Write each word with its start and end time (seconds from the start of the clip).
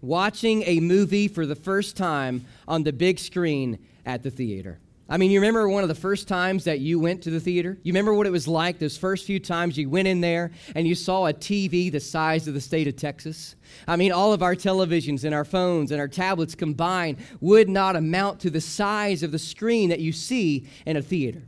watching 0.00 0.62
a 0.64 0.80
movie 0.80 1.28
for 1.28 1.46
the 1.46 1.54
first 1.54 1.96
time 1.96 2.44
on 2.68 2.82
the 2.82 2.92
big 2.92 3.18
screen 3.18 3.78
at 4.04 4.22
the 4.22 4.30
theater. 4.30 4.78
I 5.08 5.18
mean, 5.18 5.30
you 5.30 5.38
remember 5.38 5.68
one 5.68 5.84
of 5.84 5.88
the 5.88 5.94
first 5.94 6.26
times 6.26 6.64
that 6.64 6.80
you 6.80 6.98
went 6.98 7.22
to 7.22 7.30
the 7.30 7.38
theater? 7.38 7.78
You 7.84 7.92
remember 7.92 8.12
what 8.12 8.26
it 8.26 8.30
was 8.30 8.48
like 8.48 8.80
those 8.80 8.98
first 8.98 9.24
few 9.24 9.38
times 9.38 9.78
you 9.78 9.88
went 9.88 10.08
in 10.08 10.20
there 10.20 10.50
and 10.74 10.86
you 10.86 10.96
saw 10.96 11.26
a 11.26 11.32
TV 11.32 11.92
the 11.92 12.00
size 12.00 12.48
of 12.48 12.54
the 12.54 12.60
state 12.60 12.88
of 12.88 12.96
Texas? 12.96 13.54
I 13.86 13.94
mean, 13.94 14.10
all 14.10 14.32
of 14.32 14.42
our 14.42 14.56
televisions 14.56 15.22
and 15.22 15.32
our 15.32 15.44
phones 15.44 15.92
and 15.92 16.00
our 16.00 16.08
tablets 16.08 16.56
combined 16.56 17.18
would 17.40 17.68
not 17.68 17.94
amount 17.94 18.40
to 18.40 18.50
the 18.50 18.60
size 18.60 19.22
of 19.22 19.30
the 19.30 19.38
screen 19.38 19.90
that 19.90 20.00
you 20.00 20.10
see 20.10 20.66
in 20.86 20.96
a 20.96 21.02
theater. 21.02 21.42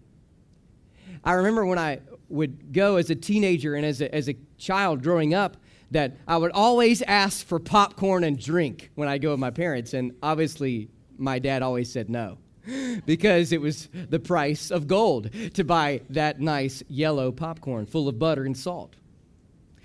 I 1.25 1.33
remember 1.33 1.67
when 1.67 1.79
I 1.79 1.99
would 2.29 2.73
go 2.73 2.95
as 2.95 3.11
a 3.11 3.17
teenager 3.17 3.75
and 3.75 3.85
as 3.85 4.01
a, 4.01 4.15
as 4.15 4.29
a 4.29 4.37
child 4.57 5.03
growing 5.03 5.35
up, 5.35 5.57
that 5.91 6.17
I 6.27 6.37
would 6.37 6.53
always 6.53 7.03
ask 7.03 7.47
for 7.47 7.59
popcorn 7.59 8.25
and 8.25 8.39
drink 8.39 8.91
when 8.95 9.09
I 9.09 9.19
go 9.19 9.31
with 9.31 9.41
my 9.41 9.51
parents. 9.51 9.95
And 9.95 10.13
obviously, 10.23 10.89
my 11.17 11.39
dad 11.39 11.63
always 11.63 11.91
said 11.91 12.11
no 12.11 12.39
because 13.07 13.53
it 13.53 13.61
was 13.61 13.89
the 13.93 14.21
price 14.21 14.71
of 14.71 14.87
gold 14.87 15.31
to 15.55 15.65
buy 15.65 16.03
that 16.11 16.41
nice 16.41 16.83
yellow 16.89 17.33
popcorn 17.33 17.87
full 17.87 18.09
of 18.09 18.19
butter 18.19 18.45
and 18.45 18.57
salt. 18.57 18.97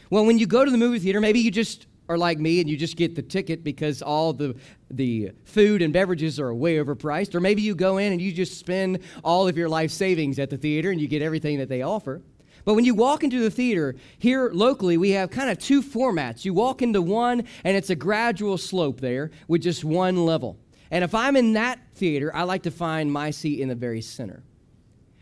Well, 0.10 0.26
when 0.26 0.38
you 0.38 0.46
go 0.46 0.64
to 0.64 0.70
the 0.70 0.78
movie 0.78 1.00
theater, 1.00 1.20
maybe 1.20 1.40
you 1.40 1.52
just 1.52 1.88
are 2.10 2.18
like 2.18 2.38
me 2.38 2.60
and 2.60 2.70
you 2.70 2.78
just 2.78 2.98
get 2.98 3.16
the 3.16 3.22
ticket 3.22 3.64
because 3.64 4.02
all 4.02 4.34
the 4.34 4.56
the 4.92 5.32
food 5.46 5.82
and 5.82 5.94
beverages 5.94 6.40
are 6.40 6.54
way 6.54 6.76
overpriced 6.76 7.34
or 7.34 7.40
maybe 7.40 7.62
you 7.62 7.74
go 7.74 7.98
in 7.98 8.12
and 8.12 8.22
you 8.22 8.32
just 8.32 8.60
spend 8.60 9.00
all 9.24 9.48
of 9.48 9.58
your 9.58 9.70
life 9.70 9.90
savings 9.90 10.38
at 10.38 10.50
the 10.50 10.58
theater 10.58 10.92
and 10.92 11.00
you 11.00 11.08
get 11.08 11.22
everything 11.22 11.58
that 11.58 11.70
they 11.70 11.82
offer 11.82 12.22
but 12.66 12.76
when 12.76 12.86
you 12.86 12.96
walk 12.96 13.24
into 13.24 13.42
the 13.42 13.52
theater, 13.52 13.96
here 14.18 14.50
locally, 14.54 14.98
we 14.98 15.12
have 15.12 15.30
kind 15.30 15.50
of 15.50 15.60
two 15.60 15.82
formats. 15.82 16.46
You 16.46 16.54
walk 16.54 16.82
into 16.82 17.02
one, 17.02 17.44
and 17.64 17.76
it's 17.76 17.90
a 17.90 17.96
gradual 17.96 18.58
slope 18.58 19.02
there 19.02 19.32
with 19.48 19.62
just 19.62 19.84
one 19.84 20.26
level. 20.26 20.58
And 20.90 21.04
if 21.04 21.16
I'm 21.16 21.36
in 21.36 21.54
that 21.54 21.80
theater, 21.96 22.34
I 22.34 22.44
like 22.44 22.64
to 22.64 22.72
find 22.72 23.12
my 23.12 23.32
seat 23.32 23.60
in 23.60 23.70
the 23.70 23.76
very 23.76 24.02
center. 24.02 24.44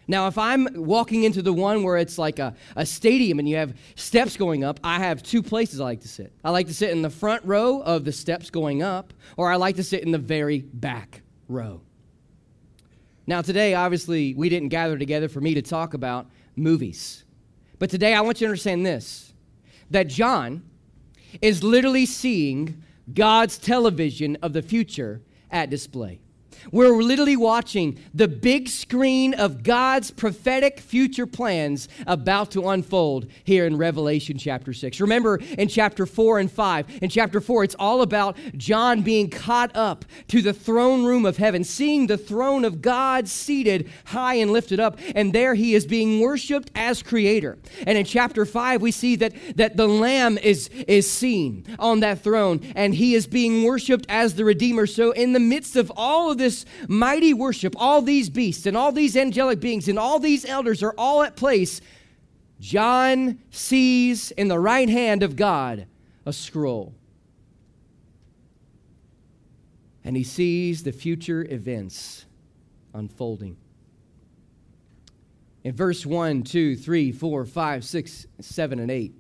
Now, 0.08 0.28
if 0.28 0.38
I'm 0.38 0.68
walking 0.76 1.24
into 1.24 1.42
the 1.42 1.54
one 1.54 1.84
where 1.84 1.96
it's 1.96 2.18
like 2.18 2.38
a, 2.38 2.54
a 2.76 2.86
stadium 2.86 3.40
and 3.40 3.48
you 3.48 3.56
have 3.56 3.74
steps 3.96 4.36
going 4.36 4.64
up, 4.64 4.80
I 4.84 5.00
have 5.00 5.24
two 5.24 5.42
places 5.42 5.80
I 5.80 5.86
like 5.86 6.02
to 6.02 6.10
sit. 6.10 6.34
I 6.44 6.50
like 6.50 6.68
to 6.68 6.74
sit 6.74 6.90
in 6.90 7.02
the 7.02 7.10
front 7.10 7.46
row 7.46 7.80
of 7.82 8.04
the 8.04 8.12
steps 8.12 8.50
going 8.50 8.84
up, 8.84 9.14
or 9.38 9.52
I 9.52 9.56
like 9.56 9.78
to 9.78 9.84
sit 9.84 10.04
in 10.04 10.12
the 10.12 10.18
very 10.18 10.60
back 10.60 11.22
row. 11.48 11.82
Now, 13.26 13.42
today, 13.42 13.74
obviously, 13.74 14.34
we 14.34 14.50
didn't 14.50 14.70
gather 14.70 14.98
together 14.98 15.30
for 15.30 15.40
me 15.40 15.54
to 15.54 15.62
talk 15.62 15.94
about 15.94 16.30
movies. 16.58 17.24
But 17.82 17.90
today 17.90 18.14
I 18.14 18.22
want 18.22 18.40
you 18.40 18.46
to 18.46 18.52
understand 18.52 18.86
this 18.86 19.34
that 19.90 20.08
John 20.08 20.62
is 21.42 21.64
literally 21.64 22.06
seeing 22.06 22.84
God's 23.12 23.58
television 23.58 24.38
of 24.44 24.54
the 24.54 24.62
future 24.62 25.24
at 25.50 25.72
display. 25.72 26.20
We're 26.72 27.02
literally 27.02 27.36
watching 27.36 27.98
the 28.14 28.28
big 28.28 28.70
screen 28.70 29.34
of 29.34 29.64
God's 29.64 30.12
prophetic 30.12 30.80
future 30.80 31.26
plans 31.26 31.88
about 32.08 32.52
to 32.52 32.70
unfold 32.70 33.28
here 33.44 33.66
in 33.66 33.78
Revelation 33.78 34.38
chapter 34.38 34.74
6. 34.74 35.00
Remember 35.00 35.38
in 35.58 35.68
chapter 35.68 36.06
4 36.06 36.40
and 36.40 36.52
5, 36.52 37.00
in 37.02 37.10
chapter 37.10 37.42
4, 37.42 37.64
it's 37.64 37.76
all 37.80 38.02
about 38.02 38.38
John 38.58 39.02
being 39.02 39.30
caught 39.30 39.76
up 39.76 40.06
to 40.28 40.42
the 40.42 40.54
throne 40.54 41.06
room 41.06 41.26
of 41.26 41.38
heaven, 41.38 41.64
seeing 41.64 42.08
the 42.08 42.18
throne 42.18 42.66
of 42.66 42.82
God 42.82 43.28
seated 43.28 43.90
high 44.06 44.36
and 44.36 44.52
lifted 44.52 44.80
up, 44.80 45.00
and 45.16 45.34
there 45.34 45.56
he 45.56 45.76
is 45.76 45.86
being 45.86 46.20
worshiped 46.20 46.72
as 46.76 47.02
creator. 47.02 47.58
And 47.86 47.98
in 47.98 48.06
chapter 48.06 48.46
5, 48.46 48.82
we 48.82 48.92
see 48.92 49.16
that, 49.18 49.34
that 49.56 49.78
the 49.78 49.88
Lamb 49.88 50.38
is, 50.38 50.68
is 50.70 51.10
seen 51.10 51.66
on 51.80 52.02
that 52.02 52.22
throne, 52.22 52.62
and 52.76 52.94
he 52.96 53.16
is 53.16 53.28
being 53.28 53.64
worshiped 53.64 54.06
as 54.10 54.36
the 54.36 54.46
Redeemer. 54.46 54.86
So, 54.88 55.12
in 55.12 55.34
the 55.34 55.40
midst 55.40 55.76
of 55.76 55.92
all 55.96 56.32
of 56.32 56.38
this 56.38 56.51
this 56.52 56.66
mighty 56.88 57.34
worship, 57.34 57.74
all 57.78 58.02
these 58.02 58.30
beasts 58.30 58.66
and 58.66 58.76
all 58.76 58.92
these 58.92 59.16
angelic 59.16 59.60
beings 59.60 59.88
and 59.88 59.98
all 59.98 60.20
these 60.20 60.46
elders 60.46 60.84
are 60.84 60.94
all 60.98 61.24
at 61.24 61.36
place, 61.36 61.80
John 62.60 63.40
sees 63.50 64.32
in 64.32 64.50
the 64.50 64.60
right 64.60 64.90
hand 64.90 65.24
of 65.24 65.36
God 65.36 65.88
a 66.26 66.34
scroll. 66.34 66.94
And 70.04 70.18
he 70.18 70.24
sees 70.24 70.84
the 70.84 70.92
future 70.92 71.46
events 71.50 72.26
unfolding. 72.94 73.56
In 75.64 75.76
verse 75.76 76.06
1, 76.06 76.44
2, 76.44 76.76
3, 76.76 77.12
4, 77.12 77.46
5, 77.46 77.86
6, 77.86 78.28
7, 78.40 78.80
and 78.80 78.92
8, 78.92 79.14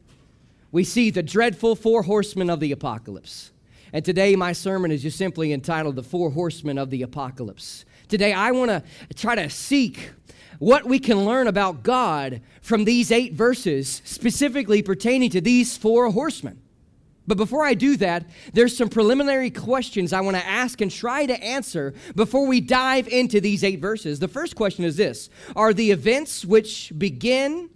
we 0.71 0.83
see 0.83 1.11
the 1.11 1.21
dreadful 1.23 1.75
four 1.75 2.03
horsemen 2.03 2.49
of 2.49 2.59
the 2.59 2.71
apocalypse. 2.71 3.51
And 3.93 4.05
today, 4.05 4.35
my 4.35 4.53
sermon 4.53 4.91
is 4.91 5.01
just 5.01 5.17
simply 5.17 5.51
entitled 5.51 5.95
The 5.95 6.03
Four 6.03 6.31
Horsemen 6.31 6.77
of 6.77 6.89
the 6.89 7.01
Apocalypse. 7.01 7.83
Today, 8.07 8.31
I 8.31 8.51
want 8.51 8.69
to 8.69 8.83
try 9.15 9.35
to 9.35 9.49
seek 9.49 10.11
what 10.59 10.85
we 10.85 10.99
can 10.99 11.25
learn 11.25 11.47
about 11.47 11.83
God 11.83 12.41
from 12.61 12.85
these 12.85 13.11
eight 13.11 13.33
verses, 13.33 14.01
specifically 14.05 14.81
pertaining 14.81 15.29
to 15.31 15.41
these 15.41 15.75
four 15.75 16.09
horsemen. 16.11 16.61
But 17.27 17.37
before 17.37 17.65
I 17.65 17.73
do 17.73 17.97
that, 17.97 18.25
there's 18.53 18.75
some 18.75 18.89
preliminary 18.89 19.51
questions 19.51 20.13
I 20.13 20.21
want 20.21 20.37
to 20.37 20.45
ask 20.45 20.81
and 20.81 20.91
try 20.91 21.25
to 21.25 21.43
answer 21.43 21.93
before 22.15 22.47
we 22.47 22.61
dive 22.61 23.07
into 23.07 23.41
these 23.41 23.63
eight 23.63 23.79
verses. 23.79 24.19
The 24.19 24.27
first 24.27 24.55
question 24.55 24.83
is 24.85 24.97
this 24.97 25.29
Are 25.55 25.73
the 25.73 25.91
events 25.91 26.45
which 26.45 26.91
begin 26.97 27.69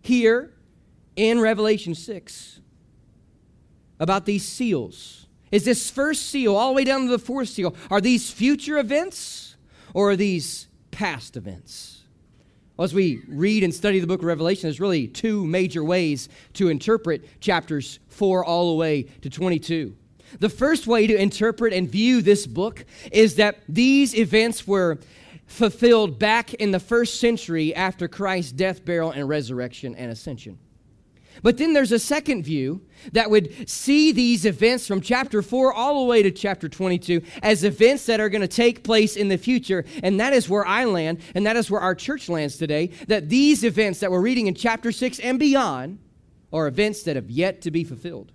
here 0.00 0.52
in 1.16 1.40
Revelation 1.40 1.94
6 1.94 2.60
about 4.00 4.26
these 4.26 4.46
seals? 4.46 5.21
Is 5.52 5.64
this 5.64 5.90
first 5.90 6.30
seal 6.30 6.56
all 6.56 6.70
the 6.70 6.76
way 6.76 6.84
down 6.84 7.02
to 7.02 7.10
the 7.10 7.18
fourth 7.18 7.50
seal, 7.50 7.76
are 7.90 8.00
these 8.00 8.30
future 8.30 8.78
events 8.78 9.54
or 9.94 10.10
are 10.10 10.16
these 10.16 10.66
past 10.90 11.36
events? 11.36 12.00
Well, 12.76 12.84
as 12.86 12.94
we 12.94 13.22
read 13.28 13.62
and 13.62 13.74
study 13.74 14.00
the 14.00 14.06
book 14.06 14.20
of 14.20 14.24
Revelation, 14.24 14.62
there's 14.62 14.80
really 14.80 15.06
two 15.06 15.46
major 15.46 15.84
ways 15.84 16.30
to 16.54 16.68
interpret 16.68 17.40
chapters 17.40 18.00
4 18.08 18.44
all 18.44 18.70
the 18.70 18.76
way 18.76 19.02
to 19.02 19.28
22. 19.28 19.94
The 20.40 20.48
first 20.48 20.86
way 20.86 21.06
to 21.06 21.14
interpret 21.14 21.74
and 21.74 21.88
view 21.88 22.22
this 22.22 22.46
book 22.46 22.86
is 23.12 23.34
that 23.36 23.58
these 23.68 24.14
events 24.14 24.66
were 24.66 24.98
fulfilled 25.46 26.18
back 26.18 26.54
in 26.54 26.70
the 26.70 26.80
first 26.80 27.20
century 27.20 27.74
after 27.74 28.08
Christ's 28.08 28.52
death, 28.52 28.82
burial, 28.86 29.10
and 29.10 29.28
resurrection 29.28 29.94
and 29.94 30.10
ascension. 30.10 30.58
But 31.42 31.58
then 31.58 31.72
there's 31.72 31.92
a 31.92 31.98
second 31.98 32.44
view 32.44 32.82
that 33.12 33.30
would 33.30 33.68
see 33.68 34.12
these 34.12 34.44
events 34.44 34.86
from 34.86 35.00
chapter 35.00 35.42
4 35.42 35.72
all 35.72 36.00
the 36.00 36.08
way 36.08 36.22
to 36.22 36.30
chapter 36.30 36.68
22 36.68 37.20
as 37.42 37.64
events 37.64 38.06
that 38.06 38.20
are 38.20 38.28
going 38.28 38.42
to 38.42 38.48
take 38.48 38.84
place 38.84 39.16
in 39.16 39.28
the 39.28 39.36
future. 39.36 39.84
And 40.02 40.20
that 40.20 40.32
is 40.32 40.48
where 40.48 40.64
I 40.64 40.84
land, 40.84 41.20
and 41.34 41.44
that 41.46 41.56
is 41.56 41.70
where 41.70 41.80
our 41.80 41.94
church 41.94 42.28
lands 42.28 42.56
today. 42.56 42.90
That 43.08 43.28
these 43.28 43.64
events 43.64 44.00
that 44.00 44.10
we're 44.10 44.20
reading 44.20 44.46
in 44.46 44.54
chapter 44.54 44.92
6 44.92 45.18
and 45.18 45.38
beyond 45.38 45.98
are 46.52 46.68
events 46.68 47.02
that 47.04 47.16
have 47.16 47.30
yet 47.30 47.62
to 47.62 47.70
be 47.70 47.82
fulfilled. 47.82 48.30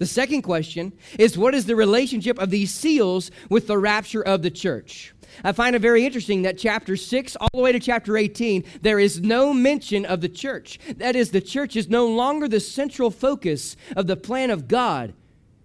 The 0.00 0.06
second 0.06 0.40
question 0.42 0.94
is 1.18 1.36
what 1.36 1.54
is 1.54 1.66
the 1.66 1.76
relationship 1.76 2.38
of 2.38 2.48
these 2.48 2.72
seals 2.72 3.30
with 3.50 3.66
the 3.66 3.76
rapture 3.76 4.22
of 4.22 4.40
the 4.40 4.50
church? 4.50 5.12
I 5.44 5.52
find 5.52 5.76
it 5.76 5.82
very 5.82 6.06
interesting 6.06 6.40
that 6.42 6.56
chapter 6.56 6.96
6 6.96 7.36
all 7.36 7.50
the 7.52 7.60
way 7.60 7.70
to 7.70 7.78
chapter 7.78 8.16
18, 8.16 8.64
there 8.80 8.98
is 8.98 9.20
no 9.20 9.52
mention 9.52 10.06
of 10.06 10.22
the 10.22 10.28
church. 10.30 10.78
That 10.96 11.16
is, 11.16 11.32
the 11.32 11.42
church 11.42 11.76
is 11.76 11.90
no 11.90 12.08
longer 12.08 12.48
the 12.48 12.60
central 12.60 13.10
focus 13.10 13.76
of 13.94 14.06
the 14.06 14.16
plan 14.16 14.48
of 14.50 14.68
God 14.68 15.12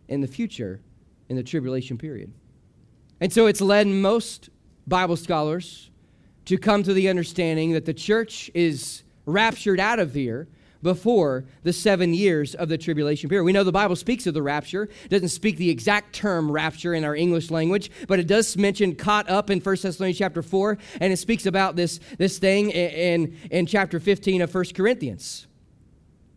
in 0.10 0.20
the 0.20 0.28
future 0.28 0.82
in 1.30 1.38
the 1.38 1.44
tribulation 1.44 1.98
period. 1.98 2.34
And 3.22 3.32
so 3.32 3.46
it's 3.46 3.62
led 3.62 3.88
most 3.88 4.50
Bible 4.86 5.16
scholars 5.16 5.90
to 6.44 6.58
come 6.58 6.84
to 6.84 6.94
the 6.94 7.08
understanding 7.08 7.72
that 7.72 7.86
the 7.86 7.94
church 7.94 8.52
is 8.54 9.04
raptured 9.26 9.80
out 9.80 10.00
of 10.00 10.14
here 10.14 10.50
before 10.82 11.46
the 11.64 11.74
seven 11.74 12.14
years 12.14 12.56
of 12.56 12.70
the 12.70 12.78
tribulation 12.78 13.30
period. 13.30 13.44
We 13.44 13.52
know 13.52 13.64
the 13.64 13.72
Bible 13.72 13.96
speaks 13.96 14.28
of 14.28 14.34
the 14.34 14.44
rapture. 14.44 14.84
It 15.04 15.10
doesn't 15.10 15.30
speak 15.30 15.58
the 15.58 15.70
exact 15.70 16.14
term 16.14 16.52
rapture 16.52 16.94
in 16.94 17.04
our 17.04 17.16
English 17.16 17.52
language, 17.52 17.92
but 18.08 18.20
it 18.20 18.28
does 18.28 18.56
mention 18.58 18.96
caught 18.96 19.30
up 19.30 19.50
in 19.50 19.60
1 19.60 19.76
Thessalonians 19.82 20.18
chapter 20.18 20.42
4, 20.42 20.78
and 21.02 21.12
it 21.12 21.18
speaks 21.18 21.46
about 21.46 21.76
this, 21.76 22.00
this 22.18 22.38
thing 22.38 22.70
in, 22.72 23.38
in 23.52 23.66
chapter 23.66 24.00
15 24.00 24.42
of 24.42 24.54
1 24.54 24.66
Corinthians. 24.76 25.48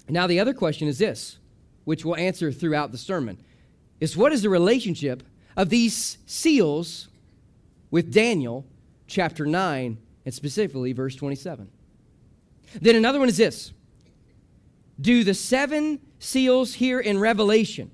Now, 0.09 0.27
the 0.27 0.41
other 0.41 0.55
question 0.55 0.89
is 0.89 0.99
this, 0.99 1.39
which 1.85 2.05
we'll 2.05 2.17
answer 2.17 2.51
throughout 2.51 2.93
the 2.93 2.99
sermon, 2.99 3.39
is 4.01 4.17
what 4.17 4.33
is 4.33 4.43
the 4.43 4.49
relationship 4.49 5.23
of 5.57 5.69
these 5.69 6.19
seals 6.27 7.09
with 7.91 8.13
Daniel 8.13 8.65
chapter 9.07 9.45
9 9.45 9.99
and 10.25 10.35
specifically 10.35 10.93
verse 10.93 11.17
27. 11.17 11.69
Then 12.81 12.97
another 12.97 13.19
one 13.19 13.29
is 13.29 13.37
this 13.37 13.73
Do 15.01 15.23
the 15.23 15.35
seven 15.35 16.01
seals 16.19 16.75
here 16.75 16.99
in 16.99 17.19
Revelation 17.19 17.91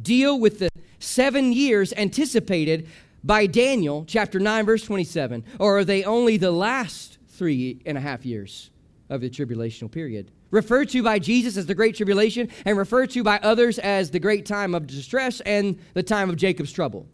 deal 0.00 0.38
with 0.38 0.58
the 0.58 0.70
seven 0.98 1.52
years 1.52 1.92
anticipated 1.94 2.88
by 3.22 3.46
Daniel 3.46 4.04
chapter 4.06 4.40
9, 4.40 4.64
verse 4.64 4.82
27? 4.84 5.44
Or 5.58 5.78
are 5.78 5.84
they 5.84 6.04
only 6.04 6.36
the 6.38 6.50
last 6.50 7.18
three 7.28 7.80
and 7.84 7.98
a 7.98 8.00
half 8.00 8.24
years 8.24 8.70
of 9.10 9.20
the 9.20 9.28
tribulational 9.28 9.90
period? 9.90 10.30
Referred 10.50 10.88
to 10.90 11.02
by 11.02 11.18
Jesus 11.18 11.56
as 11.56 11.66
the 11.66 11.74
Great 11.74 11.94
Tribulation 11.94 12.48
and 12.64 12.76
referred 12.76 13.10
to 13.10 13.22
by 13.22 13.38
others 13.42 13.78
as 13.78 14.10
the 14.10 14.18
great 14.18 14.46
time 14.46 14.74
of 14.74 14.86
distress 14.86 15.40
and 15.42 15.78
the 15.94 16.02
time 16.02 16.30
of 16.30 16.36
Jacob's 16.36 16.72
trouble. 16.72 17.06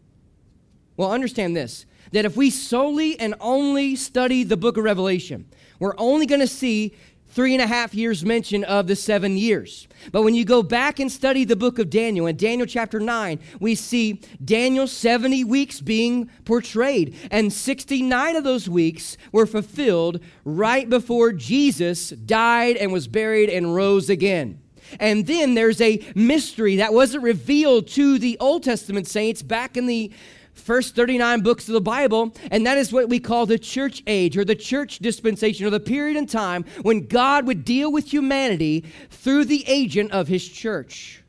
Well, 0.95 1.11
understand 1.11 1.55
this 1.55 1.85
that 2.13 2.23
if 2.23 2.37
we 2.37 2.49
solely 2.49 3.19
and 3.19 3.35
only 3.41 3.95
study 3.95 4.43
the 4.43 4.55
book 4.55 4.77
of 4.77 4.85
Revelation, 4.85 5.45
we're 5.77 5.93
only 5.97 6.25
going 6.25 6.39
to 6.39 6.47
see 6.47 6.95
three 7.29 7.53
and 7.53 7.61
a 7.61 7.67
half 7.67 7.93
years 7.93 8.25
mention 8.25 8.63
of 8.63 8.87
the 8.87 8.95
seven 8.95 9.37
years. 9.37 9.87
But 10.11 10.23
when 10.23 10.35
you 10.35 10.45
go 10.45 10.63
back 10.63 10.99
and 10.99 11.11
study 11.11 11.43
the 11.43 11.55
book 11.55 11.79
of 11.79 11.89
Daniel, 11.89 12.27
in 12.27 12.37
Daniel 12.37 12.67
chapter 12.67 12.99
9, 12.99 13.39
we 13.59 13.75
see 13.75 14.21
Daniel's 14.43 14.91
70 14.91 15.43
weeks 15.43 15.81
being 15.81 16.29
portrayed. 16.45 17.15
And 17.29 17.51
69 17.51 18.35
of 18.35 18.43
those 18.43 18.69
weeks 18.69 19.17
were 19.31 19.45
fulfilled 19.45 20.19
right 20.45 20.89
before 20.89 21.33
Jesus 21.33 22.09
died 22.09 22.77
and 22.77 22.91
was 22.91 23.07
buried 23.07 23.49
and 23.49 23.75
rose 23.75 24.09
again. 24.09 24.61
And 24.99 25.27
then 25.27 25.53
there's 25.53 25.81
a 25.81 26.01
mystery 26.15 26.77
that 26.77 26.93
wasn't 26.93 27.23
revealed 27.23 27.87
to 27.89 28.17
the 28.19 28.37
Old 28.39 28.63
Testament 28.63 29.07
saints 29.07 29.41
back 29.41 29.75
in 29.75 29.85
the 29.85 30.11
first 30.57 30.95
39 30.95 31.41
books 31.41 31.67
of 31.67 31.73
the 31.73 31.81
Bible, 31.81 32.33
and 32.51 32.65
that 32.65 32.77
is 32.77 32.91
what 32.91 33.09
we 33.09 33.19
call 33.19 33.45
the 33.45 33.59
church 33.59 34.03
age 34.07 34.37
or 34.37 34.45
the 34.45 34.55
church 34.55 34.99
dispensation 34.99 35.65
or 35.65 35.69
the 35.69 35.79
period 35.79 36.17
in 36.17 36.25
time 36.25 36.65
when 36.81 37.07
God 37.07 37.47
would 37.47 37.63
deal 37.63 37.91
with 37.91 38.11
humanity 38.11 38.85
through 39.09 39.45
the 39.45 39.63
agent 39.67 40.11
of 40.11 40.27
his 40.27 40.47
church. 40.47 41.23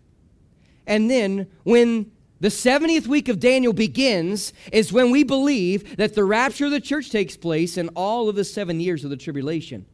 And 0.86 1.10
then 1.10 1.48
when 1.64 2.10
the 2.40 2.48
70th 2.48 3.06
week 3.06 3.28
of 3.28 3.40
Daniel 3.40 3.72
begins, 3.72 4.52
is 4.72 4.92
when 4.92 5.10
we 5.10 5.24
believe 5.24 5.96
that 5.96 6.14
the 6.14 6.24
rapture 6.24 6.66
of 6.66 6.70
the 6.70 6.80
church 6.80 7.10
takes 7.10 7.36
place 7.36 7.76
and 7.76 7.90
all 7.96 8.28
of 8.28 8.36
the 8.36 8.44
seven 8.44 8.80
years 8.80 9.04
of 9.04 9.10
the 9.10 9.16
tribulation 9.16 9.86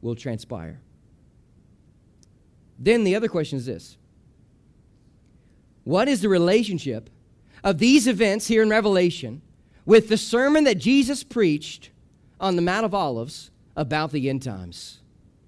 will 0.00 0.14
transpire. 0.14 0.80
Then 2.78 3.04
the 3.04 3.14
other 3.14 3.28
question 3.28 3.58
is 3.58 3.66
this 3.66 3.96
What 5.84 6.08
is 6.08 6.20
the 6.20 6.28
relationship 6.28 7.10
of 7.64 7.78
these 7.78 8.06
events 8.06 8.46
here 8.46 8.62
in 8.62 8.70
Revelation 8.70 9.42
with 9.84 10.08
the 10.08 10.16
sermon 10.16 10.64
that 10.64 10.78
Jesus 10.78 11.22
preached 11.24 11.90
on 12.40 12.56
the 12.56 12.62
Mount 12.62 12.84
of 12.84 12.94
Olives 12.94 13.50
about 13.76 14.12
the 14.12 14.28
end 14.28 14.42
times. 14.42 14.98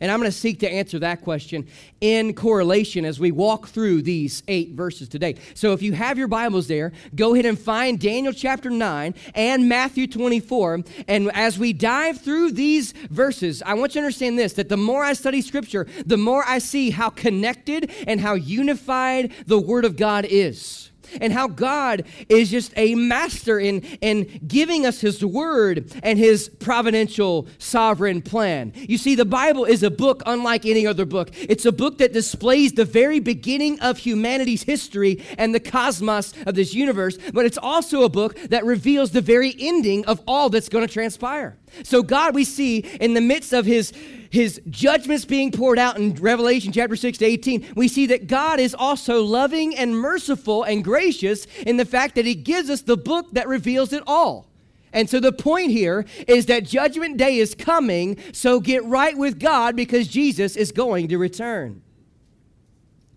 And 0.01 0.11
I'm 0.11 0.19
going 0.19 0.31
to 0.31 0.37
seek 0.37 0.59
to 0.61 0.71
answer 0.71 0.99
that 0.99 1.23
question 1.23 1.67
in 2.01 2.35
correlation 2.35 3.05
as 3.05 3.21
we 3.21 3.31
walk 3.31 3.69
through 3.69 4.03
these 4.03 4.43
eight 4.49 4.73
verses 4.73 5.09
today. 5.09 5.37
So 5.55 5.73
if 5.73 5.83
you 5.83 5.93
have 5.93 6.19
your 6.19 6.29
Bibles 6.29 6.67
there, 6.67 6.93
go 7.15 7.33
ahead 7.33 7.47
and 7.47 7.59
find 7.59 7.99
Daniel 7.99 8.33
chapter 8.33 8.71
9 8.71 9.15
and 9.35 9.69
Matthew 9.69 10.07
24. 10.07 10.83
And 11.07 11.31
as 11.33 11.59
we 11.59 11.73
dive 11.73 12.21
through 12.21 12.53
these 12.53 12.93
verses, 13.11 13.63
I 13.63 13.75
want 13.75 13.95
you 13.95 14.01
to 14.01 14.07
understand 14.07 14.39
this 14.39 14.55
that 14.55 14.69
the 14.69 14.77
more 14.77 15.05
I 15.05 15.13
study 15.13 15.41
Scripture, 15.41 15.87
the 16.05 16.19
more 16.19 16.45
I 16.45 16.59
see 16.59 16.91
how 16.91 17.09
connected 17.09 17.91
and 18.07 18.21
how 18.21 18.35
unified 18.35 19.33
the 19.47 19.61
Word 19.61 19.85
of 19.85 19.97
God 19.97 20.27
is 20.29 20.91
and 21.21 21.33
how 21.33 21.49
God 21.49 22.05
is 22.29 22.51
just 22.51 22.73
a 22.77 22.95
master 22.95 23.59
in, 23.59 23.81
in 24.01 24.41
giving 24.47 24.87
us 24.87 25.01
His 25.01 25.25
Word 25.25 25.93
and 26.03 26.19
His 26.19 26.49
providential 26.49 27.47
sovereign 27.59 28.23
plan. 28.23 28.73
You 28.75 28.99
see, 28.99 29.15
the 29.15 29.25
Bible 29.25 29.65
is 29.65 29.83
a 29.83 29.91
book 29.91 30.23
unlike 30.27 30.67
any 30.67 30.87
other 30.87 31.05
book. 31.05 31.31
It's 31.35 31.67
a 31.67 31.73
book 31.73 31.99
that 31.99 32.13
displays 32.13 32.73
the 32.73 32.85
very 32.85 33.21
beginning 33.21 33.81
of 33.81 33.99
humanity's 33.99 34.63
history 34.63 35.23
and 35.39 35.55
the 35.55 35.61
cosmos 35.61 36.35
of 36.47 36.55
this 36.55 36.75
universe, 36.75 37.19
but 37.33 37.45
it's 37.45 37.59
also 37.59 38.03
a 38.03 38.09
book 38.09 38.37
that 38.51 38.65
reveals 38.65 39.11
the 39.11 39.21
very 39.21 39.55
ending 39.59 40.05
of 40.07 40.23
all 40.27 40.51
that's 40.51 40.69
going 40.69 40.87
to 40.87 40.93
transpire. 40.93 41.57
So, 41.83 42.03
God, 42.03 42.35
we 42.35 42.45
see 42.45 42.79
in 42.79 43.15
the 43.15 43.21
midst 43.21 43.53
of 43.53 43.67
His 43.67 43.93
his 44.35 44.61
judgments 44.69 45.25
being 45.25 45.53
poured 45.53 45.79
out 45.79 45.97
in 45.97 46.13
Revelation 46.15 46.73
chapter 46.73 46.97
6 46.97 47.19
to 47.19 47.25
18, 47.25 47.73
we 47.77 47.87
see 47.87 48.07
that 48.07 48.27
God 48.27 48.59
is 48.59 48.75
also 48.75 49.23
loving 49.23 49.77
and 49.77 49.97
merciful 49.97 50.65
and 50.65 50.83
gracious 50.83 51.47
in 51.65 51.77
the 51.77 51.85
fact 51.85 52.17
that 52.17 52.27
he 52.27 52.35
gives 52.35 52.69
us 52.69 52.83
the 52.83 52.97
book 52.97 53.31
that 53.33 53.47
reveals 53.47 53.93
it 53.93 54.03
all. 54.07 54.49
And 54.93 55.09
so 55.09 55.21
the 55.21 55.33
point 55.33 55.71
here 55.71 56.05
is 56.27 56.47
that 56.47 56.65
judgment 56.65 57.17
day 57.17 57.39
is 57.39 57.55
coming, 57.55 58.17
so 58.33 58.59
get 58.59 58.85
right 58.85 59.17
with 59.17 59.39
God 59.39 59.77
because 59.77 60.09
Jesus 60.09 60.57
is 60.57 60.73
going 60.73 61.09
to 61.09 61.19
return. 61.19 61.83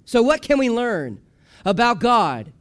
So, 0.06 0.22
what 0.22 0.42
can 0.42 0.58
we 0.58 0.70
learn 0.70 1.20
about 1.66 2.00
God 2.00 2.54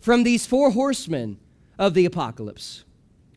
from 0.00 0.22
these 0.22 0.46
four 0.46 0.70
horsemen 0.70 1.38
of 1.78 1.94
the 1.94 2.04
apocalypse? 2.04 2.84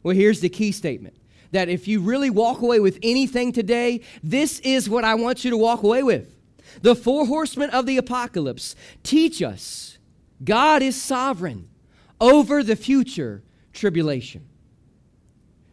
Well, 0.04 0.16
here's 0.16 0.40
the 0.40 0.50
key 0.50 0.72
statement 0.72 1.16
that 1.52 1.70
if 1.70 1.88
you 1.88 2.00
really 2.02 2.30
walk 2.30 2.62
away 2.62 2.80
with 2.80 3.00
anything 3.04 3.52
today, 3.52 4.02
this 4.24 4.60
is 4.60 4.90
what 4.90 5.04
I 5.04 5.16
want 5.16 5.44
you 5.44 5.52
to 5.52 5.58
walk 5.58 5.84
away 5.84 6.04
with. 6.04 6.34
The 6.82 6.96
four 6.96 7.26
horsemen 7.26 7.70
of 7.72 7.86
the 7.86 7.98
apocalypse 7.98 8.76
teach 9.04 9.42
us 9.42 9.98
God 10.44 10.82
is 10.82 11.02
sovereign 11.02 11.70
over 12.20 12.64
the 12.64 12.76
future 12.76 13.44
tribulation. 13.74 14.48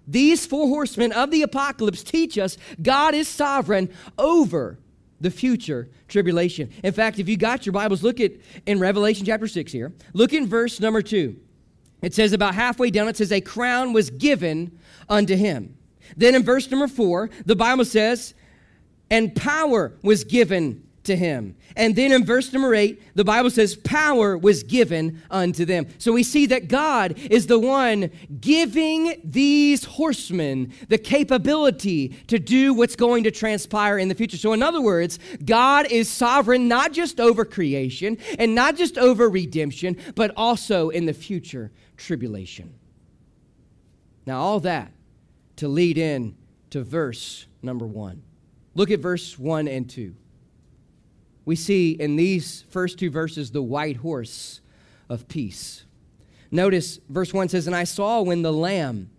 These 0.06 0.46
four 0.46 0.68
horsemen 0.68 1.12
of 1.12 1.30
the 1.30 1.42
apocalypse 1.42 2.02
teach 2.02 2.38
us 2.38 2.58
God 2.80 3.14
is 3.14 3.28
sovereign 3.28 3.90
over 4.18 4.78
the 5.20 5.30
future 5.30 5.88
tribulation. 6.08 6.70
In 6.82 6.92
fact, 6.92 7.18
if 7.18 7.28
you 7.28 7.36
got 7.36 7.64
your 7.64 7.72
Bibles, 7.72 8.02
look 8.02 8.20
at 8.20 8.32
in 8.66 8.78
Revelation 8.78 9.24
chapter 9.24 9.48
6 9.48 9.72
here. 9.72 9.92
Look 10.12 10.32
in 10.32 10.46
verse 10.46 10.80
number 10.80 11.00
2. 11.00 11.36
It 12.04 12.12
says 12.12 12.34
about 12.34 12.54
halfway 12.54 12.90
down, 12.90 13.08
it 13.08 13.16
says, 13.16 13.32
A 13.32 13.40
crown 13.40 13.94
was 13.94 14.10
given 14.10 14.78
unto 15.08 15.34
him. 15.36 15.74
Then 16.18 16.34
in 16.34 16.42
verse 16.42 16.70
number 16.70 16.86
four, 16.86 17.30
the 17.46 17.56
Bible 17.56 17.86
says, 17.86 18.34
And 19.10 19.34
power 19.34 19.94
was 20.02 20.22
given 20.22 20.82
to 21.04 21.16
him. 21.16 21.56
And 21.76 21.96
then 21.96 22.12
in 22.12 22.24
verse 22.24 22.52
number 22.52 22.74
eight, 22.74 23.02
the 23.14 23.24
Bible 23.24 23.48
says, 23.48 23.74
Power 23.74 24.36
was 24.36 24.62
given 24.62 25.22
unto 25.30 25.64
them. 25.64 25.86
So 25.96 26.12
we 26.12 26.22
see 26.22 26.44
that 26.46 26.68
God 26.68 27.18
is 27.30 27.46
the 27.46 27.58
one 27.58 28.10
giving 28.38 29.20
these 29.24 29.84
horsemen 29.84 30.74
the 30.88 30.98
capability 30.98 32.08
to 32.26 32.38
do 32.38 32.74
what's 32.74 32.96
going 32.96 33.24
to 33.24 33.30
transpire 33.30 33.98
in 33.98 34.08
the 34.08 34.14
future. 34.14 34.36
So, 34.36 34.52
in 34.52 34.62
other 34.62 34.82
words, 34.82 35.18
God 35.42 35.90
is 35.90 36.10
sovereign 36.10 36.68
not 36.68 36.92
just 36.92 37.18
over 37.18 37.46
creation 37.46 38.18
and 38.38 38.54
not 38.54 38.76
just 38.76 38.98
over 38.98 39.28
redemption, 39.30 39.96
but 40.14 40.32
also 40.36 40.90
in 40.90 41.06
the 41.06 41.14
future 41.14 41.70
tribulation. 41.96 42.74
Now, 44.26 44.40
all 44.40 44.60
that 44.60 44.92
to 45.56 45.68
lead 45.68 45.98
in 45.98 46.36
to 46.70 46.82
verse 46.82 47.46
number 47.62 47.86
one. 47.86 48.22
Look 48.74 48.90
at 48.90 49.00
verse 49.00 49.38
one 49.38 49.68
and 49.68 49.88
two. 49.88 50.16
We 51.44 51.56
see 51.56 51.92
in 51.92 52.16
these 52.16 52.64
first 52.70 52.98
two 52.98 53.10
verses 53.10 53.50
the 53.50 53.62
white 53.62 53.98
horse 53.98 54.60
of 55.08 55.28
peace. 55.28 55.84
Notice 56.50 57.00
verse 57.08 57.34
1 57.34 57.48
says, 57.48 57.66
And 57.66 57.76
I 57.76 57.84
saw 57.84 58.22
when 58.22 58.42
the 58.42 58.52
Lamb 58.52 59.10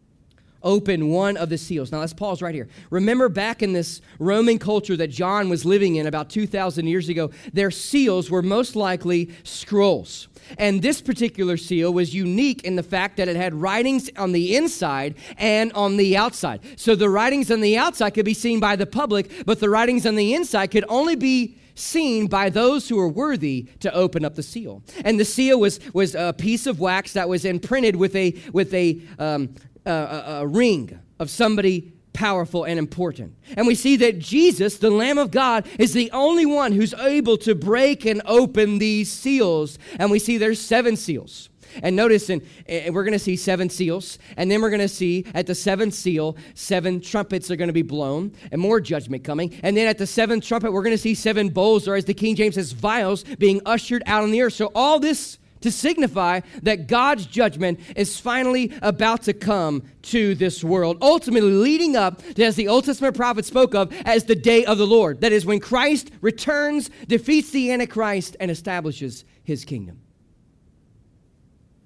open 0.65 1.07
one 1.09 1.37
of 1.37 1.49
the 1.49 1.57
seals. 1.57 1.91
Now 1.91 1.99
let's 1.99 2.13
pause 2.13 2.41
right 2.41 2.53
here. 2.53 2.67
Remember 2.89 3.29
back 3.29 3.63
in 3.63 3.71
this 3.71 4.01
Roman 4.19 4.59
culture 4.59 4.97
that 4.97 5.07
John 5.07 5.47
was 5.47 5.63
living 5.63 5.95
in 5.95 6.07
about 6.07 6.29
2,000 6.29 6.87
years 6.87 7.07
ago, 7.07 7.31
their 7.53 7.71
seals 7.71 8.29
were 8.29 8.41
most 8.41 8.75
likely 8.75 9.31
scrolls. 9.43 10.27
And 10.57 10.81
this 10.81 11.01
particular 11.01 11.57
seal 11.57 11.93
was 11.93 12.13
unique 12.13 12.63
in 12.63 12.75
the 12.75 12.83
fact 12.83 13.17
that 13.17 13.27
it 13.27 13.35
had 13.35 13.53
writings 13.53 14.09
on 14.17 14.31
the 14.31 14.55
inside 14.55 15.15
and 15.37 15.71
on 15.73 15.97
the 15.97 16.17
outside. 16.17 16.61
So 16.75 16.95
the 16.95 17.09
writings 17.09 17.49
on 17.49 17.61
the 17.61 17.77
outside 17.77 18.11
could 18.11 18.25
be 18.25 18.33
seen 18.33 18.59
by 18.59 18.75
the 18.75 18.85
public, 18.85 19.45
but 19.45 19.59
the 19.59 19.69
writings 19.69 20.05
on 20.05 20.15
the 20.15 20.33
inside 20.33 20.67
could 20.67 20.85
only 20.89 21.15
be 21.15 21.57
seen 21.75 22.27
by 22.27 22.49
those 22.49 22.87
who 22.87 22.95
were 22.95 23.09
worthy 23.09 23.67
to 23.81 23.93
open 23.93 24.23
up 24.23 24.35
the 24.35 24.43
seal. 24.43 24.81
And 25.03 25.19
the 25.19 25.25
seal 25.25 25.59
was, 25.59 25.79
was 25.93 26.15
a 26.15 26.33
piece 26.33 26.67
of 26.67 26.79
wax 26.79 27.13
that 27.13 27.27
was 27.27 27.43
imprinted 27.45 27.97
with 27.97 28.15
a, 28.15 28.33
with 28.53 28.73
a, 28.73 29.01
um, 29.19 29.53
a, 29.85 30.39
a 30.41 30.47
ring 30.47 30.99
of 31.19 31.29
somebody 31.29 31.91
powerful 32.13 32.63
and 32.63 32.79
important. 32.79 33.35
And 33.57 33.67
we 33.67 33.75
see 33.75 33.97
that 33.97 34.19
Jesus, 34.19 34.77
the 34.77 34.89
Lamb 34.89 35.17
of 35.17 35.31
God, 35.31 35.67
is 35.77 35.93
the 35.93 36.09
only 36.11 36.45
one 36.45 36.71
who's 36.71 36.93
able 36.93 37.37
to 37.39 37.53
break 37.53 38.05
and 38.05 38.21
open 38.25 38.77
these 38.79 39.11
seals. 39.11 39.77
And 39.99 40.09
we 40.09 40.19
see 40.19 40.37
there's 40.37 40.61
seven 40.61 40.95
seals. 40.95 41.49
And 41.83 41.93
notice, 41.95 42.29
and 42.29 42.41
we're 42.69 43.03
going 43.03 43.11
to 43.11 43.19
see 43.19 43.35
seven 43.35 43.69
seals, 43.69 44.17
and 44.37 44.49
then 44.49 44.61
we're 44.61 44.69
going 44.69 44.79
to 44.79 44.87
see 44.87 45.25
at 45.33 45.45
the 45.45 45.55
seventh 45.55 45.93
seal, 45.93 46.37
seven 46.53 47.01
trumpets 47.01 47.51
are 47.51 47.57
going 47.57 47.67
to 47.67 47.73
be 47.73 47.81
blown, 47.81 48.31
and 48.53 48.61
more 48.61 48.79
judgment 48.79 49.25
coming. 49.25 49.59
And 49.61 49.75
then 49.75 49.85
at 49.87 49.97
the 49.97 50.07
seventh 50.07 50.45
trumpet, 50.45 50.71
we're 50.71 50.83
going 50.83 50.95
to 50.95 51.01
see 51.01 51.15
seven 51.15 51.49
bowls, 51.49 51.85
or 51.85 51.95
as 51.95 52.05
the 52.05 52.13
King 52.13 52.35
James 52.37 52.55
says, 52.55 52.71
vials, 52.71 53.23
being 53.23 53.59
ushered 53.65 54.03
out 54.05 54.23
on 54.23 54.31
the 54.31 54.41
earth. 54.41 54.53
So 54.53 54.71
all 54.73 54.99
this 54.99 55.37
to 55.65 55.71
signify 55.71 56.41
that 56.61 56.87
God's 56.87 57.25
judgment 57.25 57.79
is 57.95 58.19
finally 58.19 58.71
about 58.83 59.23
to 59.23 59.33
come 59.33 59.81
to 60.03 60.35
this 60.35 60.63
world, 60.63 60.99
ultimately 61.01 61.51
leading 61.51 61.95
up 61.95 62.21
to, 62.35 62.43
as 62.43 62.55
the 62.55 62.67
Old 62.67 62.85
Testament 62.85 63.15
prophet 63.15 63.45
spoke 63.45 63.73
of, 63.73 63.91
as 64.05 64.25
the 64.25 64.35
day 64.35 64.63
of 64.63 64.77
the 64.77 64.85
Lord. 64.85 65.21
That 65.21 65.31
is 65.31 65.43
when 65.43 65.59
Christ 65.59 66.11
returns, 66.21 66.91
defeats 67.07 67.49
the 67.49 67.71
Antichrist, 67.71 68.37
and 68.39 68.51
establishes 68.51 69.25
his 69.43 69.65
kingdom. 69.65 69.99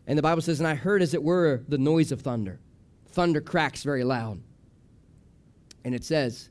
And 0.06 0.18
the 0.18 0.24
Bible 0.24 0.42
says, 0.42 0.60
And 0.60 0.68
I 0.68 0.76
heard 0.76 1.02
as 1.02 1.14
it 1.14 1.24
were 1.24 1.64
the 1.70 1.78
noise 1.78 2.12
of 2.12 2.20
thunder. 2.22 2.60
Thunder 3.08 3.40
cracks 3.40 3.84
very 3.84 4.04
loud. 4.04 4.42
And 5.86 5.96
it 5.96 6.04
says, 6.04 6.50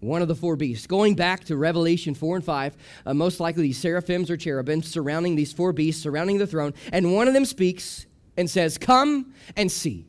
one 0.00 0.22
of 0.22 0.28
the 0.28 0.34
four 0.34 0.56
beasts. 0.56 0.86
Going 0.86 1.14
back 1.14 1.44
to 1.44 1.56
Revelation 1.56 2.14
4 2.14 2.36
and 2.36 2.44
5, 2.44 2.76
uh, 3.06 3.14
most 3.14 3.40
likely 3.40 3.64
these 3.64 3.78
seraphims 3.78 4.30
or 4.30 4.36
cherubim 4.36 4.82
surrounding 4.82 5.36
these 5.36 5.52
four 5.52 5.72
beasts, 5.72 6.02
surrounding 6.02 6.38
the 6.38 6.46
throne, 6.46 6.74
and 6.92 7.14
one 7.14 7.28
of 7.28 7.34
them 7.34 7.44
speaks 7.44 8.06
and 8.36 8.48
says, 8.48 8.78
Come 8.78 9.32
and 9.56 9.70
see. 9.70 10.06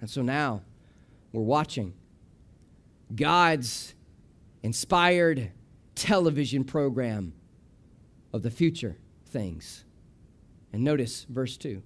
And 0.00 0.08
so 0.08 0.22
now 0.22 0.62
we're 1.32 1.42
watching 1.42 1.94
God's 3.14 3.94
inspired 4.62 5.52
television 5.94 6.64
program 6.64 7.32
of 8.32 8.42
the 8.42 8.50
future 8.50 8.96
things. 9.26 9.84
And 10.72 10.84
notice 10.84 11.24
verse 11.28 11.56
2. 11.56 11.82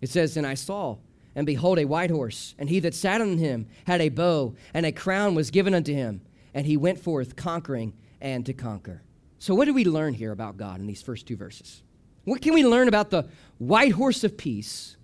It 0.00 0.10
says, 0.10 0.36
And 0.36 0.46
I 0.46 0.54
saw 0.54 0.98
and 1.34 1.46
behold, 1.46 1.78
a 1.78 1.84
white 1.84 2.10
horse, 2.10 2.54
and 2.58 2.68
he 2.68 2.80
that 2.80 2.94
sat 2.94 3.20
on 3.20 3.38
him 3.38 3.66
had 3.86 4.00
a 4.00 4.08
bow, 4.08 4.54
and 4.72 4.86
a 4.86 4.92
crown 4.92 5.34
was 5.34 5.50
given 5.50 5.74
unto 5.74 5.92
him, 5.92 6.20
and 6.52 6.66
he 6.66 6.76
went 6.76 7.00
forth 7.00 7.36
conquering 7.36 7.92
and 8.20 8.46
to 8.46 8.52
conquer. 8.52 9.02
So, 9.38 9.54
what 9.54 9.66
do 9.66 9.74
we 9.74 9.84
learn 9.84 10.14
here 10.14 10.32
about 10.32 10.56
God 10.56 10.80
in 10.80 10.86
these 10.86 11.02
first 11.02 11.26
two 11.26 11.36
verses? 11.36 11.82
What 12.24 12.40
can 12.40 12.54
we 12.54 12.64
learn 12.64 12.88
about 12.88 13.10
the 13.10 13.28
white 13.58 13.92
horse 13.92 14.24
of 14.24 14.36
peace 14.36 14.96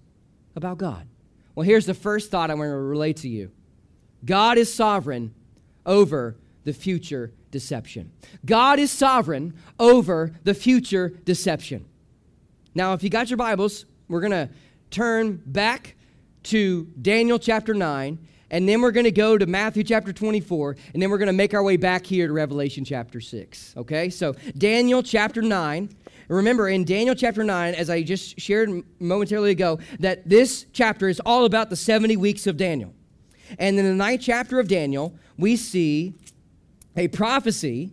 about 0.56 0.78
God? 0.78 1.06
Well, 1.54 1.66
here's 1.66 1.86
the 1.86 1.94
first 1.94 2.30
thought 2.30 2.50
I 2.50 2.54
want 2.54 2.68
to 2.70 2.76
relate 2.76 3.18
to 3.18 3.28
you 3.28 3.50
God 4.24 4.58
is 4.58 4.72
sovereign 4.72 5.34
over 5.84 6.36
the 6.64 6.72
future 6.72 7.32
deception. 7.50 8.12
God 8.44 8.78
is 8.78 8.90
sovereign 8.90 9.54
over 9.78 10.32
the 10.44 10.54
future 10.54 11.08
deception. 11.24 11.86
Now, 12.74 12.92
if 12.92 13.02
you 13.02 13.10
got 13.10 13.30
your 13.30 13.36
Bibles, 13.36 13.86
we're 14.08 14.20
going 14.20 14.30
to 14.30 14.48
turn 14.90 15.42
back 15.44 15.96
to 16.44 16.84
Daniel 17.00 17.38
chapter 17.38 17.74
9, 17.74 18.18
and 18.50 18.68
then 18.68 18.80
we're 18.80 18.90
going 18.90 19.04
to 19.04 19.12
go 19.12 19.38
to 19.38 19.46
Matthew 19.46 19.84
chapter 19.84 20.12
24, 20.12 20.76
and 20.92 21.02
then 21.02 21.10
we're 21.10 21.18
going 21.18 21.28
to 21.28 21.32
make 21.32 21.54
our 21.54 21.62
way 21.62 21.76
back 21.76 22.04
here 22.04 22.26
to 22.26 22.32
Revelation 22.32 22.84
chapter 22.84 23.20
6. 23.20 23.74
Okay? 23.76 24.10
So, 24.10 24.34
Daniel 24.58 25.02
chapter 25.02 25.40
9. 25.40 25.88
Remember, 26.28 26.68
in 26.68 26.84
Daniel 26.84 27.14
chapter 27.14 27.44
9, 27.44 27.74
as 27.74 27.90
I 27.90 28.02
just 28.02 28.40
shared 28.40 28.70
momentarily 29.00 29.50
ago, 29.50 29.78
that 29.98 30.28
this 30.28 30.66
chapter 30.72 31.08
is 31.08 31.20
all 31.26 31.44
about 31.44 31.70
the 31.70 31.76
70 31.76 32.16
weeks 32.16 32.46
of 32.46 32.56
Daniel. 32.56 32.94
And 33.58 33.78
in 33.78 33.84
the 33.84 33.94
ninth 33.94 34.22
chapter 34.22 34.60
of 34.60 34.68
Daniel, 34.68 35.16
we 35.36 35.56
see 35.56 36.14
a 36.96 37.08
prophecy 37.08 37.92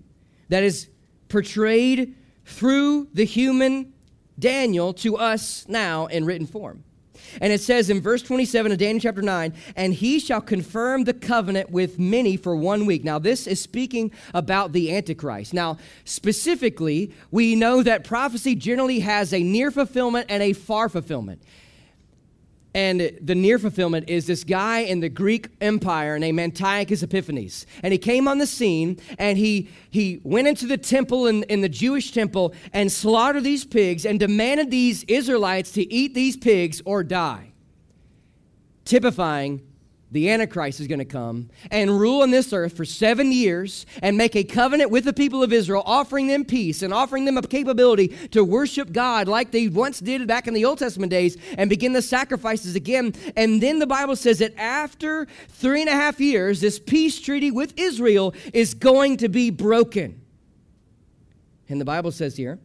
that 0.50 0.64
is 0.64 0.88
portrayed 1.30 2.16
through 2.46 3.08
the 3.14 3.26
human 3.26 3.94
Daniel 4.40 4.94
to 4.94 5.18
us 5.18 5.66
now 5.68 6.06
in 6.08 6.26
written 6.26 6.48
form. 6.48 6.84
And 7.42 7.54
it 7.54 7.62
says 7.62 7.90
in 7.90 8.02
verse 8.02 8.22
27 8.22 8.72
of 8.72 8.78
Daniel 8.78 9.00
chapter 9.00 9.22
9, 9.22 9.54
and 9.76 9.94
he 9.94 10.20
shall 10.20 10.42
confirm 10.42 11.04
the 11.04 11.14
covenant 11.14 11.70
with 11.70 12.00
many 12.00 12.38
for 12.38 12.56
one 12.56 12.86
week. 12.86 13.04
Now, 13.04 13.20
this 13.20 13.48
is 13.48 13.62
speaking 13.62 14.12
about 14.34 14.72
the 14.72 14.96
Antichrist. 14.96 15.54
Now, 15.54 15.78
specifically, 16.06 17.12
we 17.32 17.56
know 17.56 17.84
that 17.84 18.04
prophecy 18.04 18.56
generally 18.56 19.00
has 19.00 19.34
a 19.34 19.42
near 19.42 19.72
fulfillment 19.72 20.28
and 20.30 20.42
a 20.42 20.54
far 20.54 20.90
fulfillment. 20.90 21.42
And 22.78 23.18
the 23.20 23.34
near 23.34 23.58
fulfillment 23.58 24.08
is 24.08 24.28
this 24.28 24.44
guy 24.44 24.82
in 24.82 25.00
the 25.00 25.10
Greek 25.10 25.50
Empire 25.62 26.20
named 26.20 26.40
Antiochus 26.40 27.02
Epiphanes. 27.02 27.66
And 27.82 27.92
he 27.92 27.98
came 27.98 28.28
on 28.28 28.38
the 28.38 28.46
scene 28.46 29.00
and 29.18 29.36
he, 29.36 29.70
he 29.90 30.22
went 30.24 30.48
into 30.48 30.68
the 30.68 30.78
temple, 30.78 31.26
in, 31.26 31.42
in 31.46 31.62
the 31.62 31.70
Jewish 31.70 32.12
temple, 32.12 32.54
and 32.74 32.92
slaughtered 32.92 33.44
these 33.44 33.66
pigs 33.66 34.06
and 34.06 34.20
demanded 34.20 34.70
these 34.70 35.04
Israelites 35.06 35.72
to 35.72 35.92
eat 35.92 36.14
these 36.14 36.38
pigs 36.38 36.80
or 36.86 37.04
die, 37.04 37.52
typifying 38.86 39.67
the 40.12 40.30
Antichrist 40.30 40.80
is 40.80 40.88
going 40.88 41.00
to 41.00 41.06
come 41.06 41.50
and 41.70 42.00
rule 42.00 42.22
on 42.22 42.32
this 42.32 42.54
earth 42.54 42.78
for 42.78 42.86
seven 42.86 43.32
years 43.32 43.86
and 44.02 44.18
make 44.18 44.38
a 44.38 44.44
covenant 44.44 44.90
with 44.90 45.04
the 45.04 45.12
people 45.12 45.44
of 45.44 45.52
Israel, 45.52 45.84
offering 45.86 46.28
them 46.28 46.46
peace 46.46 46.82
and 46.82 46.94
offering 46.94 47.26
them 47.26 47.38
a 47.38 47.42
capability 47.42 48.08
to 48.30 48.44
worship 48.44 48.94
God 48.94 49.28
like 49.28 49.52
they 49.52 49.68
once 49.68 50.00
did 50.00 50.26
back 50.26 50.48
in 50.48 50.54
the 50.54 50.64
Old 50.64 50.80
Testament 50.80 51.10
days 51.10 51.36
and 51.58 51.70
begin 51.70 51.92
the 51.92 52.02
sacrifices 52.02 52.76
again. 52.76 53.14
And 53.36 53.62
then 53.62 53.80
the 53.80 53.88
Bible 53.88 54.16
says 54.16 54.40
that 54.40 54.58
after 54.58 55.28
three 55.50 55.82
and 55.82 55.90
a 55.90 55.94
half 55.94 56.22
years, 56.22 56.62
this 56.62 56.80
peace 56.80 57.20
treaty 57.20 57.52
with 57.52 57.74
Israel 57.78 58.34
is 58.54 58.74
going 58.74 59.18
to 59.18 59.28
be 59.28 59.50
broken. 59.50 60.22
And 61.68 61.82
the 61.82 61.86
Bible 61.86 62.12
says 62.12 62.38
here, 62.38 62.60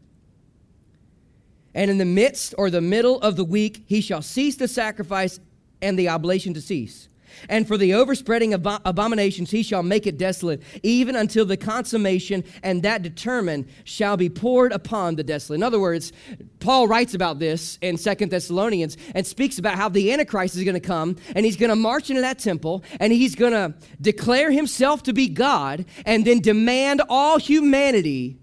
and 1.74 1.90
in 1.90 1.98
the 1.98 2.04
midst 2.04 2.54
or 2.56 2.70
the 2.70 2.80
middle 2.80 3.20
of 3.20 3.34
the 3.34 3.44
week, 3.44 3.82
he 3.86 4.00
shall 4.00 4.22
cease 4.22 4.54
the 4.56 4.68
sacrifice 4.68 5.40
and 5.80 5.98
the 5.98 6.08
oblation 6.08 6.54
to 6.54 6.60
cease 6.60 7.08
and 7.48 7.66
for 7.66 7.76
the 7.76 7.94
overspreading 7.94 8.54
of 8.54 8.66
abominations 8.84 9.50
he 9.50 9.62
shall 9.62 9.82
make 9.82 10.06
it 10.06 10.18
desolate, 10.18 10.62
even 10.82 11.16
until 11.16 11.44
the 11.44 11.56
consummation, 11.56 12.44
and 12.62 12.82
that 12.82 13.02
determined 13.02 13.66
shall 13.84 14.16
be 14.16 14.28
poured 14.28 14.72
upon 14.72 15.16
the 15.16 15.24
desolate. 15.24 15.56
In 15.56 15.62
other 15.62 15.80
words, 15.80 16.12
Paul 16.60 16.88
writes 16.88 17.14
about 17.14 17.38
this 17.38 17.78
in 17.82 17.96
Second 17.96 18.30
Thessalonians 18.30 18.96
and 19.14 19.26
speaks 19.26 19.58
about 19.58 19.76
how 19.76 19.88
the 19.88 20.12
Antichrist 20.12 20.56
is 20.56 20.64
going 20.64 20.74
to 20.74 20.80
come 20.80 21.16
and 21.34 21.44
he's 21.44 21.56
going 21.56 21.70
to 21.70 21.76
march 21.76 22.10
into 22.10 22.22
that 22.22 22.38
temple 22.38 22.84
and 23.00 23.12
he's 23.12 23.34
going 23.34 23.52
to 23.52 23.74
declare 24.00 24.50
himself 24.50 25.02
to 25.04 25.12
be 25.12 25.28
God 25.28 25.84
and 26.06 26.24
then 26.24 26.40
demand 26.40 27.02
all 27.08 27.38
humanity 27.38 28.38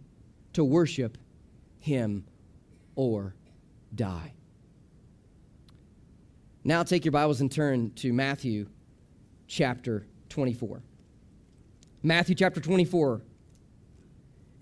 to 0.53 0.63
worship 0.63 1.17
him 1.79 2.25
or 2.95 3.35
die. 3.93 4.33
Now 6.63 6.83
take 6.83 7.05
your 7.05 7.13
Bibles 7.13 7.41
and 7.41 7.51
turn 7.51 7.91
to 7.95 8.11
Matthew 8.13 8.67
chapter 9.49 10.05
24. 10.29 10.81
Matthew 12.01 12.35
chapter 12.35 12.61
24. 12.61 13.21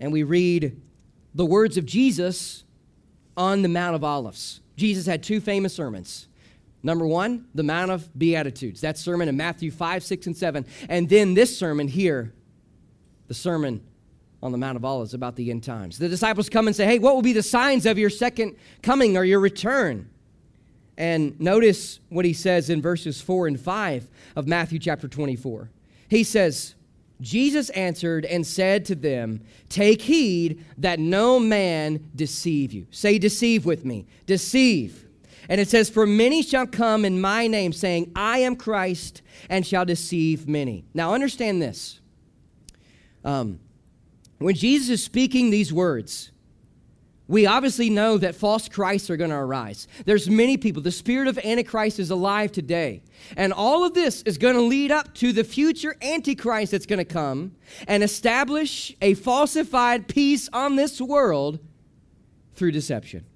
And 0.00 0.12
we 0.12 0.24
read 0.24 0.80
the 1.34 1.44
words 1.44 1.76
of 1.76 1.86
Jesus 1.86 2.64
on 3.36 3.62
the 3.62 3.68
Mount 3.68 3.94
of 3.94 4.02
Olives. 4.02 4.60
Jesus 4.76 5.06
had 5.06 5.22
two 5.22 5.40
famous 5.40 5.72
sermons. 5.72 6.26
Number 6.82 7.06
one, 7.06 7.46
the 7.54 7.62
Mount 7.62 7.90
of 7.90 8.18
Beatitudes. 8.18 8.80
That 8.80 8.96
sermon 8.96 9.28
in 9.28 9.36
Matthew 9.36 9.70
5, 9.70 10.02
6, 10.02 10.26
and 10.26 10.36
7. 10.36 10.66
And 10.88 11.08
then 11.08 11.34
this 11.34 11.56
sermon 11.56 11.86
here, 11.86 12.32
the 13.26 13.34
sermon 13.34 13.84
on 14.42 14.52
the 14.52 14.58
Mount 14.58 14.76
of 14.76 14.84
Olives 14.84 15.14
about 15.14 15.36
the 15.36 15.50
end 15.50 15.64
times. 15.64 15.98
The 15.98 16.08
disciples 16.08 16.48
come 16.48 16.68
and 16.68 16.74
say, 16.74 16.86
Hey, 16.86 16.98
what 17.00 17.14
will 17.14 17.22
be 17.22 17.32
the 17.32 17.42
signs 17.42 17.86
of 17.86 17.98
your 17.98 18.10
second 18.10 18.56
coming 18.82 19.16
or 19.16 19.24
your 19.24 19.40
return? 19.40 20.08
And 20.98 21.38
notice 21.38 22.00
what 22.08 22.24
he 22.24 22.32
says 22.32 22.68
in 22.68 22.82
verses 22.82 23.20
4 23.20 23.46
and 23.46 23.58
5 23.58 24.08
of 24.34 24.48
Matthew 24.48 24.80
chapter 24.80 25.06
24. 25.06 25.70
He 26.10 26.24
says, 26.24 26.74
Jesus 27.20 27.70
answered 27.70 28.24
and 28.24 28.44
said 28.44 28.84
to 28.86 28.96
them, 28.96 29.40
Take 29.68 30.02
heed 30.02 30.64
that 30.76 30.98
no 30.98 31.38
man 31.38 32.10
deceive 32.16 32.72
you. 32.72 32.88
Say, 32.90 33.18
deceive 33.18 33.64
with 33.64 33.84
me. 33.84 34.06
Deceive. 34.26 35.06
And 35.48 35.60
it 35.60 35.68
says, 35.68 35.88
For 35.88 36.04
many 36.04 36.42
shall 36.42 36.66
come 36.66 37.04
in 37.04 37.20
my 37.20 37.46
name, 37.46 37.72
saying, 37.72 38.10
I 38.16 38.38
am 38.38 38.56
Christ, 38.56 39.22
and 39.48 39.64
shall 39.64 39.84
deceive 39.84 40.48
many. 40.48 40.84
Now 40.94 41.14
understand 41.14 41.62
this. 41.62 42.00
Um, 43.24 43.60
when 44.38 44.56
Jesus 44.56 44.88
is 44.88 45.02
speaking 45.04 45.50
these 45.50 45.72
words, 45.72 46.32
we 47.28 47.44
obviously 47.46 47.90
know 47.90 48.16
that 48.16 48.34
false 48.34 48.68
Christs 48.68 49.10
are 49.10 49.18
going 49.18 49.30
to 49.30 49.36
arise. 49.36 49.86
There's 50.06 50.30
many 50.30 50.56
people. 50.56 50.82
The 50.82 50.90
spirit 50.90 51.28
of 51.28 51.38
Antichrist 51.38 51.98
is 51.98 52.10
alive 52.10 52.50
today. 52.52 53.02
And 53.36 53.52
all 53.52 53.84
of 53.84 53.92
this 53.92 54.22
is 54.22 54.38
going 54.38 54.54
to 54.54 54.62
lead 54.62 54.90
up 54.90 55.14
to 55.16 55.32
the 55.32 55.44
future 55.44 55.94
Antichrist 56.00 56.72
that's 56.72 56.86
going 56.86 56.98
to 56.98 57.04
come 57.04 57.52
and 57.86 58.02
establish 58.02 58.96
a 59.02 59.12
falsified 59.12 60.08
peace 60.08 60.48
on 60.54 60.76
this 60.76 61.02
world 61.02 61.58
through 62.54 62.72
deception. 62.72 63.26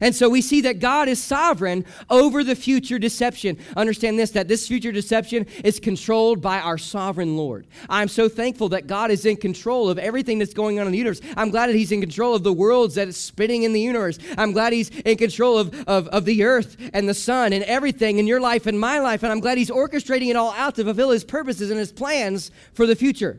And 0.00 0.14
so 0.14 0.28
we 0.28 0.40
see 0.40 0.62
that 0.62 0.80
God 0.80 1.08
is 1.08 1.22
sovereign 1.22 1.84
over 2.08 2.42
the 2.42 2.56
future 2.56 2.98
deception. 2.98 3.58
Understand 3.76 4.18
this 4.18 4.30
that 4.30 4.48
this 4.48 4.66
future 4.66 4.92
deception 4.92 5.46
is 5.62 5.78
controlled 5.78 6.40
by 6.40 6.58
our 6.60 6.78
sovereign 6.78 7.36
Lord. 7.36 7.66
I'm 7.88 8.08
so 8.08 8.28
thankful 8.28 8.70
that 8.70 8.86
God 8.86 9.10
is 9.10 9.26
in 9.26 9.36
control 9.36 9.90
of 9.90 9.98
everything 9.98 10.38
that's 10.38 10.54
going 10.54 10.78
on 10.78 10.86
in 10.86 10.92
the 10.92 10.98
universe. 10.98 11.20
I'm 11.36 11.50
glad 11.50 11.68
that 11.68 11.76
He's 11.76 11.92
in 11.92 12.00
control 12.00 12.34
of 12.34 12.42
the 12.42 12.52
worlds 12.52 12.94
that 12.94 13.08
is 13.08 13.16
spinning 13.16 13.64
in 13.64 13.72
the 13.72 13.80
universe. 13.80 14.18
I'm 14.38 14.52
glad 14.52 14.72
He's 14.72 14.90
in 14.90 15.18
control 15.18 15.58
of, 15.58 15.74
of, 15.86 16.08
of 16.08 16.24
the 16.24 16.44
earth 16.44 16.76
and 16.94 17.08
the 17.08 17.14
sun 17.14 17.52
and 17.52 17.62
everything 17.64 18.18
in 18.18 18.26
your 18.26 18.40
life 18.40 18.66
and 18.66 18.80
my 18.80 19.00
life. 19.00 19.22
And 19.22 19.30
I'm 19.30 19.40
glad 19.40 19.58
He's 19.58 19.70
orchestrating 19.70 20.30
it 20.30 20.36
all 20.36 20.52
out 20.52 20.76
to 20.76 20.84
fulfill 20.84 21.10
His 21.10 21.24
purposes 21.24 21.70
and 21.70 21.78
His 21.78 21.92
plans 21.92 22.50
for 22.72 22.86
the 22.86 22.96
future. 22.96 23.38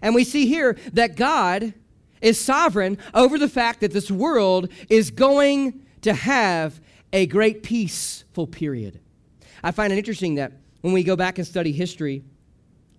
And 0.00 0.14
we 0.14 0.24
see 0.24 0.46
here 0.46 0.78
that 0.94 1.16
God 1.16 1.74
is 2.22 2.40
sovereign 2.40 2.96
over 3.12 3.36
the 3.36 3.48
fact 3.48 3.80
that 3.80 3.92
this 3.92 4.10
world 4.10 4.68
is 4.88 5.10
going 5.10 5.81
to 6.02 6.12
have 6.12 6.80
a 7.12 7.26
great 7.26 7.62
peaceful 7.62 8.46
period. 8.46 9.00
I 9.62 9.70
find 9.70 9.92
it 9.92 9.98
interesting 9.98 10.36
that 10.36 10.52
when 10.80 10.92
we 10.92 11.04
go 11.04 11.16
back 11.16 11.38
and 11.38 11.46
study 11.46 11.72
history, 11.72 12.22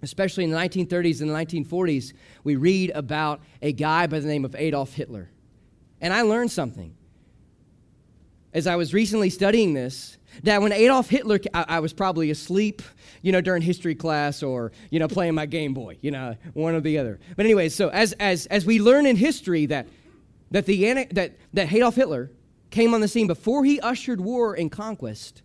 especially 0.02 0.44
in 0.44 0.52
the 0.52 0.58
1930s 0.58 1.22
and 1.22 1.30
the 1.30 1.34
1940s, 1.34 2.14
we 2.44 2.56
read 2.56 2.92
about 2.92 3.42
a 3.62 3.72
guy 3.72 4.08
by 4.08 4.20
the 4.20 4.28
name 4.28 4.46
of 4.46 4.56
Adolf 4.56 4.94
Hitler. 4.94 5.30
And 6.02 6.14
I 6.14 6.22
learned 6.22 6.52
something. 6.52 6.96
As 8.54 8.68
I 8.68 8.76
was 8.76 8.94
recently 8.94 9.30
studying 9.30 9.74
this, 9.74 10.18
that 10.44 10.62
when 10.62 10.72
Adolf 10.72 11.10
Hitler, 11.10 11.40
I, 11.54 11.66
I, 11.68 11.80
was 11.80 11.92
probably 11.92 12.30
asleep, 12.30 12.84
you 13.22 13.32
know, 13.32 13.42
during 13.42 13.64
history 13.64 13.96
class 13.96 14.44
or, 14.44 14.72
you 14.92 15.00
know, 15.00 15.08
playing 15.08 15.34
my 15.34 15.48
Game 15.48 15.74
Boy, 15.74 15.98
you 16.02 16.12
know, 16.12 16.36
one 16.54 16.76
or 16.76 16.82
the 16.82 17.00
other. 17.00 17.20
But 17.36 17.46
anyway, 17.46 17.70
so 17.70 17.90
as, 17.90 18.14
as, 18.14 18.46
as 18.48 18.66
we 18.66 18.80
learn 18.80 19.08
in 19.08 19.16
history 19.16 19.66
that, 19.68 19.88
that, 20.52 20.66
the, 20.68 21.08
that, 21.14 21.38
that 21.54 21.74
Adolf 21.74 21.96
Hitler 21.96 22.30
came 22.74 22.94
on 22.94 23.02
the 23.02 23.08
scene 23.08 23.28
before 23.28 23.64
he 23.64 23.80
ushered 23.80 24.20
war 24.20 24.54
and 24.54 24.72
conquest, 24.72 25.42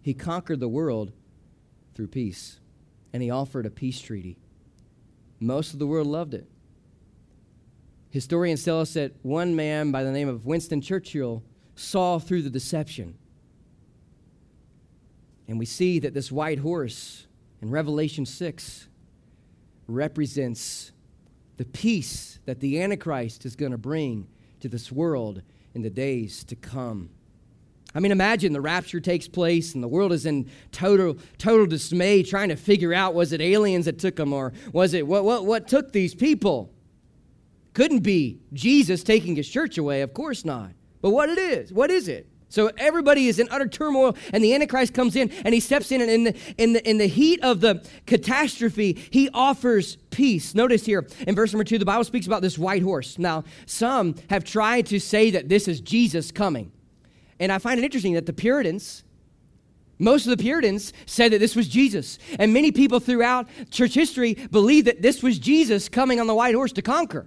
he 0.00 0.14
conquered 0.14 0.60
the 0.60 0.68
world 0.68 1.12
through 1.94 2.08
peace. 2.08 2.60
And 3.12 3.22
he 3.22 3.30
offered 3.30 3.66
a 3.66 3.70
peace 3.70 4.00
treaty. 4.00 4.36
Most 5.40 5.72
of 5.72 5.78
the 5.78 5.86
world 5.86 6.06
loved 6.06 6.34
it. 6.34 6.46
Historians 8.10 8.62
tell 8.64 8.80
us 8.80 8.94
that 8.94 9.12
one 9.22 9.56
man 9.56 9.90
by 9.90 10.04
the 10.04 10.12
name 10.12 10.28
of 10.28 10.46
Winston 10.46 10.80
Churchill 10.80 11.42
saw 11.74 12.18
through 12.18 12.42
the 12.42 12.50
deception 12.50 13.16
and 15.48 15.58
we 15.58 15.64
see 15.64 15.98
that 15.98 16.12
this 16.14 16.30
white 16.30 16.58
horse 16.58 17.26
in 17.62 17.70
Revelation 17.70 18.26
6 18.26 18.86
represents 19.88 20.92
the 21.56 21.64
peace 21.64 22.38
that 22.44 22.60
the 22.60 22.80
Antichrist 22.82 23.46
is 23.46 23.56
going 23.56 23.72
to 23.72 23.78
bring 23.78 24.28
to 24.60 24.68
this 24.68 24.92
world 24.92 25.42
in 25.74 25.82
the 25.82 25.90
days 25.90 26.44
to 26.44 26.56
come. 26.56 27.10
I 27.94 28.00
mean, 28.00 28.12
imagine 28.12 28.52
the 28.52 28.60
rapture 28.60 29.00
takes 29.00 29.26
place 29.26 29.74
and 29.74 29.82
the 29.82 29.88
world 29.88 30.12
is 30.12 30.26
in 30.26 30.50
total, 30.72 31.16
total 31.38 31.66
dismay 31.66 32.22
trying 32.22 32.50
to 32.50 32.56
figure 32.56 32.92
out 32.92 33.14
was 33.14 33.32
it 33.32 33.40
aliens 33.40 33.86
that 33.86 33.98
took 33.98 34.16
them 34.16 34.32
or 34.32 34.52
was 34.72 34.92
it 34.94 35.06
what, 35.06 35.24
what, 35.24 35.46
what 35.46 35.68
took 35.68 35.92
these 35.92 36.14
people? 36.14 36.70
Couldn't 37.72 38.00
be 38.00 38.40
Jesus 38.52 39.02
taking 39.02 39.36
his 39.36 39.48
church 39.48 39.78
away, 39.78 40.02
of 40.02 40.12
course 40.12 40.44
not. 40.44 40.72
But 41.00 41.10
what 41.10 41.28
it 41.30 41.38
is, 41.38 41.72
what 41.72 41.90
is 41.90 42.08
it? 42.08 42.28
So 42.50 42.70
everybody 42.78 43.26
is 43.26 43.38
in 43.38 43.48
utter 43.50 43.68
turmoil, 43.68 44.16
and 44.32 44.42
the 44.42 44.54
Antichrist 44.54 44.94
comes 44.94 45.16
in 45.16 45.30
and 45.44 45.52
he 45.52 45.60
steps 45.60 45.92
in, 45.92 46.00
and 46.00 46.10
in 46.10 46.24
the, 46.24 46.36
in 46.56 46.72
the, 46.72 46.88
in 46.88 46.98
the 46.98 47.06
heat 47.06 47.42
of 47.42 47.60
the 47.60 47.86
catastrophe, 48.06 48.98
he 49.10 49.28
offers 49.34 49.96
peace. 50.10 50.54
Notice 50.54 50.86
here 50.86 51.06
in 51.26 51.34
verse 51.34 51.52
number 51.52 51.64
two, 51.64 51.78
the 51.78 51.84
Bible 51.84 52.04
speaks 52.04 52.26
about 52.26 52.40
this 52.40 52.56
white 52.58 52.82
horse. 52.82 53.18
Now, 53.18 53.44
some 53.66 54.14
have 54.30 54.44
tried 54.44 54.86
to 54.86 54.98
say 54.98 55.30
that 55.30 55.48
this 55.48 55.68
is 55.68 55.80
Jesus 55.80 56.30
coming. 56.30 56.72
And 57.38 57.52
I 57.52 57.58
find 57.58 57.78
it 57.78 57.84
interesting 57.84 58.14
that 58.14 58.26
the 58.26 58.32
Puritans, 58.32 59.04
most 59.98 60.26
of 60.26 60.30
the 60.30 60.42
Puritans 60.42 60.92
said 61.06 61.32
that 61.32 61.38
this 61.38 61.54
was 61.54 61.68
Jesus. 61.68 62.18
And 62.38 62.52
many 62.52 62.72
people 62.72 62.98
throughout 62.98 63.46
church 63.70 63.94
history 63.94 64.34
believe 64.50 64.86
that 64.86 65.02
this 65.02 65.22
was 65.22 65.38
Jesus 65.38 65.88
coming 65.88 66.18
on 66.18 66.26
the 66.26 66.34
white 66.34 66.54
horse 66.54 66.72
to 66.72 66.82
conquer. 66.82 67.26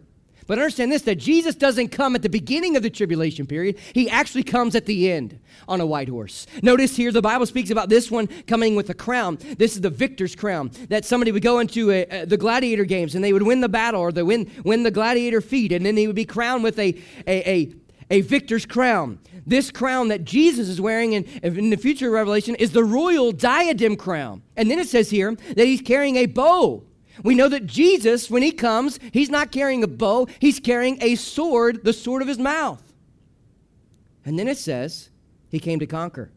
But 0.51 0.59
understand 0.59 0.91
this 0.91 1.03
that 1.03 1.15
Jesus 1.15 1.55
doesn't 1.55 1.93
come 1.93 2.13
at 2.13 2.23
the 2.23 2.29
beginning 2.29 2.75
of 2.75 2.83
the 2.83 2.89
tribulation 2.89 3.45
period, 3.45 3.77
he 3.93 4.09
actually 4.09 4.43
comes 4.43 4.75
at 4.75 4.85
the 4.85 5.09
end 5.09 5.39
on 5.65 5.79
a 5.79 5.85
white 5.85 6.09
horse. 6.09 6.45
Notice 6.61 6.93
here 6.93 7.13
the 7.13 7.21
Bible 7.21 7.45
speaks 7.45 7.69
about 7.69 7.87
this 7.87 8.11
one 8.11 8.27
coming 8.47 8.75
with 8.75 8.89
a 8.89 8.93
crown. 8.93 9.37
This 9.57 9.75
is 9.75 9.81
the 9.81 9.89
victor's 9.89 10.35
crown 10.35 10.71
that 10.89 11.05
somebody 11.05 11.31
would 11.31 11.41
go 11.41 11.59
into 11.59 11.89
a, 11.89 12.01
a, 12.03 12.25
the 12.25 12.35
gladiator 12.35 12.83
games 12.83 13.15
and 13.15 13.23
they 13.23 13.31
would 13.31 13.43
win 13.43 13.61
the 13.61 13.69
battle 13.69 14.01
or 14.01 14.11
they 14.11 14.23
win, 14.23 14.51
win 14.65 14.83
the 14.83 14.91
gladiator 14.91 15.39
feat, 15.39 15.71
and 15.71 15.85
then 15.85 15.95
he 15.95 16.05
would 16.05 16.17
be 16.17 16.25
crowned 16.25 16.65
with 16.65 16.77
a, 16.79 17.01
a, 17.25 17.49
a, 17.49 17.73
a 18.09 18.19
victor's 18.19 18.65
crown. 18.65 19.19
This 19.47 19.71
crown 19.71 20.09
that 20.09 20.25
Jesus 20.25 20.67
is 20.67 20.81
wearing 20.81 21.13
in, 21.13 21.23
in 21.43 21.69
the 21.69 21.77
future 21.77 22.11
revelation 22.11 22.55
is 22.55 22.73
the 22.73 22.83
royal 22.83 23.31
diadem 23.31 23.95
crown. 23.95 24.41
And 24.57 24.69
then 24.69 24.79
it 24.79 24.89
says 24.89 25.11
here 25.11 25.33
that 25.33 25.65
he's 25.65 25.81
carrying 25.81 26.17
a 26.17 26.25
bow. 26.25 26.83
We 27.23 27.35
know 27.35 27.49
that 27.49 27.65
Jesus, 27.65 28.29
when 28.29 28.41
he 28.41 28.51
comes, 28.51 28.99
he's 29.11 29.29
not 29.29 29.51
carrying 29.51 29.83
a 29.83 29.87
bow, 29.87 30.27
he's 30.39 30.59
carrying 30.59 30.97
a 31.01 31.15
sword, 31.15 31.83
the 31.83 31.93
sword 31.93 32.21
of 32.21 32.27
his 32.27 32.39
mouth. 32.39 32.81
And 34.25 34.37
then 34.37 34.47
it 34.47 34.57
says, 34.57 35.09
he 35.49 35.59
came 35.59 35.79
to 35.79 35.87
conquer. 35.87 36.31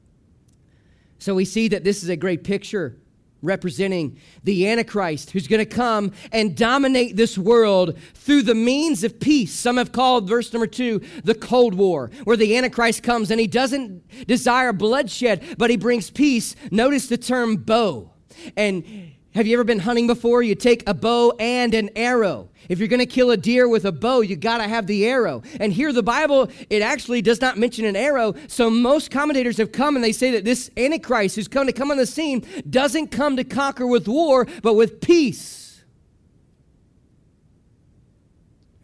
So 1.18 1.34
we 1.34 1.44
see 1.44 1.68
that 1.68 1.84
this 1.84 2.02
is 2.02 2.08
a 2.08 2.16
great 2.16 2.44
picture 2.44 2.96
representing 3.40 4.18
the 4.42 4.66
Antichrist 4.68 5.30
who's 5.30 5.46
going 5.46 5.60
to 5.60 5.66
come 5.66 6.12
and 6.32 6.56
dominate 6.56 7.14
this 7.14 7.36
world 7.36 7.98
through 8.14 8.42
the 8.42 8.54
means 8.54 9.04
of 9.04 9.20
peace. 9.20 9.52
Some 9.52 9.76
have 9.76 9.92
called 9.92 10.28
verse 10.28 10.52
number 10.52 10.66
two 10.66 11.02
the 11.24 11.34
Cold 11.34 11.74
War, 11.74 12.10
where 12.24 12.36
the 12.36 12.56
Antichrist 12.56 13.02
comes 13.02 13.30
and 13.30 13.38
he 13.38 13.46
doesn't 13.46 14.26
desire 14.26 14.72
bloodshed, 14.72 15.56
but 15.58 15.70
he 15.70 15.76
brings 15.76 16.10
peace. 16.10 16.56
Notice 16.70 17.06
the 17.06 17.18
term 17.18 17.56
bow. 17.56 18.10
And 18.56 19.12
have 19.34 19.48
you 19.48 19.56
ever 19.56 19.64
been 19.64 19.80
hunting 19.80 20.06
before? 20.06 20.44
You 20.44 20.54
take 20.54 20.88
a 20.88 20.94
bow 20.94 21.32
and 21.40 21.74
an 21.74 21.90
arrow. 21.96 22.50
If 22.68 22.78
you're 22.78 22.88
going 22.88 23.00
to 23.00 23.06
kill 23.06 23.32
a 23.32 23.36
deer 23.36 23.68
with 23.68 23.84
a 23.84 23.90
bow, 23.90 24.20
you 24.20 24.36
got 24.36 24.58
to 24.58 24.68
have 24.68 24.86
the 24.86 25.06
arrow. 25.06 25.42
And 25.58 25.72
here, 25.72 25.92
the 25.92 26.04
Bible, 26.04 26.48
it 26.70 26.82
actually 26.82 27.20
does 27.20 27.40
not 27.40 27.58
mention 27.58 27.84
an 27.84 27.96
arrow. 27.96 28.34
So 28.46 28.70
most 28.70 29.10
commentators 29.10 29.56
have 29.56 29.72
come 29.72 29.96
and 29.96 30.04
they 30.04 30.12
say 30.12 30.30
that 30.30 30.44
this 30.44 30.70
Antichrist 30.76 31.34
who's 31.34 31.48
come 31.48 31.66
to 31.66 31.72
come 31.72 31.90
on 31.90 31.96
the 31.96 32.06
scene 32.06 32.46
doesn't 32.70 33.08
come 33.08 33.36
to 33.36 33.44
conquer 33.44 33.88
with 33.88 34.06
war, 34.06 34.46
but 34.62 34.74
with 34.74 35.00
peace. 35.00 35.82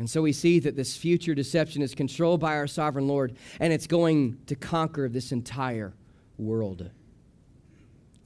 And 0.00 0.10
so 0.10 0.22
we 0.22 0.32
see 0.32 0.58
that 0.60 0.74
this 0.74 0.96
future 0.96 1.34
deception 1.34 1.80
is 1.80 1.94
controlled 1.94 2.40
by 2.40 2.56
our 2.56 2.66
sovereign 2.66 3.06
Lord, 3.06 3.36
and 3.60 3.72
it's 3.72 3.86
going 3.86 4.38
to 4.46 4.56
conquer 4.56 5.08
this 5.08 5.30
entire 5.30 5.92
world. 6.38 6.90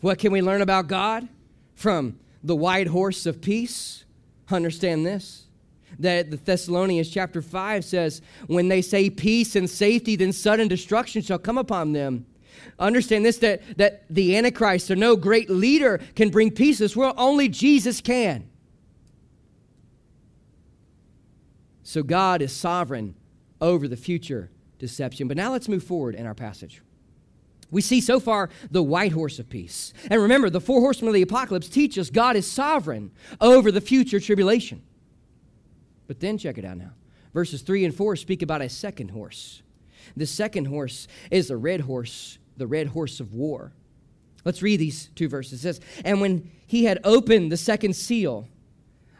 What 0.00 0.18
can 0.18 0.32
we 0.32 0.40
learn 0.40 0.62
about 0.62 0.87
God? 0.87 1.28
From 1.74 2.18
the 2.42 2.56
white 2.56 2.88
horse 2.88 3.26
of 3.26 3.40
peace, 3.40 4.04
understand 4.50 5.06
this 5.06 5.44
that 5.98 6.30
the 6.30 6.37
Thessalonians 6.37 7.08
chapter 7.08 7.42
5 7.42 7.84
says, 7.84 8.20
When 8.46 8.68
they 8.68 8.82
say 8.82 9.10
peace 9.10 9.56
and 9.56 9.68
safety, 9.68 10.16
then 10.16 10.32
sudden 10.32 10.68
destruction 10.68 11.22
shall 11.22 11.38
come 11.38 11.58
upon 11.58 11.92
them. 11.92 12.26
Understand 12.78 13.24
this 13.24 13.38
that, 13.38 13.62
that 13.78 14.04
the 14.10 14.37
Antichrist 14.37 14.90
or 14.90 14.96
no 14.96 15.16
great 15.16 15.50
leader 15.50 16.00
can 16.14 16.30
bring 16.30 16.50
peace 16.50 16.78
this 16.78 16.96
world, 16.96 17.14
only 17.16 17.48
Jesus 17.48 18.00
can. 18.00 18.48
So 21.82 22.02
God 22.02 22.42
is 22.42 22.52
sovereign 22.52 23.14
over 23.60 23.87
the 23.87 23.96
future 23.96 24.50
deception. 24.78 25.28
But 25.28 25.37
now 25.37 25.52
let's 25.52 25.68
move 25.68 25.84
forward 25.84 26.14
in 26.14 26.26
our 26.26 26.34
passage. 26.34 26.82
We 27.70 27.81
see 27.81 28.00
so 28.00 28.20
far 28.20 28.50
the 28.70 28.83
white 28.83 29.12
horse 29.12 29.38
of 29.38 29.48
peace. 29.48 29.92
And 30.11 30.20
remember, 30.20 30.50
the 30.50 30.61
four 30.61 30.81
horsemen 30.81 31.09
of 31.09 31.14
the 31.14 31.22
apocalypse 31.22 31.68
teach 31.68 31.98
us 31.98 32.11
God 32.11 32.37
is 32.37 32.50
sovereign 32.50 33.11
over 33.40 33.72
the 33.72 33.81
future 33.81 34.20
tribulation. 34.20 34.83
But 36.07 36.20
then 36.20 36.38
check 36.38 36.59
it 36.59 36.64
out 36.64 36.77
now. 36.77 36.92
Verses 37.33 37.62
3 37.62 37.85
and 37.85 37.94
4 37.94 38.16
speak 38.16 38.42
about 38.42 38.62
a 38.62 38.68
second 38.68 39.11
horse. 39.11 39.62
The 40.16 40.27
second 40.27 40.66
horse 40.66 41.09
is 41.31 41.48
the 41.48 41.57
red 41.57 41.81
horse, 41.81 42.38
the 42.57 42.66
red 42.66 42.88
horse 42.88 43.20
of 43.20 43.35
war. 43.35 43.72
Let's 44.44 44.62
read 44.62 44.79
these 44.79 45.09
two 45.14 45.29
verses. 45.29 45.61
It 45.61 45.62
says, 45.62 45.81
And 46.05 46.20
when 46.20 46.50
he 46.66 46.85
had 46.85 47.00
opened 47.03 47.50
the 47.50 47.57
second 47.57 47.94
seal, 47.94 48.48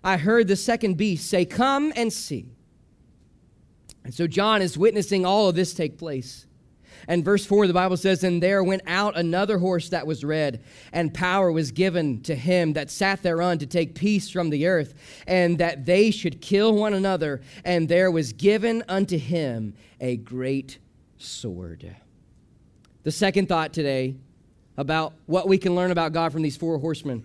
I 0.03 0.19
heard 0.19 0.49
the 0.49 0.57
second 0.57 0.97
beast 0.97 1.29
say, 1.29 1.45
Come 1.45 1.93
and 1.97 2.13
see. 2.13 2.47
And 4.05 4.13
so 4.13 4.27
John 4.27 4.61
is 4.61 4.77
witnessing 4.77 5.25
all 5.25 5.49
of 5.49 5.55
this 5.55 5.73
take 5.73 5.97
place. 5.97 6.47
And 7.09 7.25
verse 7.25 7.45
4, 7.45 7.67
the 7.67 7.73
Bible 7.73 7.97
says, 7.97 8.25
And 8.25 8.43
there 8.43 8.63
went 8.63 8.83
out 8.87 9.17
another 9.17 9.59
horse 9.59 9.89
that 9.91 10.07
was 10.07 10.25
red, 10.25 10.63
and 10.93 11.13
power 11.13 11.51
was 11.53 11.71
given 11.71 12.23
to 12.23 12.35
him 12.35 12.73
that 12.75 12.91
sat 12.91 13.23
thereon 13.23 13.59
to 13.59 13.67
take 13.67 13.95
peace 13.95 14.31
from 14.31 14.51
the 14.51 14.67
earth, 14.67 14.95
and 15.27 15.59
that 15.59 15.87
they 15.87 16.11
should 16.11 16.41
kill 16.41 16.75
one 16.75 16.95
another. 16.95 17.41
And 17.65 17.89
there 17.89 18.11
was 18.11 18.33
given 18.33 18.83
unto 18.89 19.19
him 19.19 19.75
a 20.01 20.17
great 20.17 20.79
sword. 21.19 21.97
The 23.03 23.13
second 23.13 23.49
thought 23.49 23.73
today 23.73 24.17
about 24.77 25.15
what 25.27 25.47
we 25.47 25.59
can 25.59 25.75
learn 25.75 25.91
about 25.91 26.13
God 26.13 26.33
from 26.33 26.43
these 26.43 26.57
four 26.57 26.79
horsemen 26.79 27.25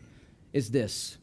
is 0.53 0.71
this 0.71 1.17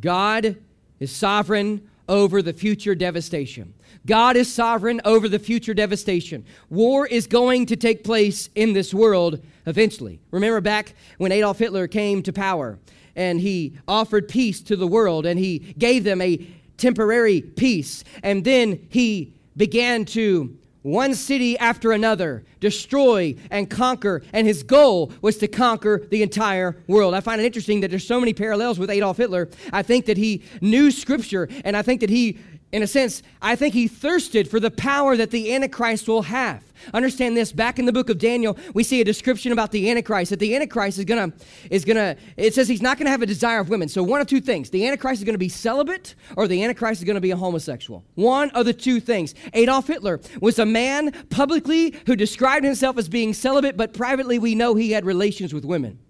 God 0.00 0.56
is 1.00 1.14
sovereign 1.14 1.88
over 2.08 2.42
the 2.42 2.52
future 2.52 2.94
devastation. 2.94 3.74
God 4.06 4.36
is 4.36 4.52
sovereign 4.52 5.00
over 5.04 5.28
the 5.28 5.38
future 5.38 5.74
devastation. 5.74 6.44
War 6.68 7.06
is 7.06 7.26
going 7.26 7.66
to 7.66 7.76
take 7.76 8.04
place 8.04 8.50
in 8.54 8.72
this 8.72 8.92
world 8.92 9.42
eventually. 9.66 10.20
Remember 10.30 10.60
back 10.60 10.94
when 11.18 11.32
Adolf 11.32 11.58
Hitler 11.58 11.88
came 11.88 12.22
to 12.22 12.32
power 12.32 12.78
and 13.16 13.40
he 13.40 13.78
offered 13.88 14.28
peace 14.28 14.60
to 14.62 14.76
the 14.76 14.86
world 14.86 15.24
and 15.24 15.38
he 15.38 15.58
gave 15.58 16.04
them 16.04 16.20
a 16.20 16.46
temporary 16.76 17.40
peace. 17.40 18.04
And 18.22 18.44
then 18.44 18.86
he 18.90 19.32
began 19.56 20.04
to 20.06 20.56
one 20.84 21.14
city 21.14 21.56
after 21.58 21.92
another, 21.92 22.44
destroy 22.60 23.34
and 23.50 23.70
conquer, 23.70 24.22
and 24.34 24.46
his 24.46 24.62
goal 24.62 25.10
was 25.22 25.38
to 25.38 25.48
conquer 25.48 26.06
the 26.10 26.22
entire 26.22 26.76
world. 26.86 27.14
I 27.14 27.20
find 27.20 27.40
it 27.40 27.44
interesting 27.44 27.80
that 27.80 27.88
there's 27.88 28.06
so 28.06 28.20
many 28.20 28.34
parallels 28.34 28.78
with 28.78 28.90
Adolf 28.90 29.16
Hitler. 29.16 29.48
I 29.72 29.82
think 29.82 30.04
that 30.04 30.18
he 30.18 30.42
knew 30.60 30.90
scripture, 30.90 31.48
and 31.64 31.74
I 31.74 31.80
think 31.80 32.02
that 32.02 32.10
he 32.10 32.38
In 32.74 32.82
a 32.82 32.88
sense, 32.88 33.22
I 33.40 33.54
think 33.54 33.72
he 33.72 33.86
thirsted 33.86 34.50
for 34.50 34.58
the 34.58 34.68
power 34.68 35.16
that 35.16 35.30
the 35.30 35.54
Antichrist 35.54 36.08
will 36.08 36.22
have. 36.22 36.60
Understand 36.92 37.36
this, 37.36 37.52
back 37.52 37.78
in 37.78 37.84
the 37.84 37.92
book 37.92 38.10
of 38.10 38.18
Daniel, 38.18 38.58
we 38.74 38.82
see 38.82 39.00
a 39.00 39.04
description 39.04 39.52
about 39.52 39.70
the 39.70 39.88
Antichrist, 39.88 40.30
that 40.30 40.40
the 40.40 40.56
Antichrist 40.56 40.98
is 40.98 41.04
gonna, 41.04 41.32
is 41.70 41.84
gonna, 41.84 42.16
it 42.36 42.52
says 42.52 42.66
he's 42.66 42.82
not 42.82 42.98
gonna 42.98 43.10
have 43.10 43.22
a 43.22 43.26
desire 43.26 43.60
of 43.60 43.68
women. 43.68 43.88
So 43.88 44.02
one 44.02 44.20
of 44.20 44.26
two 44.26 44.40
things. 44.40 44.70
The 44.70 44.84
Antichrist 44.88 45.20
is 45.20 45.24
gonna 45.24 45.38
be 45.38 45.48
celibate, 45.48 46.16
or 46.36 46.48
the 46.48 46.64
Antichrist 46.64 47.00
is 47.00 47.06
gonna 47.06 47.20
be 47.20 47.30
a 47.30 47.36
homosexual. 47.36 48.04
One 48.16 48.50
of 48.50 48.66
the 48.66 48.74
two 48.74 48.98
things. 48.98 49.36
Adolf 49.52 49.86
Hitler 49.86 50.20
was 50.40 50.58
a 50.58 50.66
man 50.66 51.12
publicly 51.30 51.94
who 52.08 52.16
described 52.16 52.64
himself 52.64 52.98
as 52.98 53.08
being 53.08 53.34
celibate, 53.34 53.76
but 53.76 53.94
privately 53.94 54.40
we 54.40 54.56
know 54.56 54.74
he 54.74 54.90
had 54.90 55.04
relations 55.04 55.54
with 55.54 55.64
women. 55.64 56.00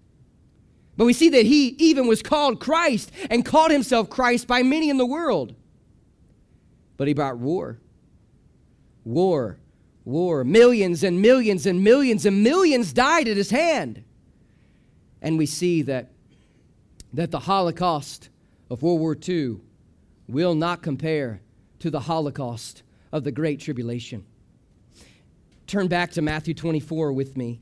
But 0.97 1.05
we 1.05 1.13
see 1.13 1.29
that 1.29 1.45
he 1.45 1.75
even 1.77 2.07
was 2.07 2.23
called 2.23 2.59
Christ 2.59 3.11
and 3.29 3.45
called 3.45 3.69
himself 3.69 4.09
Christ 4.09 4.47
by 4.47 4.63
many 4.63 4.89
in 4.89 4.97
the 4.97 5.05
world. 5.05 5.53
But 6.97 7.07
he 7.07 7.13
brought 7.13 7.37
war. 7.37 7.79
War, 9.03 9.57
war. 10.03 10.43
Millions 10.43 11.03
and 11.03 11.21
millions 11.21 11.65
and 11.65 11.83
millions 11.83 12.25
and 12.25 12.43
millions 12.43 12.93
died 12.93 13.27
at 13.27 13.37
his 13.37 13.49
hand. 13.49 14.03
And 15.21 15.37
we 15.37 15.45
see 15.45 15.81
that, 15.83 16.11
that 17.13 17.31
the 17.31 17.39
Holocaust 17.39 18.29
of 18.69 18.81
World 18.81 18.99
War 18.99 19.17
II 19.27 19.57
will 20.27 20.55
not 20.55 20.81
compare 20.81 21.41
to 21.79 21.89
the 21.89 22.01
Holocaust 22.01 22.83
of 23.11 23.23
the 23.23 23.31
Great 23.31 23.59
Tribulation. 23.59 24.25
Turn 25.67 25.87
back 25.87 26.11
to 26.11 26.21
Matthew 26.21 26.53
24 26.53 27.11
with 27.13 27.35
me. 27.37 27.59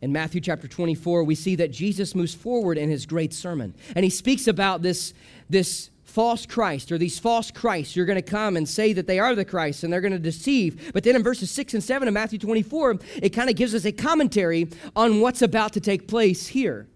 In 0.00 0.12
Matthew 0.12 0.40
chapter 0.40 0.68
24, 0.68 1.24
we 1.24 1.34
see 1.34 1.56
that 1.56 1.72
Jesus 1.72 2.14
moves 2.14 2.34
forward 2.34 2.78
in 2.78 2.88
his 2.88 3.04
great 3.04 3.34
sermon. 3.34 3.74
And 3.96 4.04
he 4.04 4.10
speaks 4.10 4.46
about 4.46 4.80
this, 4.80 5.12
this 5.50 5.90
false 6.18 6.46
Christ 6.46 6.90
or 6.90 6.98
these 6.98 7.16
false 7.16 7.52
Christs 7.52 7.94
you're 7.94 8.04
going 8.04 8.16
to 8.16 8.22
come 8.22 8.56
and 8.56 8.68
say 8.68 8.92
that 8.92 9.06
they 9.06 9.20
are 9.20 9.36
the 9.36 9.44
Christ 9.44 9.84
and 9.84 9.92
they're 9.92 10.00
going 10.00 10.10
to 10.10 10.18
deceive. 10.18 10.90
But 10.92 11.04
then 11.04 11.14
in 11.14 11.22
verses 11.22 11.48
6 11.52 11.74
and 11.74 11.84
7 11.84 12.08
of 12.08 12.12
Matthew 12.12 12.40
24, 12.40 12.98
it 13.22 13.28
kind 13.28 13.48
of 13.48 13.54
gives 13.54 13.72
us 13.72 13.84
a 13.84 13.92
commentary 13.92 14.66
on 14.96 15.20
what's 15.20 15.42
about 15.42 15.74
to 15.74 15.80
take 15.80 16.08
place 16.08 16.48
here. 16.48 16.88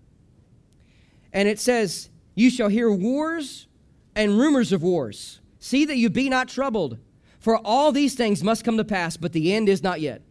And 1.32 1.46
it 1.46 1.60
says, 1.60 2.10
You 2.34 2.50
shall 2.50 2.66
hear 2.66 2.90
wars 2.90 3.68
and 4.16 4.36
rumors 4.36 4.72
of 4.72 4.82
wars. 4.82 5.38
See 5.60 5.84
that 5.84 5.98
you 5.98 6.10
be 6.10 6.28
not 6.28 6.48
troubled, 6.48 6.98
for 7.38 7.58
all 7.58 7.92
these 7.92 8.16
things 8.16 8.42
must 8.42 8.64
come 8.64 8.76
to 8.76 8.84
pass, 8.84 9.16
but 9.16 9.32
the 9.32 9.54
end 9.54 9.68
is 9.68 9.84
not 9.84 10.00
yet. 10.00 10.22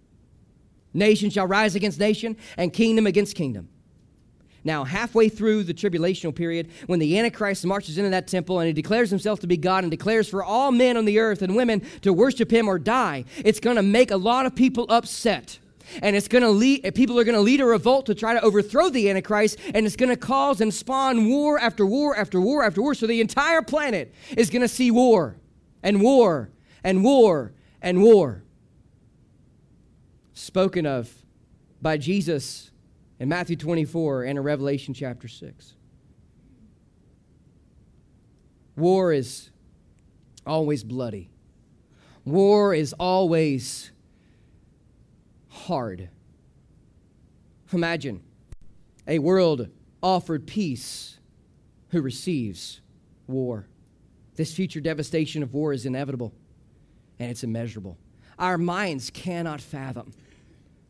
Nation 0.94 1.30
shall 1.30 1.48
rise 1.48 1.76
against 1.76 1.98
nation, 1.98 2.36
and 2.58 2.74
kingdom 2.74 3.08
against 3.08 3.38
kingdom. 3.38 3.70
Now, 4.64 4.84
halfway 4.84 5.28
through 5.28 5.64
the 5.64 5.74
tribulational 5.74 6.36
period, 6.36 6.70
when 6.86 7.00
the 7.00 7.18
Antichrist 7.18 7.66
marches 7.66 7.98
into 7.98 8.12
that 8.12 8.28
temple 8.28 8.60
and 8.60 8.68
he 8.68 8.74
declares 8.74 9.10
himself 9.10 9.40
to 9.40 9.48
be 9.48 9.58
God 9.58 9.84
and 9.84 9.90
declares 9.90 10.30
for 10.30 10.44
all 10.44 10.72
men 10.72 10.98
on 10.98 11.06
the 11.06 11.20
earth 11.20 11.42
and 11.42 11.56
women 11.56 11.82
to 12.02 12.14
worship 12.14 12.52
him 12.52 12.68
or 12.68 12.78
die, 12.78 13.26
it's 13.44 13.60
going 13.60 13.76
to 13.76 13.82
make 13.82 14.12
a 14.12 14.18
lot 14.18 14.46
of 14.46 14.56
people 14.56 14.86
upset. 14.90 15.58
And 16.02 16.16
it's 16.16 16.28
going 16.28 16.44
to 16.44 16.50
lead, 16.50 16.86
eh, 16.86 16.92
people 16.92 17.20
are 17.20 17.24
going 17.24 17.36
to 17.36 17.42
lead 17.42 17.60
a 17.60 17.66
revolt 17.66 18.06
to 18.06 18.16
try 18.16 18.34
to 18.34 18.42
overthrow 18.42 18.90
the 18.90 19.10
Antichrist, 19.10 19.58
and 19.74 19.86
it's 19.86 19.96
going 19.96 20.10
to 20.10 20.16
cause 20.16 20.62
and 20.62 20.74
spawn 20.74 21.28
war 21.28 21.60
after 21.60 21.86
war 21.86 22.16
after 22.16 22.40
war 22.40 22.64
after 22.64 22.82
war. 22.82 22.94
So 22.94 23.08
the 23.08 23.20
entire 23.20 23.62
planet 23.62 24.14
is 24.38 24.50
going 24.50 24.62
to 24.62 24.68
see 24.68 24.92
war 24.92 25.36
and 25.82 26.02
war 26.02 26.50
and 26.84 27.04
war 27.04 27.52
and 27.82 28.02
war. 28.02 28.44
Spoken 30.34 30.86
of 30.86 31.14
by 31.82 31.98
Jesus 31.98 32.71
in 33.22 33.30
Matthew 33.30 33.56
24 33.56 34.24
and 34.24 34.40
in 34.40 34.44
Revelation 34.44 34.96
chapter 34.96 35.28
6. 35.28 35.76
War 38.76 39.14
is 39.14 39.52
always 40.44 40.84
bloody. 40.84 41.30
War 42.26 42.74
is 42.74 42.94
always 42.94 43.92
hard. 45.50 46.10
Imagine 47.72 48.24
a 49.08 49.20
world 49.20 49.70
offered 50.02 50.48
peace 50.48 51.20
who 51.90 52.02
receives 52.02 52.82
war. 53.28 53.68
This 54.36 54.52
future 54.52 54.82
devastation 54.82 55.44
of 55.44 55.54
war 55.54 55.74
is 55.74 55.86
inevitable 55.86 56.34
and 57.20 57.30
it's 57.30 57.44
immeasurable. 57.44 58.00
Our 58.40 58.58
minds 58.58 59.12
cannot 59.12 59.62
fathom 59.62 60.12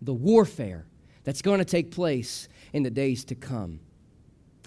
the 0.01 0.13
warfare 0.13 0.85
that's 1.23 1.41
going 1.41 1.59
to 1.59 1.65
take 1.65 1.91
place 1.91 2.47
in 2.73 2.83
the 2.83 2.89
days 2.89 3.23
to 3.25 3.35
come. 3.35 3.79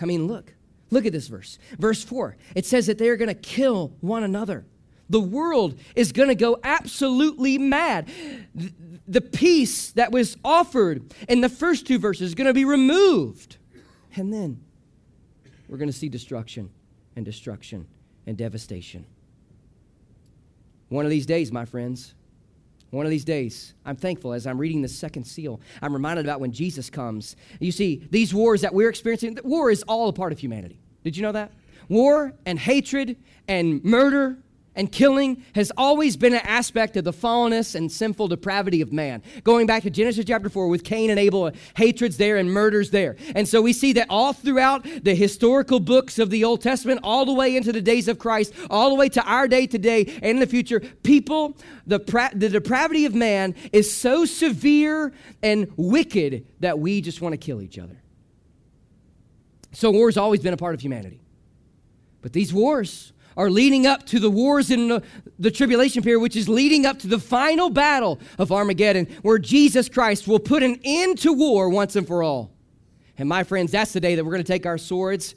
I 0.00 0.04
mean, 0.06 0.26
look, 0.26 0.54
look 0.90 1.06
at 1.06 1.12
this 1.12 1.28
verse. 1.28 1.58
Verse 1.78 2.02
4, 2.02 2.36
it 2.54 2.66
says 2.66 2.86
that 2.86 2.98
they're 2.98 3.16
going 3.16 3.28
to 3.28 3.34
kill 3.34 3.92
one 4.00 4.22
another. 4.24 4.64
The 5.10 5.20
world 5.20 5.78
is 5.94 6.12
going 6.12 6.28
to 6.28 6.34
go 6.34 6.58
absolutely 6.64 7.58
mad. 7.58 8.08
The 9.06 9.20
peace 9.20 9.92
that 9.92 10.12
was 10.12 10.36
offered 10.44 11.12
in 11.28 11.40
the 11.42 11.48
first 11.48 11.86
two 11.86 11.98
verses 11.98 12.28
is 12.28 12.34
going 12.34 12.46
to 12.46 12.54
be 12.54 12.64
removed. 12.64 13.58
And 14.16 14.32
then 14.32 14.62
we're 15.68 15.76
going 15.76 15.90
to 15.90 15.96
see 15.96 16.08
destruction 16.08 16.70
and 17.16 17.24
destruction 17.24 17.86
and 18.26 18.36
devastation. 18.36 19.04
One 20.88 21.04
of 21.04 21.10
these 21.10 21.26
days, 21.26 21.52
my 21.52 21.64
friends, 21.64 22.14
one 22.94 23.06
of 23.06 23.10
these 23.10 23.24
days, 23.24 23.74
I'm 23.84 23.96
thankful 23.96 24.32
as 24.32 24.46
I'm 24.46 24.58
reading 24.58 24.82
the 24.82 24.88
second 24.88 25.24
seal, 25.24 25.60
I'm 25.82 25.92
reminded 25.92 26.24
about 26.24 26.40
when 26.40 26.52
Jesus 26.52 26.90
comes. 26.90 27.36
You 27.60 27.72
see, 27.72 28.06
these 28.10 28.32
wars 28.32 28.60
that 28.60 28.72
we're 28.72 28.88
experiencing, 28.88 29.38
war 29.44 29.70
is 29.70 29.82
all 29.84 30.08
a 30.08 30.12
part 30.12 30.32
of 30.32 30.38
humanity. 30.38 30.80
Did 31.02 31.16
you 31.16 31.22
know 31.22 31.32
that? 31.32 31.52
War 31.88 32.32
and 32.46 32.58
hatred 32.58 33.16
and 33.46 33.84
murder 33.84 34.38
and 34.76 34.90
killing 34.90 35.44
has 35.54 35.70
always 35.76 36.16
been 36.16 36.34
an 36.34 36.40
aspect 36.44 36.96
of 36.96 37.04
the 37.04 37.12
fallenness 37.12 37.74
and 37.74 37.90
sinful 37.90 38.28
depravity 38.28 38.80
of 38.80 38.92
man. 38.92 39.22
Going 39.42 39.66
back 39.66 39.82
to 39.84 39.90
Genesis 39.90 40.24
chapter 40.24 40.48
4 40.48 40.68
with 40.68 40.84
Cain 40.84 41.10
and 41.10 41.18
Abel, 41.18 41.50
hatred's 41.76 42.16
there 42.16 42.36
and 42.36 42.52
murder's 42.52 42.90
there. 42.90 43.16
And 43.34 43.48
so 43.48 43.62
we 43.62 43.72
see 43.72 43.92
that 43.94 44.06
all 44.10 44.32
throughout 44.32 44.86
the 45.02 45.14
historical 45.14 45.80
books 45.80 46.18
of 46.18 46.30
the 46.30 46.44
Old 46.44 46.62
Testament, 46.62 47.00
all 47.02 47.24
the 47.24 47.32
way 47.32 47.56
into 47.56 47.72
the 47.72 47.82
days 47.82 48.08
of 48.08 48.18
Christ, 48.18 48.52
all 48.70 48.90
the 48.90 48.96
way 48.96 49.08
to 49.10 49.22
our 49.24 49.48
day 49.48 49.66
today 49.66 50.04
and 50.16 50.24
in 50.24 50.38
the 50.40 50.46
future, 50.46 50.80
people, 51.02 51.56
the, 51.86 52.00
pra- 52.00 52.32
the 52.34 52.48
depravity 52.48 53.04
of 53.04 53.14
man 53.14 53.54
is 53.72 53.94
so 53.94 54.24
severe 54.24 55.12
and 55.42 55.70
wicked 55.76 56.46
that 56.60 56.78
we 56.78 57.00
just 57.00 57.20
want 57.20 57.32
to 57.32 57.36
kill 57.36 57.62
each 57.62 57.78
other. 57.78 58.00
So 59.72 59.90
war's 59.90 60.16
always 60.16 60.40
been 60.40 60.54
a 60.54 60.56
part 60.56 60.74
of 60.74 60.80
humanity. 60.80 61.20
But 62.22 62.32
these 62.32 62.54
wars, 62.54 63.12
are 63.36 63.50
leading 63.50 63.86
up 63.86 64.06
to 64.06 64.20
the 64.20 64.30
wars 64.30 64.70
in 64.70 64.88
the, 64.88 65.02
the, 65.38 65.50
tribulation 65.50 66.02
period, 66.02 66.20
which 66.20 66.36
is 66.36 66.48
leading 66.48 66.86
up 66.86 66.98
to 67.00 67.06
the 67.06 67.18
final 67.18 67.70
battle 67.70 68.20
of 68.38 68.52
Armageddon, 68.52 69.06
where 69.22 69.38
Jesus 69.38 69.88
Christ 69.88 70.28
will 70.28 70.38
put 70.38 70.62
an 70.62 70.78
end 70.84 71.18
to 71.18 71.32
war 71.32 71.68
once 71.68 71.96
and 71.96 72.06
for 72.06 72.22
all. 72.22 72.52
And 73.18 73.28
my 73.28 73.44
friends, 73.44 73.72
that's 73.72 73.92
the 73.92 74.00
day 74.00 74.14
that 74.14 74.24
we're 74.24 74.32
going 74.32 74.42
to 74.42 74.52
take 74.52 74.66
our 74.66 74.78
swords 74.78 75.34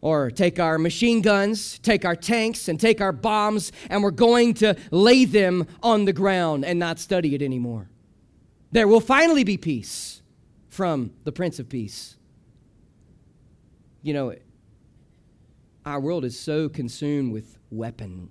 or 0.00 0.30
take 0.30 0.60
our 0.60 0.78
machine 0.78 1.20
guns, 1.20 1.78
take 1.80 2.04
our 2.04 2.14
tanks, 2.14 2.68
and 2.68 2.78
take 2.78 3.00
our 3.00 3.12
bombs, 3.12 3.72
and 3.90 4.02
we're 4.02 4.10
going 4.10 4.54
to 4.54 4.76
lay 4.90 5.24
them 5.24 5.66
on 5.82 6.04
the 6.04 6.12
ground 6.12 6.64
and 6.64 6.78
not 6.78 6.98
study 6.98 7.34
it 7.34 7.42
anymore. 7.42 7.88
There 8.72 8.86
will 8.86 9.00
finally 9.00 9.42
be 9.42 9.56
peace 9.56 10.22
from 10.68 11.12
the 11.24 11.32
Prince 11.32 11.58
of 11.58 11.68
Peace. 11.68 12.16
You 14.02 14.12
know, 14.14 14.34
our 15.86 16.00
world 16.00 16.24
is 16.24 16.38
so 16.38 16.68
consumed 16.68 17.32
with 17.32 17.58
weapon, 17.70 18.28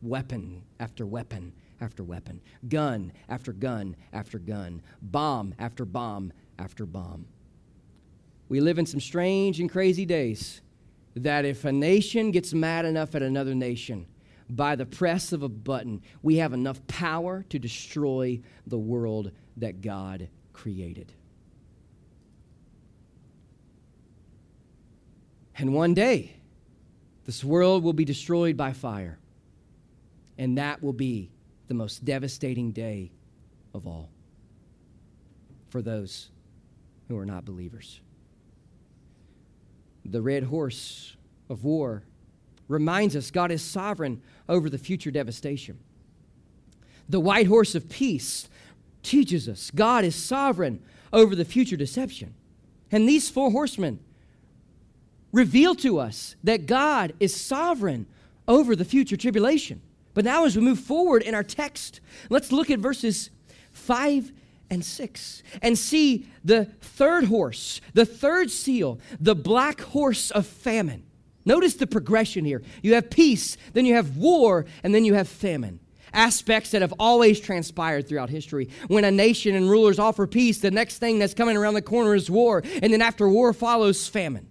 weapon 0.00 0.62
after 0.80 1.04
weapon 1.04 1.52
after 1.80 2.02
weapon, 2.02 2.40
gun 2.68 3.12
after 3.28 3.52
gun 3.52 3.94
after 4.14 4.38
gun, 4.38 4.80
bomb 5.02 5.54
after 5.58 5.84
bomb 5.84 6.32
after 6.58 6.86
bomb. 6.86 7.26
We 8.48 8.60
live 8.60 8.78
in 8.78 8.86
some 8.86 9.00
strange 9.00 9.60
and 9.60 9.70
crazy 9.70 10.06
days 10.06 10.62
that 11.14 11.44
if 11.44 11.66
a 11.66 11.72
nation 11.72 12.30
gets 12.30 12.54
mad 12.54 12.86
enough 12.86 13.14
at 13.14 13.22
another 13.22 13.54
nation, 13.54 14.06
by 14.48 14.74
the 14.74 14.86
press 14.86 15.32
of 15.32 15.42
a 15.42 15.48
button, 15.48 16.02
we 16.22 16.36
have 16.36 16.52
enough 16.52 16.86
power 16.86 17.44
to 17.50 17.58
destroy 17.58 18.40
the 18.66 18.78
world 18.78 19.30
that 19.58 19.82
God 19.82 20.28
created. 20.52 21.12
And 25.56 25.74
one 25.74 25.94
day, 25.94 26.36
this 27.24 27.42
world 27.42 27.82
will 27.82 27.92
be 27.92 28.04
destroyed 28.04 28.56
by 28.56 28.72
fire, 28.72 29.18
and 30.36 30.58
that 30.58 30.82
will 30.82 30.92
be 30.92 31.30
the 31.68 31.74
most 31.74 32.04
devastating 32.04 32.72
day 32.72 33.10
of 33.72 33.86
all 33.86 34.10
for 35.68 35.82
those 35.82 36.30
who 37.08 37.18
are 37.18 37.26
not 37.26 37.44
believers. 37.44 38.00
The 40.04 40.20
red 40.20 40.44
horse 40.44 41.16
of 41.48 41.64
war 41.64 42.02
reminds 42.68 43.16
us 43.16 43.30
God 43.30 43.50
is 43.50 43.62
sovereign 43.62 44.22
over 44.48 44.68
the 44.68 44.78
future 44.78 45.10
devastation. 45.10 45.78
The 47.08 47.20
white 47.20 47.46
horse 47.46 47.74
of 47.74 47.88
peace 47.88 48.48
teaches 49.02 49.48
us 49.48 49.70
God 49.70 50.04
is 50.04 50.14
sovereign 50.14 50.82
over 51.12 51.34
the 51.34 51.44
future 51.44 51.76
deception. 51.76 52.34
And 52.90 53.08
these 53.08 53.30
four 53.30 53.50
horsemen 53.50 53.98
reveal 55.34 55.74
to 55.74 55.98
us 55.98 56.36
that 56.44 56.66
God 56.66 57.12
is 57.18 57.38
sovereign 57.38 58.06
over 58.46 58.76
the 58.76 58.84
future 58.84 59.16
tribulation. 59.16 59.82
But 60.14 60.24
now, 60.24 60.44
as 60.44 60.56
we 60.56 60.62
move 60.62 60.78
forward 60.78 61.22
in 61.22 61.34
our 61.34 61.42
text, 61.42 62.00
let's 62.30 62.52
look 62.52 62.70
at 62.70 62.78
verses 62.78 63.30
5 63.72 64.30
and 64.70 64.84
6 64.84 65.42
and 65.60 65.76
see 65.76 66.28
the 66.44 66.66
third 66.80 67.24
horse, 67.24 67.80
the 67.94 68.06
third 68.06 68.50
seal, 68.50 69.00
the 69.20 69.34
black 69.34 69.80
horse 69.80 70.30
of 70.30 70.46
famine. 70.46 71.02
Notice 71.44 71.74
the 71.74 71.86
progression 71.86 72.44
here. 72.44 72.62
You 72.82 72.94
have 72.94 73.10
peace, 73.10 73.56
then 73.72 73.84
you 73.84 73.94
have 73.94 74.16
war, 74.16 74.66
and 74.84 74.94
then 74.94 75.04
you 75.04 75.14
have 75.14 75.28
famine. 75.28 75.80
Aspects 76.12 76.70
that 76.70 76.80
have 76.80 76.94
always 77.00 77.40
transpired 77.40 78.08
throughout 78.08 78.30
history. 78.30 78.70
When 78.86 79.04
a 79.04 79.10
nation 79.10 79.56
and 79.56 79.68
rulers 79.68 79.98
offer 79.98 80.28
peace, 80.28 80.60
the 80.60 80.70
next 80.70 80.98
thing 80.98 81.18
that's 81.18 81.34
coming 81.34 81.56
around 81.56 81.74
the 81.74 81.82
corner 81.82 82.14
is 82.14 82.30
war, 82.30 82.62
and 82.80 82.92
then 82.92 83.02
after 83.02 83.28
war 83.28 83.52
follows 83.52 84.06
famine. 84.06 84.48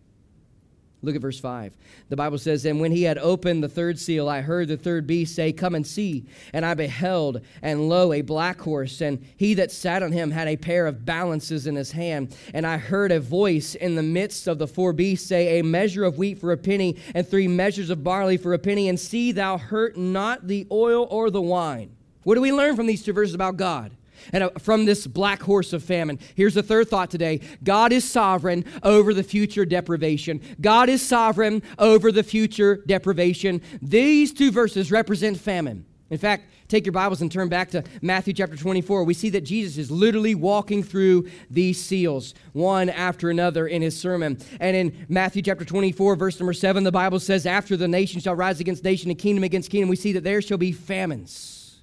Look 1.03 1.15
at 1.15 1.21
verse 1.21 1.37
5. 1.37 1.75
The 2.07 2.15
Bible 2.15 2.37
says, 2.37 2.63
And 2.63 2.79
when 2.79 2.93
he 2.93 3.03
had 3.03 3.17
opened 3.17 3.61
the 3.61 3.67
third 3.67 3.99
seal, 3.99 4.29
I 4.29 4.39
heard 4.39 4.69
the 4.69 4.77
third 4.77 5.05
beast 5.05 5.35
say, 5.35 5.51
Come 5.51 5.75
and 5.75 5.85
see. 5.85 6.25
And 6.53 6.65
I 6.65 6.75
beheld, 6.75 7.41
and 7.61 7.89
lo, 7.89 8.13
a 8.13 8.21
black 8.21 8.61
horse, 8.61 9.01
and 9.01 9.21
he 9.35 9.53
that 9.55 9.69
sat 9.69 10.01
on 10.01 10.13
him 10.13 10.31
had 10.31 10.47
a 10.47 10.55
pair 10.55 10.87
of 10.87 11.03
balances 11.03 11.67
in 11.67 11.75
his 11.75 11.91
hand. 11.91 12.37
And 12.53 12.65
I 12.65 12.77
heard 12.77 13.11
a 13.11 13.19
voice 13.19 13.75
in 13.75 13.95
the 13.95 14.03
midst 14.03 14.47
of 14.47 14.59
the 14.59 14.67
four 14.67 14.93
beasts 14.93 15.27
say, 15.27 15.59
A 15.59 15.63
measure 15.63 16.05
of 16.05 16.17
wheat 16.17 16.39
for 16.39 16.53
a 16.53 16.57
penny, 16.57 16.95
and 17.13 17.27
three 17.27 17.49
measures 17.49 17.89
of 17.89 18.01
barley 18.01 18.37
for 18.37 18.53
a 18.53 18.59
penny, 18.59 18.87
and 18.87 18.97
see 18.97 19.33
thou 19.33 19.57
hurt 19.57 19.97
not 19.97 20.47
the 20.47 20.65
oil 20.71 21.05
or 21.11 21.29
the 21.29 21.41
wine. 21.41 21.93
What 22.23 22.35
do 22.35 22.41
we 22.41 22.53
learn 22.53 22.77
from 22.77 22.87
these 22.87 23.03
two 23.03 23.11
verses 23.11 23.35
about 23.35 23.57
God? 23.57 23.91
And 24.31 24.45
uh, 24.45 24.49
from 24.59 24.85
this 24.85 25.07
black 25.07 25.41
horse 25.41 25.73
of 25.73 25.83
famine. 25.83 26.19
Here's 26.35 26.53
the 26.53 26.63
third 26.63 26.89
thought 26.89 27.09
today 27.09 27.41
God 27.63 27.91
is 27.91 28.09
sovereign 28.09 28.65
over 28.83 29.13
the 29.13 29.23
future 29.23 29.65
deprivation. 29.65 30.41
God 30.61 30.89
is 30.89 31.01
sovereign 31.01 31.63
over 31.77 32.11
the 32.11 32.23
future 32.23 32.83
deprivation. 32.87 33.61
These 33.81 34.33
two 34.33 34.51
verses 34.51 34.91
represent 34.91 35.37
famine. 35.37 35.85
In 36.13 36.19
fact, 36.19 36.47
take 36.67 36.85
your 36.85 36.93
Bibles 36.93 37.23
and 37.23 37.31
turn 37.31 37.49
back 37.49 37.71
to 37.71 37.83
Matthew 38.03 38.33
chapter 38.33 38.55
24. 38.55 39.03
We 39.03 39.15
see 39.15 39.29
that 39.31 39.41
Jesus 39.41 39.79
is 39.79 39.89
literally 39.89 40.35
walking 40.35 40.83
through 40.83 41.27
these 41.49 41.83
seals, 41.83 42.35
one 42.51 42.89
after 42.89 43.31
another, 43.31 43.65
in 43.65 43.81
his 43.81 43.99
sermon. 43.99 44.37
And 44.59 44.75
in 44.75 45.05
Matthew 45.09 45.41
chapter 45.41 45.65
24, 45.65 46.15
verse 46.15 46.39
number 46.39 46.53
7, 46.53 46.83
the 46.83 46.91
Bible 46.91 47.19
says, 47.19 47.47
After 47.47 47.75
the 47.75 47.87
nation 47.87 48.21
shall 48.21 48.35
rise 48.35 48.59
against 48.59 48.83
nation 48.83 49.09
and 49.09 49.17
kingdom 49.17 49.43
against 49.43 49.71
kingdom, 49.71 49.89
we 49.89 49.95
see 49.95 50.13
that 50.13 50.23
there 50.23 50.39
shall 50.39 50.59
be 50.59 50.71
famines. 50.71 51.79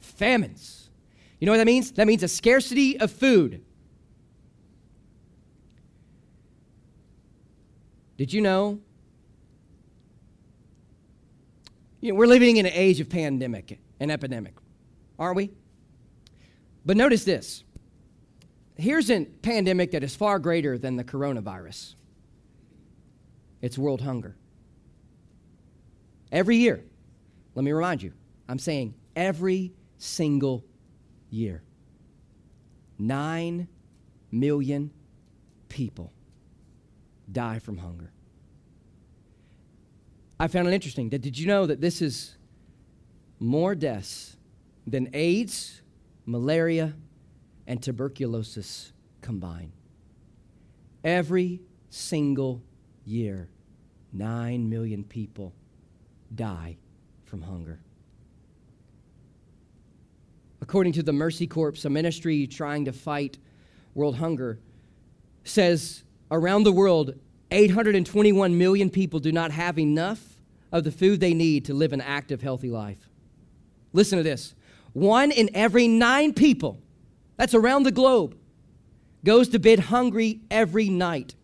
Famines. 0.00 0.71
You 1.42 1.46
know 1.46 1.54
what 1.54 1.58
that 1.58 1.66
means? 1.66 1.90
That 1.90 2.06
means 2.06 2.22
a 2.22 2.28
scarcity 2.28 3.00
of 3.00 3.10
food. 3.10 3.64
Did 8.16 8.32
you 8.32 8.40
know? 8.40 8.78
You 12.00 12.12
know, 12.12 12.14
we're 12.14 12.28
living 12.28 12.58
in 12.58 12.66
an 12.66 12.70
age 12.72 13.00
of 13.00 13.08
pandemic 13.08 13.80
and 13.98 14.12
epidemic, 14.12 14.54
aren't 15.18 15.34
we? 15.34 15.50
But 16.86 16.96
notice 16.96 17.24
this. 17.24 17.64
Here's 18.76 19.10
a 19.10 19.24
pandemic 19.24 19.90
that 19.90 20.04
is 20.04 20.14
far 20.14 20.38
greater 20.38 20.78
than 20.78 20.94
the 20.94 21.02
coronavirus. 21.02 21.96
It's 23.60 23.76
world 23.76 24.02
hunger. 24.02 24.36
Every 26.30 26.58
year, 26.58 26.84
let 27.56 27.64
me 27.64 27.72
remind 27.72 28.00
you, 28.00 28.12
I'm 28.48 28.60
saying 28.60 28.94
every 29.16 29.72
single 29.98 30.62
year. 31.32 31.62
Nine 32.98 33.66
million 34.30 34.90
people 35.68 36.12
die 37.30 37.58
from 37.58 37.78
hunger. 37.78 38.12
I 40.38 40.48
found 40.48 40.68
it 40.68 40.74
interesting 40.74 41.08
that 41.10 41.22
did 41.22 41.38
you 41.38 41.46
know 41.46 41.66
that 41.66 41.80
this 41.80 42.02
is 42.02 42.36
more 43.38 43.74
deaths 43.74 44.36
than 44.86 45.08
AIDS, 45.14 45.82
malaria, 46.26 46.94
and 47.66 47.82
tuberculosis 47.82 48.92
combined? 49.20 49.72
Every 51.02 51.60
single 51.90 52.62
year, 53.04 53.48
nine 54.12 54.68
million 54.68 55.04
people 55.04 55.54
die 56.34 56.76
from 57.24 57.42
hunger 57.42 57.80
according 60.62 60.92
to 60.92 61.02
the 61.02 61.12
Mercy 61.12 61.46
Corps, 61.46 61.84
a 61.84 61.90
ministry 61.90 62.46
trying 62.46 62.84
to 62.84 62.92
fight 62.92 63.36
world 63.94 64.16
hunger, 64.16 64.60
says 65.42 66.04
around 66.30 66.62
the 66.62 66.72
world, 66.72 67.14
821 67.50 68.56
million 68.56 68.88
people 68.88 69.18
do 69.18 69.32
not 69.32 69.50
have 69.50 69.76
enough 69.76 70.38
of 70.70 70.84
the 70.84 70.92
food 70.92 71.18
they 71.18 71.34
need 71.34 71.64
to 71.64 71.74
live 71.74 71.92
an 71.92 72.00
active, 72.00 72.40
healthy 72.40 72.70
life. 72.70 73.10
Listen 73.92 74.18
to 74.18 74.22
this 74.22 74.54
one 74.92 75.32
in 75.32 75.50
every 75.52 75.88
nine 75.88 76.32
people, 76.32 76.80
that's 77.36 77.54
around 77.54 77.82
the 77.82 77.90
globe, 77.90 78.36
goes 79.24 79.48
to 79.48 79.58
bed 79.58 79.80
hungry 79.80 80.42
every 80.48 80.88
night, 80.88 81.34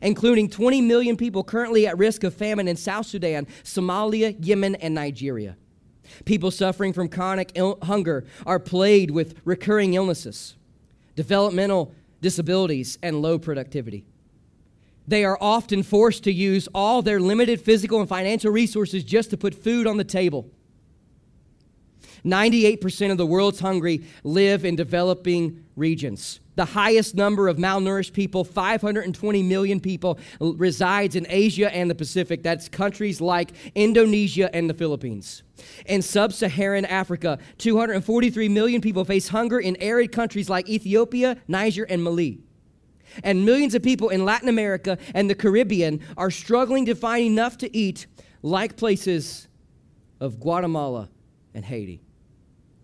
including 0.00 0.48
20 0.48 0.80
million 0.80 1.16
people 1.16 1.42
currently 1.42 1.88
at 1.88 1.98
risk 1.98 2.22
of 2.22 2.32
famine 2.32 2.68
in 2.68 2.76
South 2.76 3.06
Sudan, 3.06 3.46
Somalia, 3.64 4.36
Yemen, 4.38 4.76
and 4.76 4.94
Nigeria. 4.94 5.56
People 6.24 6.50
suffering 6.50 6.92
from 6.92 7.08
chronic 7.08 7.56
hunger 7.82 8.24
are 8.46 8.58
plagued 8.58 9.10
with 9.10 9.40
recurring 9.44 9.94
illnesses, 9.94 10.56
developmental 11.16 11.92
disabilities, 12.20 12.98
and 13.02 13.20
low 13.20 13.38
productivity. 13.38 14.04
They 15.06 15.24
are 15.24 15.36
often 15.40 15.82
forced 15.82 16.24
to 16.24 16.32
use 16.32 16.68
all 16.74 17.02
their 17.02 17.20
limited 17.20 17.60
physical 17.60 18.00
and 18.00 18.08
financial 18.08 18.50
resources 18.50 19.04
just 19.04 19.30
to 19.30 19.36
put 19.36 19.54
food 19.54 19.86
on 19.86 19.98
the 19.98 20.04
table. 20.04 20.48
98% 22.24 23.10
of 23.10 23.18
the 23.18 23.26
world's 23.26 23.60
hungry 23.60 24.04
live 24.22 24.64
in 24.64 24.76
developing 24.76 25.64
regions. 25.76 26.40
The 26.56 26.64
highest 26.64 27.16
number 27.16 27.48
of 27.48 27.56
malnourished 27.56 28.12
people, 28.12 28.44
520 28.44 29.42
million 29.42 29.80
people, 29.80 30.18
resides 30.40 31.16
in 31.16 31.26
Asia 31.28 31.74
and 31.74 31.90
the 31.90 31.94
Pacific. 31.94 32.42
That's 32.42 32.68
countries 32.68 33.20
like 33.20 33.50
Indonesia 33.74 34.54
and 34.54 34.70
the 34.70 34.74
Philippines. 34.74 35.42
In 35.86 36.00
sub 36.00 36.32
Saharan 36.32 36.84
Africa, 36.84 37.38
243 37.58 38.48
million 38.48 38.80
people 38.80 39.04
face 39.04 39.28
hunger 39.28 39.58
in 39.58 39.76
arid 39.82 40.12
countries 40.12 40.48
like 40.48 40.68
Ethiopia, 40.68 41.36
Niger, 41.48 41.84
and 41.84 42.04
Mali. 42.04 42.38
And 43.22 43.44
millions 43.44 43.74
of 43.74 43.82
people 43.82 44.08
in 44.08 44.24
Latin 44.24 44.48
America 44.48 44.96
and 45.12 45.28
the 45.28 45.34
Caribbean 45.34 46.00
are 46.16 46.30
struggling 46.30 46.86
to 46.86 46.94
find 46.94 47.24
enough 47.26 47.58
to 47.58 47.76
eat, 47.76 48.06
like 48.42 48.76
places 48.76 49.48
of 50.20 50.38
Guatemala 50.38 51.08
and 51.52 51.64
Haiti. 51.64 52.03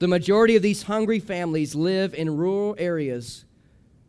The 0.01 0.09
majority 0.09 0.57
of 0.57 0.63
these 0.63 0.83
hungry 0.83 1.21
families 1.21 1.75
live 1.75 2.15
in 2.15 2.35
rural 2.35 2.75
areas 2.79 3.45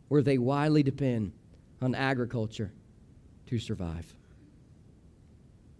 where 0.08 0.22
they 0.22 0.38
widely 0.38 0.82
depend 0.82 1.32
on 1.82 1.94
agriculture 1.94 2.72
to 3.46 3.58
survive. 3.58 4.06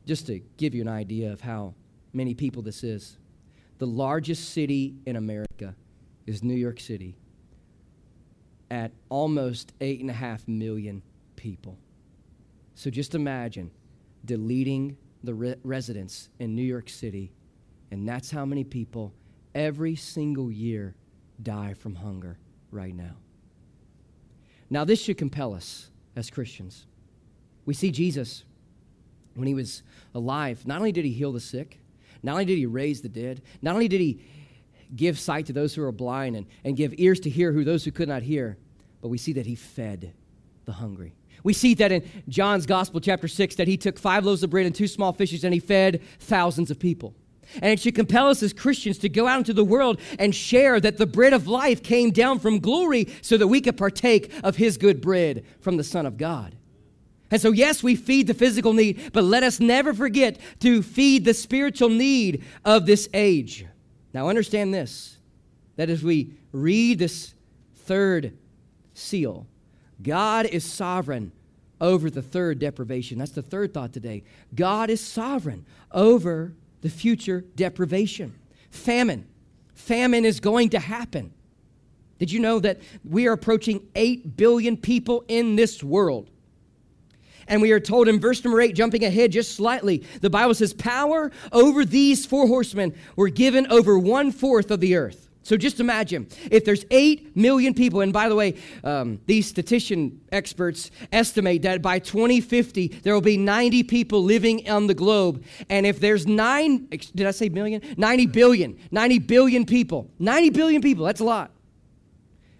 Just 0.04 0.26
to 0.26 0.40
give 0.58 0.74
you 0.74 0.82
an 0.82 0.88
idea 0.88 1.32
of 1.32 1.40
how 1.40 1.72
many 2.12 2.34
people 2.34 2.60
this 2.60 2.84
is, 2.84 3.16
the 3.78 3.86
largest 3.86 4.50
city 4.50 4.94
in 5.06 5.16
America 5.16 5.74
is 6.26 6.42
New 6.42 6.56
York 6.56 6.78
City 6.78 7.16
at 8.70 8.92
almost 9.08 9.72
8.5 9.78 10.46
million 10.46 11.02
people. 11.36 11.78
So 12.74 12.90
just 12.90 13.14
imagine 13.14 13.70
deleting 14.26 14.98
the 15.24 15.32
re- 15.32 15.56
residents 15.64 16.28
in 16.38 16.54
New 16.54 16.62
York 16.62 16.90
City, 16.90 17.32
and 17.90 18.06
that's 18.06 18.30
how 18.30 18.44
many 18.44 18.62
people 18.62 19.14
every 19.54 19.96
single 19.96 20.50
year 20.50 20.94
die 21.42 21.74
from 21.74 21.96
hunger 21.96 22.38
right 22.70 22.94
now. 22.94 23.16
Now, 24.70 24.84
this 24.84 25.00
should 25.02 25.18
compel 25.18 25.54
us 25.54 25.90
as 26.16 26.30
Christians. 26.30 26.86
We 27.66 27.74
see 27.74 27.90
Jesus 27.90 28.44
when 29.34 29.46
he 29.46 29.54
was 29.54 29.82
alive. 30.14 30.66
Not 30.66 30.78
only 30.78 30.92
did 30.92 31.04
he 31.04 31.12
heal 31.12 31.32
the 31.32 31.40
sick, 31.40 31.78
not 32.22 32.32
only 32.32 32.44
did 32.44 32.58
he 32.58 32.66
raise 32.66 33.02
the 33.02 33.08
dead, 33.08 33.42
not 33.60 33.74
only 33.74 33.88
did 33.88 34.00
he 34.00 34.24
give 34.94 35.18
sight 35.18 35.46
to 35.46 35.52
those 35.52 35.74
who 35.74 35.82
are 35.82 35.92
blind 35.92 36.36
and, 36.36 36.46
and 36.64 36.76
give 36.76 36.94
ears 36.98 37.20
to 37.20 37.30
hear 37.30 37.52
who 37.52 37.64
those 37.64 37.84
who 37.84 37.90
could 37.90 38.08
not 38.08 38.22
hear, 38.22 38.56
but 39.00 39.08
we 39.08 39.18
see 39.18 39.32
that 39.34 39.46
he 39.46 39.54
fed 39.54 40.12
the 40.64 40.72
hungry. 40.72 41.14
We 41.44 41.52
see 41.52 41.74
that 41.74 41.90
in 41.90 42.08
John's 42.28 42.66
Gospel, 42.66 43.00
chapter 43.00 43.26
6, 43.26 43.56
that 43.56 43.66
he 43.66 43.76
took 43.76 43.98
five 43.98 44.24
loaves 44.24 44.42
of 44.42 44.50
bread 44.50 44.66
and 44.66 44.74
two 44.74 44.86
small 44.86 45.12
fishes 45.12 45.44
and 45.44 45.52
he 45.52 45.60
fed 45.60 46.00
thousands 46.20 46.70
of 46.70 46.78
people. 46.78 47.14
And 47.56 47.66
it 47.66 47.80
should 47.80 47.94
compel 47.94 48.28
us 48.28 48.42
as 48.42 48.52
Christians 48.52 48.98
to 48.98 49.08
go 49.08 49.26
out 49.26 49.38
into 49.38 49.52
the 49.52 49.64
world 49.64 50.00
and 50.18 50.34
share 50.34 50.80
that 50.80 50.98
the 50.98 51.06
bread 51.06 51.32
of 51.32 51.46
life 51.46 51.82
came 51.82 52.10
down 52.10 52.38
from 52.38 52.60
glory 52.60 53.08
so 53.20 53.36
that 53.36 53.48
we 53.48 53.60
could 53.60 53.76
partake 53.76 54.32
of 54.42 54.56
his 54.56 54.76
good 54.76 55.00
bread 55.00 55.44
from 55.60 55.76
the 55.76 55.84
Son 55.84 56.06
of 56.06 56.16
God. 56.16 56.56
And 57.30 57.40
so, 57.40 57.50
yes, 57.50 57.82
we 57.82 57.96
feed 57.96 58.26
the 58.26 58.34
physical 58.34 58.74
need, 58.74 59.10
but 59.12 59.24
let 59.24 59.42
us 59.42 59.58
never 59.58 59.94
forget 59.94 60.38
to 60.60 60.82
feed 60.82 61.24
the 61.24 61.32
spiritual 61.32 61.88
need 61.88 62.44
of 62.64 62.84
this 62.84 63.08
age. 63.14 63.64
Now, 64.12 64.28
understand 64.28 64.74
this 64.74 65.16
that 65.76 65.88
as 65.88 66.02
we 66.02 66.34
read 66.52 66.98
this 66.98 67.32
third 67.74 68.36
seal, 68.92 69.46
God 70.02 70.46
is 70.46 70.64
sovereign 70.64 71.32
over 71.80 72.10
the 72.10 72.22
third 72.22 72.58
deprivation. 72.58 73.18
That's 73.18 73.32
the 73.32 73.42
third 73.42 73.72
thought 73.72 73.92
today. 73.92 74.22
God 74.54 74.90
is 74.90 75.00
sovereign 75.00 75.66
over 75.90 76.52
the 76.82 76.90
future 76.90 77.44
deprivation. 77.56 78.34
Famine. 78.70 79.26
Famine 79.74 80.24
is 80.24 80.40
going 80.40 80.70
to 80.70 80.78
happen. 80.78 81.32
Did 82.18 82.30
you 82.30 82.38
know 82.38 82.60
that 82.60 82.80
we 83.04 83.26
are 83.26 83.32
approaching 83.32 83.88
8 83.96 84.36
billion 84.36 84.76
people 84.76 85.24
in 85.26 85.56
this 85.56 85.82
world? 85.82 86.30
And 87.48 87.60
we 87.60 87.72
are 87.72 87.80
told 87.80 88.06
in 88.06 88.20
verse 88.20 88.44
number 88.44 88.60
8, 88.60 88.74
jumping 88.74 89.04
ahead 89.04 89.32
just 89.32 89.56
slightly, 89.56 90.04
the 90.20 90.30
Bible 90.30 90.54
says, 90.54 90.72
Power 90.72 91.32
over 91.50 91.84
these 91.84 92.24
four 92.24 92.46
horsemen 92.46 92.94
were 93.16 93.28
given 93.28 93.66
over 93.66 93.98
one 93.98 94.30
fourth 94.30 94.70
of 94.70 94.78
the 94.80 94.94
earth. 94.94 95.28
So 95.42 95.56
just 95.56 95.80
imagine 95.80 96.28
if 96.50 96.64
there's 96.64 96.84
8 96.90 97.36
million 97.36 97.74
people, 97.74 98.00
and 98.00 98.12
by 98.12 98.28
the 98.28 98.36
way, 98.36 98.54
um, 98.84 99.20
these 99.26 99.48
statistician 99.48 100.20
experts 100.30 100.90
estimate 101.10 101.62
that 101.62 101.82
by 101.82 101.98
2050, 101.98 102.88
there 103.02 103.12
will 103.12 103.20
be 103.20 103.36
90 103.36 103.82
people 103.84 104.22
living 104.22 104.68
on 104.70 104.86
the 104.86 104.94
globe. 104.94 105.44
And 105.68 105.84
if 105.84 105.98
there's 105.98 106.26
9, 106.26 106.86
did 106.86 107.26
I 107.26 107.32
say 107.32 107.48
million? 107.48 107.82
90 107.96 108.26
billion, 108.26 108.78
90 108.90 109.18
billion 109.18 109.66
people. 109.66 110.10
90 110.18 110.50
billion 110.50 110.80
people, 110.80 111.04
that's 111.04 111.20
a 111.20 111.24
lot. 111.24 111.50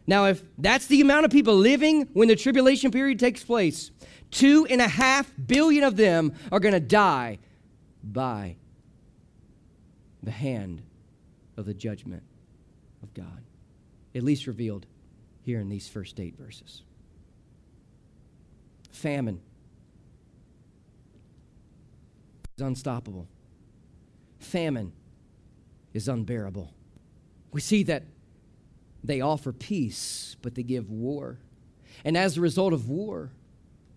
Now, 0.06 0.26
if 0.26 0.42
that's 0.58 0.86
the 0.86 1.00
amount 1.00 1.24
of 1.24 1.30
people 1.30 1.54
living 1.54 2.08
when 2.12 2.26
the 2.26 2.34
tribulation 2.34 2.90
period 2.90 3.20
takes 3.20 3.44
place, 3.44 3.92
two 4.32 4.66
and 4.68 4.80
a 4.80 4.88
half 4.88 5.32
billion 5.46 5.84
of 5.84 5.96
them 5.96 6.32
are 6.50 6.58
going 6.58 6.74
to 6.74 6.80
die 6.80 7.38
by 8.02 8.56
the 10.24 10.32
hand 10.32 10.82
of 11.56 11.66
the 11.66 11.74
judgment 11.74 12.24
God, 13.14 13.42
at 14.14 14.22
least 14.22 14.46
revealed 14.46 14.86
here 15.42 15.60
in 15.60 15.68
these 15.68 15.88
first 15.88 16.20
eight 16.20 16.36
verses. 16.36 16.82
Famine 18.90 19.40
is 22.56 22.62
unstoppable, 22.62 23.26
famine 24.38 24.92
is 25.92 26.08
unbearable. 26.08 26.72
We 27.52 27.60
see 27.60 27.82
that 27.84 28.04
they 29.04 29.20
offer 29.20 29.52
peace, 29.52 30.36
but 30.42 30.54
they 30.54 30.62
give 30.62 30.90
war. 30.90 31.38
And 32.04 32.16
as 32.16 32.38
a 32.38 32.40
result 32.40 32.72
of 32.72 32.88
war, 32.88 33.30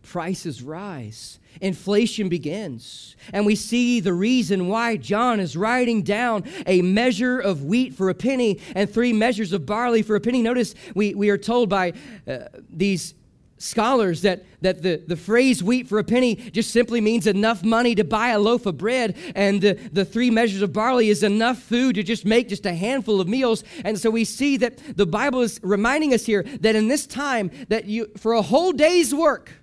prices 0.06 0.62
rise, 0.62 1.40
inflation 1.60 2.30
begins. 2.30 3.16
And 3.34 3.46
we 3.46 3.56
see 3.56 4.00
the 4.00 4.14
reason 4.14 4.68
why 4.68 4.98
John 4.98 5.40
is 5.40 5.58
writing 5.58 6.04
down 6.04 6.44
a 6.66 6.82
measure 6.82 7.40
of 7.40 7.64
wheat 7.64 7.94
for 7.94 8.10
a 8.10 8.14
penny 8.14 8.62
and 8.76 8.90
three 8.90 9.14
measures 9.14 9.52
of 9.52 9.66
barley 9.66 10.02
for 10.02 10.16
a 10.16 10.22
penny. 10.22 10.42
Notice 10.42 10.76
we, 10.94 11.16
we 11.16 11.30
are 11.30 11.38
told 11.38 11.70
by 11.70 11.94
uh, 12.28 12.40
these 12.70 13.16
scholars 13.58 14.22
that, 14.22 14.44
that 14.62 14.82
the, 14.82 15.02
the 15.08 15.16
phrase 15.16 15.64
wheat 15.64 15.88
for 15.88 15.98
a 15.98 16.04
penny 16.04 16.36
just 16.36 16.72
simply 16.72 17.00
means 17.00 17.26
enough 17.26 17.64
money 17.64 17.96
to 17.96 18.04
buy 18.04 18.30
a 18.30 18.40
loaf 18.40 18.66
of 18.66 18.78
bread 18.78 19.16
and 19.34 19.62
the, 19.62 19.74
the 19.94 20.04
three 20.04 20.30
measures 20.30 20.62
of 20.62 20.74
barley 20.74 21.08
is 21.08 21.24
enough 21.24 21.58
food 21.58 21.96
to 21.96 22.04
just 22.04 22.26
make 22.26 22.50
just 22.50 22.66
a 22.66 22.74
handful 22.74 23.22
of 23.22 23.30
meals 23.30 23.64
and 23.86 23.98
so 23.98 24.10
we 24.10 24.26
see 24.26 24.58
that 24.58 24.78
the 24.98 25.06
bible 25.06 25.40
is 25.40 25.58
reminding 25.64 26.14
us 26.14 26.26
here 26.26 26.44
that 26.60 26.76
in 26.76 26.90
this 26.90 27.08
time 27.08 27.50
that 27.70 27.86
you 27.86 28.12
for 28.18 28.34
a 28.34 28.42
whole 28.42 28.74
day's 28.74 29.16
work 29.16 29.54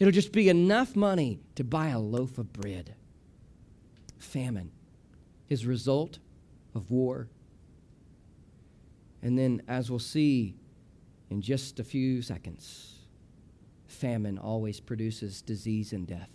It'll 0.00 0.10
just 0.10 0.32
be 0.32 0.48
enough 0.48 0.96
money 0.96 1.40
to 1.56 1.62
buy 1.62 1.88
a 1.88 1.98
loaf 1.98 2.38
of 2.38 2.54
bread. 2.54 2.94
Famine 4.18 4.72
is 5.50 5.66
result 5.66 6.18
of 6.74 6.90
war. 6.90 7.28
And 9.22 9.38
then, 9.38 9.62
as 9.68 9.90
we'll 9.90 9.98
see 9.98 10.56
in 11.28 11.42
just 11.42 11.78
a 11.78 11.84
few 11.84 12.22
seconds, 12.22 12.94
famine 13.86 14.38
always 14.38 14.80
produces 14.80 15.42
disease 15.42 15.92
and 15.92 16.06
death. 16.06 16.30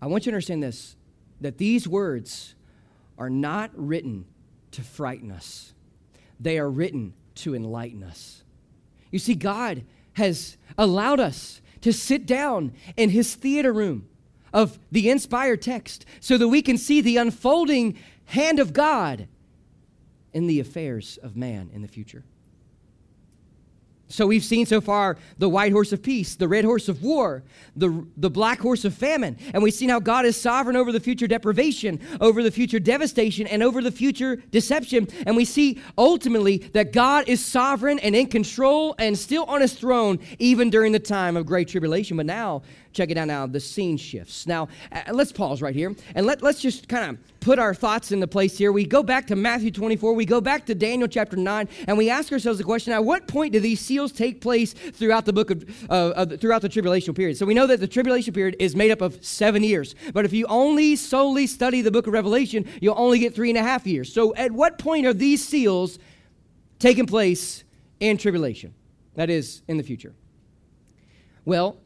I 0.00 0.06
want 0.06 0.24
you 0.24 0.32
to 0.32 0.36
understand 0.36 0.62
this 0.62 0.96
that 1.42 1.58
these 1.58 1.86
words 1.86 2.54
are 3.18 3.28
not 3.28 3.70
written 3.74 4.24
to 4.70 4.80
frighten 4.80 5.30
us, 5.30 5.74
they 6.40 6.58
are 6.58 6.70
written 6.70 7.12
to 7.36 7.54
enlighten 7.54 8.02
us. 8.02 8.42
You 9.10 9.18
see, 9.18 9.34
God 9.34 9.84
has 10.14 10.56
allowed 10.76 11.20
us 11.20 11.60
to 11.80 11.92
sit 11.92 12.26
down 12.26 12.72
in 12.96 13.10
his 13.10 13.34
theater 13.34 13.72
room 13.72 14.08
of 14.52 14.78
the 14.90 15.10
inspired 15.10 15.60
text 15.60 16.06
so 16.20 16.38
that 16.38 16.48
we 16.48 16.62
can 16.62 16.78
see 16.78 17.00
the 17.00 17.16
unfolding 17.16 17.98
hand 18.26 18.58
of 18.58 18.72
God 18.72 19.28
in 20.32 20.46
the 20.46 20.60
affairs 20.60 21.18
of 21.22 21.36
man 21.36 21.70
in 21.72 21.82
the 21.82 21.88
future. 21.88 22.24
So 24.08 24.26
we've 24.26 24.44
seen 24.44 24.66
so 24.66 24.80
far 24.80 25.16
the 25.38 25.48
white 25.48 25.72
horse 25.72 25.92
of 25.92 26.02
peace, 26.02 26.36
the 26.36 26.46
red 26.46 26.64
horse 26.64 26.88
of 26.88 27.02
war, 27.02 27.42
the, 27.74 28.06
the 28.16 28.30
black 28.30 28.60
horse 28.60 28.84
of 28.84 28.94
famine. 28.94 29.38
And 29.52 29.62
we've 29.62 29.74
seen 29.74 29.88
how 29.88 29.98
God 29.98 30.26
is 30.26 30.36
sovereign 30.36 30.76
over 30.76 30.92
the 30.92 31.00
future 31.00 31.26
deprivation, 31.26 31.98
over 32.20 32.42
the 32.42 32.50
future 32.50 32.78
devastation, 32.78 33.46
and 33.46 33.62
over 33.62 33.82
the 33.82 33.90
future 33.90 34.36
deception. 34.36 35.08
And 35.26 35.36
we 35.36 35.44
see 35.44 35.80
ultimately 35.96 36.58
that 36.74 36.92
God 36.92 37.28
is 37.28 37.44
sovereign 37.44 37.98
and 38.00 38.14
in 38.14 38.26
control 38.26 38.94
and 38.98 39.18
still 39.18 39.44
on 39.44 39.62
his 39.62 39.72
throne, 39.72 40.18
even 40.38 40.70
during 40.70 40.92
the 40.92 40.98
time 40.98 41.36
of 41.36 41.46
great 41.46 41.68
tribulation. 41.68 42.16
But 42.16 42.26
now 42.26 42.62
check 42.94 43.10
it 43.10 43.18
out 43.18 43.26
now. 43.26 43.46
The 43.46 43.60
scene 43.60 43.96
shifts. 43.96 44.46
Now, 44.46 44.68
uh, 44.92 45.02
let's 45.12 45.32
pause 45.32 45.60
right 45.60 45.74
here 45.74 45.94
and 46.14 46.24
let, 46.24 46.42
let's 46.42 46.60
just 46.60 46.88
kind 46.88 47.10
of 47.10 47.40
put 47.40 47.58
our 47.58 47.74
thoughts 47.74 48.12
into 48.12 48.26
place 48.26 48.56
here. 48.56 48.72
We 48.72 48.86
go 48.86 49.02
back 49.02 49.26
to 49.26 49.36
Matthew 49.36 49.70
24, 49.70 50.14
we 50.14 50.24
go 50.24 50.40
back 50.40 50.64
to 50.66 50.74
Daniel 50.74 51.08
chapter 51.08 51.36
9, 51.36 51.68
and 51.86 51.98
we 51.98 52.08
ask 52.08 52.32
ourselves 52.32 52.58
the 52.58 52.64
question 52.64 52.92
at 52.92 53.04
what 53.04 53.28
point 53.28 53.52
do 53.52 53.60
these 53.60 53.80
seals 53.80 54.12
take 54.12 54.40
place 54.40 54.72
throughout 54.72 55.26
the 55.26 55.32
book 55.32 55.50
of, 55.50 55.64
uh, 55.90 56.24
throughout 56.36 56.62
the 56.62 56.68
tribulation 56.68 57.12
period? 57.12 57.36
So 57.36 57.44
we 57.44 57.52
know 57.52 57.66
that 57.66 57.80
the 57.80 57.88
tribulation 57.88 58.32
period 58.32 58.56
is 58.58 58.74
made 58.74 58.90
up 58.90 59.02
of 59.02 59.22
seven 59.24 59.62
years, 59.62 59.94
but 60.14 60.24
if 60.24 60.32
you 60.32 60.46
only 60.46 60.96
solely 60.96 61.46
study 61.46 61.82
the 61.82 61.90
book 61.90 62.06
of 62.06 62.12
Revelation, 62.12 62.64
you'll 62.80 62.98
only 62.98 63.18
get 63.18 63.34
three 63.34 63.50
and 63.50 63.58
a 63.58 63.62
half 63.62 63.86
years. 63.86 64.12
So 64.12 64.34
at 64.36 64.52
what 64.52 64.78
point 64.78 65.06
are 65.06 65.12
these 65.12 65.46
seals 65.46 65.98
taking 66.78 67.06
place 67.06 67.64
in 68.00 68.16
tribulation? 68.16 68.74
That 69.14 69.30
is, 69.30 69.62
in 69.68 69.76
the 69.76 69.82
future. 69.82 70.14
Well, 71.44 71.76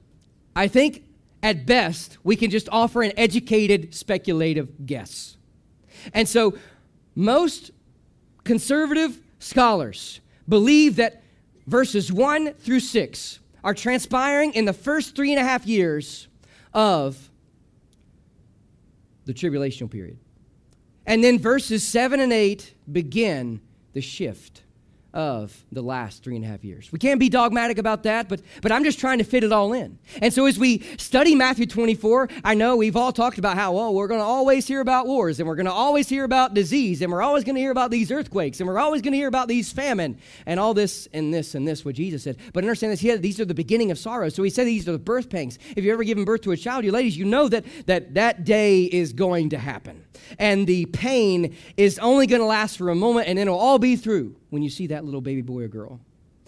I 0.59 0.67
think 0.67 1.05
at 1.41 1.67
best 1.67 2.19
we 2.25 2.35
can 2.35 2.51
just 2.51 2.69
offer 2.71 3.01
an 3.03 3.13
educated, 3.17 3.95
speculative 3.95 4.85
guess. 4.85 5.37
And 6.13 6.29
so 6.29 6.59
most 7.15 7.71
conservative 8.43 9.21
scholars 9.39 10.21
believe 10.49 10.97
that 10.97 11.23
verses 11.69 12.13
1 12.13 12.55
through 12.55 12.81
6 12.81 13.39
are 13.63 13.73
transpiring 13.73 14.53
in 14.55 14.65
the 14.65 14.73
first 14.73 15.15
three 15.15 15.33
and 15.33 15.41
a 15.41 15.45
half 15.45 15.65
years 15.65 16.27
of 16.75 17.31
the 19.27 19.35
tribulational 19.35 19.89
period. 19.89 20.19
And 21.07 21.23
then 21.23 21.39
verses 21.39 21.87
7 21.87 22.19
and 22.19 22.33
8 22.33 22.75
begin 22.91 23.61
the 23.93 24.01
shift 24.01 24.65
of 25.15 25.65
the 25.73 25.83
last 25.83 26.23
three 26.23 26.37
and 26.37 26.45
a 26.45 26.49
half 26.49 26.63
years. 26.63 26.93
We 26.93 26.99
can't 26.99 27.19
be 27.19 27.31
dogmatic 27.31 27.79
about 27.79 28.03
that, 28.03 28.29
but, 28.29 28.43
but 28.61 28.71
I'm 28.71 28.85
just 28.85 28.99
trying 28.99 29.19
to 29.19 29.25
fit 29.25 29.43
it 29.43 29.53
all 29.53 29.73
in. 29.73 29.99
And 30.21 30.33
so 30.35 30.45
as 30.47 30.59
we 30.59 30.81
study 30.99 31.35
Matthew 31.35 31.67
24, 31.67 32.29
I 32.45 32.55
know 32.55 32.77
we've 32.77 32.97
all 32.97 33.13
talked 33.13 33.39
about 33.39 33.57
how, 33.57 33.73
well, 33.73 33.95
we're 33.95 34.07
going 34.07 34.21
to 34.21 34.27
always 34.27 34.67
hear 34.67 34.81
about 34.81 35.07
wars, 35.07 35.41
and 35.41 35.49
we're 35.49 35.57
going 35.57 35.67
to 35.67 35.73
always 35.73 36.09
hear 36.09 36.25
about 36.25 36.53
disease, 36.53 37.01
and 37.01 37.11
we're 37.11 37.23
always 37.23 37.43
going 37.43 37.55
to 37.55 37.61
hear 37.61 37.71
about 37.71 37.91
these 37.91 38.13
earthquakes, 38.13 38.61
and 38.61 38.69
we're 38.69 38.79
always 38.79 39.01
going 39.01 39.13
to 39.13 39.19
hear 39.19 39.29
about 39.29 39.49
these 39.49 39.73
famine, 39.73 40.19
and 40.45 40.61
all 40.61 40.75
this 40.75 41.09
and 41.15 41.33
this 41.33 41.55
and 41.55 41.67
this, 41.67 41.85
what 41.85 41.95
Jesus 41.95 42.23
said. 42.23 42.37
But 42.53 42.65
understand 42.65 42.93
this, 42.93 43.01
he 43.01 43.09
had, 43.09 43.23
these 43.23 43.41
are 43.41 43.47
the 43.47 43.55
beginning 43.55 43.91
of 43.91 43.99
sorrow. 43.99 44.29
So 44.29 44.43
he 44.43 44.51
said 44.51 44.67
these 44.67 44.87
are 44.89 44.93
the 44.93 44.99
birth 44.99 45.31
pangs. 45.31 45.59
If 45.71 45.85
you've 45.85 45.93
ever 45.93 46.05
given 46.05 46.25
birth 46.25 46.43
to 46.43 46.53
a 46.53 46.57
child, 46.57 46.85
you 46.85 46.93
ladies, 46.93 47.17
you 47.17 47.25
know 47.25 47.49
that 47.49 47.65
that, 47.87 48.15
that 48.15 48.45
day 48.45 48.85
is 48.85 49.15
going 49.15 49.51
to 49.51 49.59
happen. 49.59 50.05
And 50.39 50.67
the 50.67 50.85
pain 50.87 51.57
is 51.77 51.99
only 51.99 52.27
going 52.27 52.41
to 52.41 52.47
last 52.47 52.77
for 52.77 52.91
a 52.91 52.95
moment, 52.95 53.29
and 53.29 53.39
it'll 53.39 53.59
all 53.59 53.79
be 53.79 53.97
through 53.97 54.37
when 54.51 54.63
you 54.63 54.71
see 54.71 54.87
that 54.89 55.05
little 55.05 55.21
baby 55.21 55.43
boy 55.43 55.63
or 55.63 55.69
girl. 55.69 56.01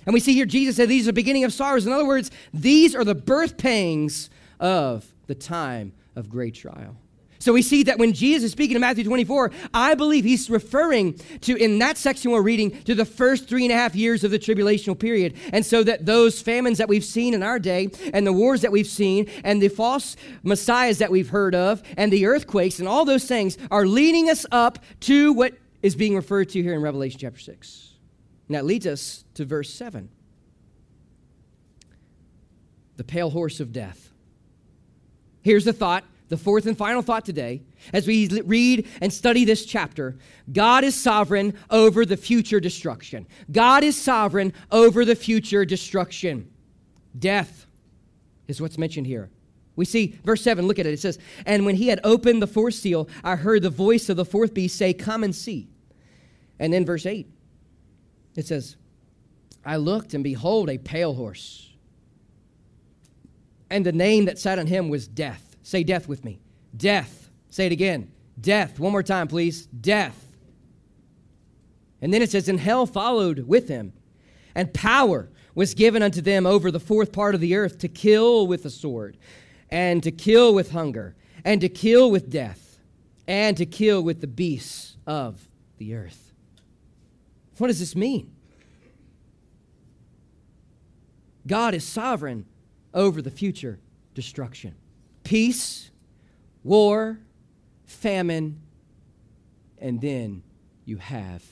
And 0.07 0.15
we 0.15 0.21
see 0.21 0.35
here 0.35 0.47
Jesus 0.47 0.77
said 0.77 0.89
these 0.89 1.05
are 1.05 1.07
the 1.07 1.13
beginning 1.13 1.45
of 1.45 1.53
sorrows. 1.53 1.87
In 1.87 1.93
other 1.93 2.07
words, 2.07 2.31
these 2.55 2.95
are 2.95 3.05
the 3.05 3.14
birth 3.14 3.57
pangs 3.57 4.31
of 4.59 5.07
the 5.27 5.35
time 5.35 5.93
of 6.16 6.29
great 6.29 6.55
trial. 6.55 6.97
So 7.41 7.55
we 7.55 7.62
see 7.62 7.85
that 7.85 7.99
when 7.99 8.12
Jesus 8.12 8.45
is 8.45 8.53
speaking 8.53 8.74
in 8.74 8.83
Matthew 8.83 9.03
24, 9.03 9.51
I 9.72 9.95
believe 9.95 10.24
he's 10.24 10.51
referring 10.51 11.14
to, 11.41 11.57
in 11.57 11.79
that 11.79 11.97
section 11.97 12.33
we're 12.33 12.43
reading, 12.43 12.83
to 12.83 12.95
the 12.95 13.07
first 13.07 13.49
three 13.49 13.64
and 13.64 13.72
a 13.72 13.77
half 13.77 13.97
years 13.97 14.24
of 14.24 14.31
the 14.31 14.39
tribulational 14.39 14.99
period. 14.99 15.35
And 15.51 15.64
so 15.64 15.83
that 15.85 16.05
those 16.05 16.43
famines 16.43 16.77
that 16.77 16.89
we've 16.89 17.05
seen 17.05 17.33
in 17.33 17.43
our 17.43 17.59
day, 17.59 17.89
and 18.12 18.27
the 18.27 18.33
wars 18.33 18.61
that 18.61 18.72
we've 18.72 18.87
seen, 18.87 19.27
and 19.43 19.62
the 19.62 19.68
false 19.68 20.16
messiahs 20.43 20.99
that 20.99 21.11
we've 21.11 21.31
heard 21.31 21.55
of, 21.55 21.83
and 21.97 22.12
the 22.12 22.27
earthquakes, 22.27 22.79
and 22.79 22.87
all 22.87 23.07
those 23.07 23.24
things 23.24 23.57
are 23.70 23.87
leading 23.87 24.29
us 24.29 24.45
up 24.53 24.79
to 25.01 25.33
what 25.33 25.55
is 25.83 25.97
being 25.97 26.14
referred 26.14 26.51
to 26.51 26.62
here 26.62 26.74
in 26.74 26.83
Revelation 26.83 27.18
chapter 27.18 27.41
6. 27.41 27.89
And 28.51 28.57
that 28.57 28.64
leads 28.64 28.84
us 28.84 29.24
to 29.34 29.44
verse 29.44 29.72
7 29.72 30.09
the 32.96 33.05
pale 33.05 33.30
horse 33.30 33.61
of 33.61 33.72
death. 33.72 34.11
Here's 35.42 35.64
the 35.64 35.72
thought, 35.72 36.03
the 36.30 36.36
fourth 36.36 36.66
and 36.66 36.76
final 36.76 37.01
thought 37.01 37.24
today. 37.24 37.62
As 37.92 38.09
we 38.09 38.26
read 38.26 38.88
and 39.01 39.12
study 39.12 39.44
this 39.44 39.64
chapter, 39.64 40.16
God 40.53 40.82
is 40.82 41.01
sovereign 41.01 41.55
over 41.70 42.05
the 42.05 42.16
future 42.16 42.59
destruction. 42.59 43.28
God 43.53 43.84
is 43.84 43.96
sovereign 43.96 44.53
over 44.72 45.05
the 45.05 45.14
future 45.14 45.64
destruction. 45.64 46.51
Death 47.16 47.66
is 48.48 48.61
what's 48.61 48.78
mentioned 48.78 49.07
here. 49.07 49.30
We 49.76 49.84
see 49.84 50.18
verse 50.24 50.42
7, 50.42 50.66
look 50.66 50.80
at 50.80 50.86
it. 50.86 50.94
It 50.94 51.01
says, 51.01 51.20
And 51.46 51.64
when 51.64 51.76
he 51.76 51.86
had 51.86 52.01
opened 52.03 52.42
the 52.42 52.48
fourth 52.48 52.74
seal, 52.74 53.09
I 53.22 53.36
heard 53.36 53.62
the 53.62 53.70
voice 53.70 54.09
of 54.09 54.16
the 54.16 54.24
fourth 54.24 54.55
beast 54.55 54.76
say, 54.76 54.92
Come 54.92 55.22
and 55.22 55.36
see. 55.36 55.68
And 56.59 56.72
then 56.72 56.84
verse 56.84 57.07
8, 57.07 57.28
it 58.37 58.47
says, 58.47 58.76
I 59.64 59.76
looked, 59.76 60.14
and 60.14 60.24
behold, 60.24 60.70
a 60.70 60.78
pale 60.78 61.14
horse. 61.14 61.72
And 63.68 63.85
the 63.85 63.93
name 63.93 64.24
that 64.24 64.39
sat 64.39 64.59
on 64.59 64.66
him 64.66 64.89
was 64.89 65.07
Death. 65.07 65.57
Say 65.62 65.85
death 65.85 66.09
with 66.09 66.24
me. 66.24 66.41
Death. 66.76 67.31
Say 67.51 67.66
it 67.66 67.72
again. 67.72 68.11
Death. 68.41 68.81
One 68.81 68.93
more 68.93 69.03
time, 69.03 69.28
please. 69.28 69.66
Death. 69.66 70.26
And 72.01 72.12
then 72.12 72.22
it 72.22 72.31
says, 72.31 72.49
And 72.49 72.59
hell 72.59 72.87
followed 72.87 73.41
with 73.41 73.68
him, 73.68 73.93
and 74.55 74.72
power 74.72 75.28
was 75.55 75.74
given 75.74 76.03
unto 76.03 76.20
them 76.20 76.47
over 76.47 76.70
the 76.70 76.81
fourth 76.81 77.12
part 77.12 77.35
of 77.35 77.41
the 77.41 77.55
earth 77.55 77.78
to 77.78 77.89
kill 77.89 78.47
with 78.47 78.62
the 78.62 78.70
sword, 78.70 79.16
and 79.68 80.03
to 80.03 80.11
kill 80.11 80.55
with 80.55 80.70
hunger, 80.70 81.14
and 81.45 81.61
to 81.61 81.68
kill 81.68 82.11
with 82.11 82.31
death, 82.31 82.78
and 83.28 83.57
to 83.57 83.66
kill 83.66 84.03
with 84.03 84.20
the 84.20 84.26
beasts 84.26 84.97
of 85.07 85.47
the 85.78 85.95
earth. 85.95 86.30
What 87.61 87.67
does 87.67 87.79
this 87.79 87.95
mean? 87.95 88.33
God 91.47 91.75
is 91.75 91.85
sovereign 91.85 92.47
over 92.95 93.21
the 93.21 93.31
future 93.31 93.79
destruction. 94.15 94.75
Peace, 95.25 95.91
war, 96.65 97.19
famine, 97.85 98.63
and 99.79 100.01
then 100.01 100.43
you 100.87 100.97
have 100.97 101.45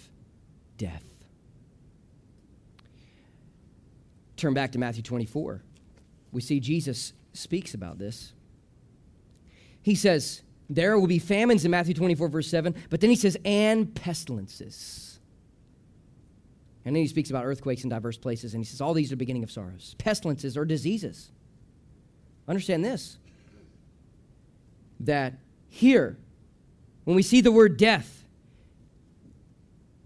death. 0.79 1.05
Turn 4.39 4.55
back 4.55 4.73
to 4.73 4.79
Matthew 4.79 5.03
24. 5.03 5.63
We 6.33 6.41
see 6.41 6.59
Jesus 6.59 7.13
speaks 7.35 7.75
about 7.75 7.99
this. 7.99 8.33
He 9.83 9.95
says, 9.95 10.41
There 10.71 10.99
will 10.99 11.07
be 11.07 11.19
famines 11.19 11.67
in 11.67 11.71
Matthew 11.71 11.93
24, 11.93 12.29
verse 12.29 12.49
7, 12.49 12.75
but 12.89 13.03
then 13.03 13.11
he 13.11 13.17
says, 13.17 13.37
and 13.45 13.95
pestilences. 13.95 15.08
And 16.89 16.97
then 16.97 17.03
he 17.03 17.07
speaks 17.07 17.29
about 17.29 17.45
earthquakes 17.45 17.85
in 17.85 17.91
diverse 17.91 18.17
places, 18.17 18.55
and 18.55 18.65
he 18.65 18.67
says, 18.67 18.81
All 18.81 18.95
these 18.95 19.09
are 19.09 19.11
the 19.11 19.19
beginning 19.19 19.43
of 19.43 19.51
sorrows. 19.51 19.95
Pestilences 19.99 20.57
or 20.57 20.65
diseases. 20.65 21.31
Understand 22.49 22.83
this 22.83 23.19
that 25.01 25.35
here, 25.69 26.17
when 27.05 27.15
we 27.15 27.23
see 27.23 27.43
the 27.43 27.53
word 27.53 27.77
death, 27.77 28.25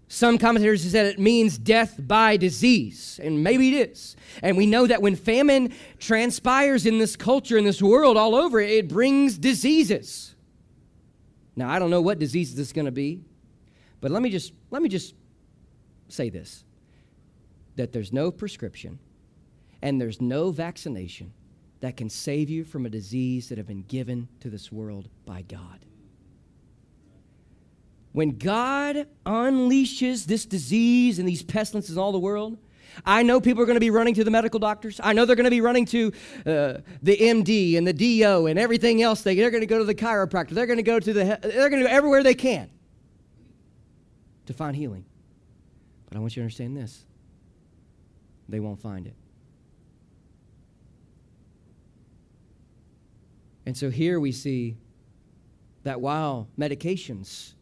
some 0.09 0.37
commentators 0.37 0.83
have 0.83 0.91
said 0.91 1.05
it 1.05 1.19
means 1.19 1.57
death 1.57 1.95
by 1.97 2.35
disease, 2.35 3.17
and 3.23 3.45
maybe 3.45 3.73
it 3.73 3.91
is. 3.91 4.17
And 4.41 4.57
we 4.57 4.65
know 4.65 4.85
that 4.85 5.01
when 5.01 5.15
famine 5.15 5.73
transpires 5.99 6.85
in 6.85 6.97
this 6.97 7.15
culture, 7.15 7.57
in 7.57 7.63
this 7.63 7.81
world, 7.81 8.17
all 8.17 8.35
over, 8.35 8.59
it 8.59 8.89
brings 8.89 9.37
diseases. 9.37 10.35
Now, 11.55 11.69
I 11.69 11.79
don't 11.79 11.91
know 11.91 12.01
what 12.01 12.19
disease 12.19 12.53
this 12.53 12.67
is 12.67 12.73
going 12.73 12.87
to 12.87 12.91
be, 12.91 13.23
but 14.01 14.11
let 14.11 14.21
me 14.21 14.29
just 14.29 14.51
let 14.69 14.81
me 14.81 14.89
just 14.89 15.15
say 16.09 16.29
this: 16.29 16.65
that 17.75 17.91
there's 17.91 18.13
no 18.13 18.31
prescription 18.31 18.99
and 19.81 19.99
there's 19.99 20.21
no 20.21 20.51
vaccination 20.51 21.33
that 21.81 21.97
can 21.97 22.09
save 22.09 22.49
you 22.49 22.63
from 22.63 22.85
a 22.85 22.89
disease 22.89 23.49
that 23.49 23.57
have 23.57 23.67
been 23.67 23.83
given 23.83 24.29
to 24.39 24.49
this 24.49 24.71
world 24.71 25.09
by 25.25 25.41
God. 25.41 25.85
When 28.13 28.37
God 28.37 29.07
unleashes 29.25 30.25
this 30.25 30.45
disease 30.45 31.19
and 31.19 31.27
these 31.27 31.43
pestilences 31.43 31.97
in 31.97 31.97
all 31.97 32.11
the 32.11 32.19
world, 32.19 32.57
I 33.05 33.23
know 33.23 33.41
people 33.41 33.63
are 33.63 33.65
going 33.65 33.75
to 33.75 33.81
be 33.81 33.89
running 33.89 34.13
to 34.13 34.23
the 34.23 34.31
medical 34.31 34.59
doctors. 34.59 35.01
I 35.03 35.13
know 35.13 35.25
they're 35.25 35.35
going 35.35 35.45
to 35.45 35.49
be 35.49 35.61
running 35.61 35.85
to 35.87 36.13
uh, 36.45 36.77
the 37.01 37.17
MD 37.17 37.77
and 37.77 37.87
the 37.87 37.93
DO 37.93 38.45
and 38.45 38.59
everything 38.59 39.01
else. 39.01 39.23
They, 39.23 39.35
they're 39.35 39.51
going 39.51 39.61
to 39.61 39.67
go 39.67 39.79
to 39.79 39.83
the 39.83 39.95
chiropractor. 39.95 40.51
They're 40.51 40.67
going 40.67 40.77
to 40.77 40.83
go 40.83 40.99
to 40.99 41.13
the, 41.13 41.39
they're 41.41 41.69
going 41.69 41.81
to 41.81 41.89
go 41.89 41.93
everywhere 41.93 42.23
they 42.23 42.35
can 42.35 42.69
to 44.45 44.53
find 44.53 44.75
healing. 44.75 45.05
But 46.07 46.17
I 46.17 46.19
want 46.21 46.35
you 46.35 46.41
to 46.41 46.45
understand 46.45 46.77
this 46.77 47.03
they 48.49 48.59
won't 48.59 48.79
find 48.79 49.07
it. 49.07 49.15
And 53.65 53.77
so 53.77 53.89
here 53.89 54.19
we 54.19 54.31
see 54.31 54.75
that 55.83 56.01
while 56.01 56.47
medications 56.57 57.53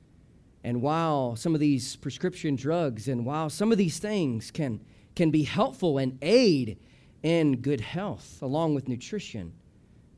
and 0.63 0.82
while 0.82 1.36
some 1.36 1.53
of 1.53 1.59
these 1.59 1.95
prescription 1.95 2.55
drugs 2.55 3.07
and 3.07 3.25
while 3.25 3.49
some 3.49 3.71
of 3.71 3.77
these 3.77 3.99
things 3.99 4.51
can, 4.51 4.79
can 5.15 5.32
be 5.32 5.43
helpful 5.43 5.97
and 5.97 6.17
aid 6.21 6.77
in 7.23 7.57
good 7.57 7.82
health 7.82 8.39
along 8.41 8.75
with 8.75 8.88
nutrition, 8.88 9.53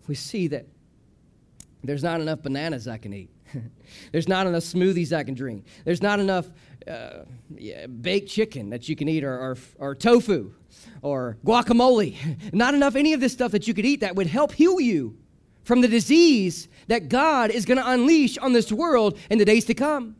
we 0.08 0.16
see 0.16 0.48
that 0.48 0.66
there's 1.84 2.04
not 2.04 2.22
enough 2.22 2.42
bananas 2.42 2.88
I 2.88 2.98
can 2.98 3.14
eat. 3.14 3.33
There's 4.12 4.28
not 4.28 4.48
enough 4.48 4.64
smoothies 4.64 5.16
I 5.16 5.24
can 5.24 5.34
drink. 5.34 5.66
There's 5.86 6.02
not 6.02 6.20
enough 6.20 6.48
uh, 6.88 7.26
yeah, 7.56 7.88
baked 7.88 8.30
chicken 8.30 8.70
that 8.70 8.90
you 8.90 8.96
can 8.96 9.08
eat, 9.08 9.24
or, 9.24 9.34
or, 9.34 9.58
or 9.80 9.96
tofu, 9.96 10.54
or 11.02 11.38
guacamole. 11.46 12.18
Not 12.54 12.74
enough 12.74 12.96
any 12.96 13.14
of 13.14 13.22
this 13.22 13.32
stuff 13.32 13.52
that 13.52 13.68
you 13.68 13.74
could 13.74 13.86
eat 13.86 14.02
that 14.02 14.16
would 14.16 14.28
help 14.28 14.52
heal 14.52 14.80
you 14.80 15.18
from 15.64 15.82
the 15.82 15.88
disease 15.88 16.68
that 16.88 17.08
God 17.08 17.52
is 17.52 17.66
going 17.66 17.78
to 17.78 17.90
unleash 17.90 18.38
on 18.38 18.54
this 18.54 18.72
world 18.72 19.18
in 19.30 19.38
the 19.38 19.46
days 19.46 19.66
to 19.66 19.74
come. 19.74 20.18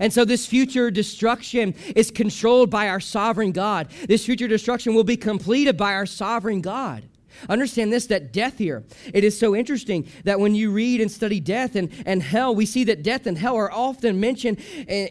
And 0.00 0.10
so, 0.10 0.24
this 0.24 0.46
future 0.46 0.90
destruction 0.90 1.74
is 1.94 2.10
controlled 2.10 2.70
by 2.70 2.88
our 2.88 3.00
sovereign 3.00 3.52
God. 3.52 3.88
This 4.08 4.24
future 4.24 4.48
destruction 4.48 4.94
will 4.94 5.04
be 5.04 5.18
completed 5.18 5.76
by 5.76 5.92
our 5.92 6.06
sovereign 6.06 6.62
God. 6.62 7.04
Understand 7.48 7.92
this 7.92 8.06
that 8.06 8.32
death 8.32 8.58
here, 8.58 8.84
it 9.12 9.24
is 9.24 9.38
so 9.38 9.54
interesting 9.54 10.08
that 10.24 10.40
when 10.40 10.54
you 10.54 10.70
read 10.70 11.00
and 11.00 11.10
study 11.10 11.40
death 11.40 11.76
and, 11.76 11.90
and 12.06 12.22
hell, 12.22 12.54
we 12.54 12.66
see 12.66 12.84
that 12.84 13.02
death 13.02 13.26
and 13.26 13.38
hell 13.38 13.56
are 13.56 13.72
often 13.72 14.20
mentioned 14.20 14.58
eh, 14.88 15.08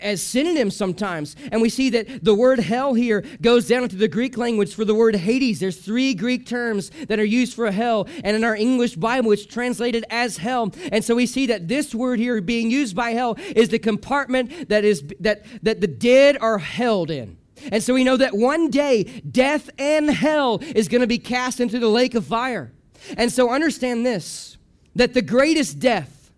as 0.00 0.22
synonyms 0.22 0.76
sometimes. 0.76 1.36
And 1.50 1.60
we 1.60 1.68
see 1.68 1.90
that 1.90 2.24
the 2.24 2.34
word 2.34 2.60
hell 2.60 2.94
here 2.94 3.24
goes 3.40 3.68
down 3.68 3.82
into 3.82 3.96
the 3.96 4.08
Greek 4.08 4.36
language 4.36 4.74
for 4.74 4.84
the 4.84 4.94
word 4.94 5.16
Hades. 5.16 5.60
There's 5.60 5.78
three 5.78 6.14
Greek 6.14 6.46
terms 6.46 6.90
that 7.08 7.18
are 7.18 7.24
used 7.24 7.54
for 7.54 7.70
hell, 7.70 8.08
and 8.24 8.36
in 8.36 8.44
our 8.44 8.56
English 8.56 8.96
Bible, 8.96 9.32
it's 9.32 9.46
translated 9.46 10.04
as 10.10 10.38
hell. 10.38 10.72
And 10.92 11.04
so 11.04 11.14
we 11.14 11.26
see 11.26 11.46
that 11.46 11.68
this 11.68 11.94
word 11.94 12.18
here 12.18 12.40
being 12.40 12.70
used 12.70 12.94
by 12.94 13.10
hell 13.10 13.36
is 13.54 13.68
the 13.68 13.78
compartment 13.78 14.68
that 14.68 14.84
is 14.84 15.02
that 15.20 15.44
that 15.62 15.80
the 15.80 15.86
dead 15.86 16.36
are 16.40 16.58
held 16.58 17.10
in. 17.10 17.38
And 17.72 17.82
so 17.82 17.94
we 17.94 18.04
know 18.04 18.16
that 18.16 18.34
one 18.34 18.70
day 18.70 19.04
death 19.04 19.70
and 19.78 20.10
hell 20.10 20.60
is 20.74 20.88
going 20.88 21.00
to 21.00 21.06
be 21.06 21.18
cast 21.18 21.60
into 21.60 21.78
the 21.78 21.88
lake 21.88 22.14
of 22.14 22.24
fire. 22.26 22.72
And 23.16 23.32
so 23.32 23.50
understand 23.50 24.04
this 24.04 24.56
that 24.94 25.12
the 25.12 25.22
greatest 25.22 25.78
death 25.78 26.32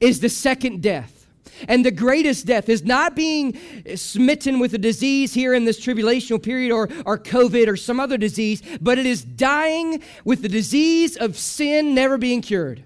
is 0.00 0.20
the 0.20 0.28
second 0.28 0.82
death. 0.82 1.20
And 1.68 1.84
the 1.84 1.90
greatest 1.90 2.46
death 2.46 2.68
is 2.68 2.84
not 2.84 3.14
being 3.14 3.56
smitten 3.94 4.58
with 4.58 4.74
a 4.74 4.78
disease 4.78 5.34
here 5.34 5.54
in 5.54 5.64
this 5.64 5.78
tribulational 5.78 6.42
period 6.42 6.72
or, 6.72 6.88
or 7.04 7.18
COVID 7.18 7.68
or 7.68 7.76
some 7.76 8.00
other 8.00 8.16
disease, 8.16 8.62
but 8.80 8.98
it 8.98 9.06
is 9.06 9.22
dying 9.22 10.02
with 10.24 10.42
the 10.42 10.48
disease 10.48 11.16
of 11.16 11.36
sin 11.36 11.94
never 11.94 12.18
being 12.18 12.40
cured. 12.40 12.82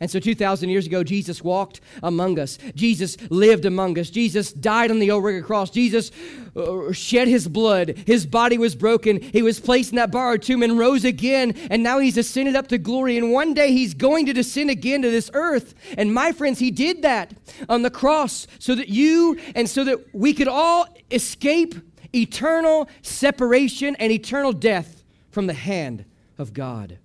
And 0.00 0.08
so 0.08 0.20
2,000 0.20 0.68
years 0.68 0.86
ago, 0.86 1.02
Jesus 1.02 1.42
walked 1.42 1.80
among 2.02 2.38
us. 2.38 2.58
Jesus 2.76 3.16
lived 3.30 3.64
among 3.64 3.98
us. 3.98 4.10
Jesus 4.10 4.52
died 4.52 4.92
on 4.92 5.00
the 5.00 5.10
old 5.10 5.24
rugged 5.24 5.44
cross. 5.44 5.70
Jesus 5.70 6.12
uh, 6.54 6.92
shed 6.92 7.26
his 7.26 7.48
blood. 7.48 7.98
His 8.06 8.24
body 8.24 8.58
was 8.58 8.76
broken. 8.76 9.20
He 9.20 9.42
was 9.42 9.58
placed 9.58 9.90
in 9.90 9.96
that 9.96 10.12
borrowed 10.12 10.42
tomb 10.42 10.62
and 10.62 10.78
rose 10.78 11.04
again. 11.04 11.54
And 11.68 11.82
now 11.82 11.98
he's 11.98 12.16
ascended 12.16 12.54
up 12.54 12.68
to 12.68 12.78
glory. 12.78 13.18
And 13.18 13.32
one 13.32 13.54
day 13.54 13.72
he's 13.72 13.92
going 13.92 14.26
to 14.26 14.32
descend 14.32 14.70
again 14.70 15.02
to 15.02 15.10
this 15.10 15.30
earth. 15.34 15.74
And 15.96 16.14
my 16.14 16.30
friends, 16.30 16.60
he 16.60 16.70
did 16.70 17.02
that 17.02 17.34
on 17.68 17.82
the 17.82 17.90
cross 17.90 18.46
so 18.60 18.76
that 18.76 18.88
you 18.88 19.36
and 19.56 19.68
so 19.68 19.82
that 19.82 20.14
we 20.14 20.32
could 20.32 20.48
all 20.48 20.86
escape 21.10 21.74
eternal 22.14 22.88
separation 23.02 23.96
and 23.96 24.12
eternal 24.12 24.52
death 24.52 25.02
from 25.30 25.48
the 25.48 25.54
hand 25.54 26.04
of 26.38 26.52
God. 26.52 26.98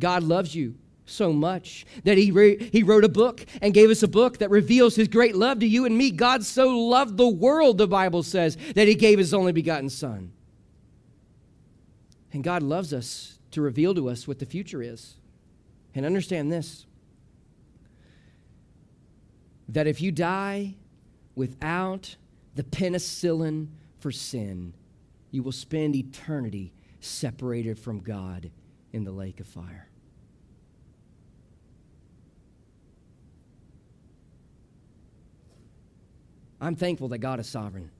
God 0.00 0.24
loves 0.24 0.56
you 0.56 0.74
so 1.06 1.32
much 1.32 1.84
that 2.04 2.16
he, 2.16 2.30
re- 2.30 2.70
he 2.72 2.82
wrote 2.82 3.04
a 3.04 3.08
book 3.08 3.44
and 3.60 3.74
gave 3.74 3.90
us 3.90 4.02
a 4.02 4.08
book 4.08 4.38
that 4.38 4.50
reveals 4.50 4.96
his 4.96 5.08
great 5.08 5.36
love 5.36 5.58
to 5.60 5.66
you 5.66 5.84
and 5.84 5.96
me. 5.96 6.10
God 6.10 6.44
so 6.44 6.68
loved 6.68 7.16
the 7.16 7.28
world, 7.28 7.78
the 7.78 7.86
Bible 7.86 8.22
says, 8.22 8.56
that 8.74 8.88
he 8.88 8.94
gave 8.94 9.18
his 9.18 9.34
only 9.34 9.52
begotten 9.52 9.90
Son. 9.90 10.32
And 12.32 12.42
God 12.42 12.62
loves 12.62 12.92
us 12.92 13.38
to 13.52 13.60
reveal 13.60 13.94
to 13.94 14.08
us 14.08 14.26
what 14.26 14.38
the 14.38 14.46
future 14.46 14.82
is. 14.82 15.14
And 15.94 16.04
understand 16.04 16.50
this 16.50 16.86
that 19.68 19.86
if 19.86 20.02
you 20.02 20.12
die 20.12 20.74
without 21.34 22.16
the 22.54 22.62
penicillin 22.62 23.68
for 23.98 24.12
sin, 24.12 24.74
you 25.30 25.42
will 25.42 25.52
spend 25.52 25.96
eternity 25.96 26.72
separated 27.00 27.78
from 27.78 28.00
God 28.00 28.50
in 28.92 29.04
the 29.04 29.10
lake 29.10 29.40
of 29.40 29.46
fire. 29.46 29.88
I'm 36.64 36.76
thankful 36.76 37.08
that 37.08 37.18
God 37.18 37.40
is 37.40 37.46
sovereign. 37.46 37.90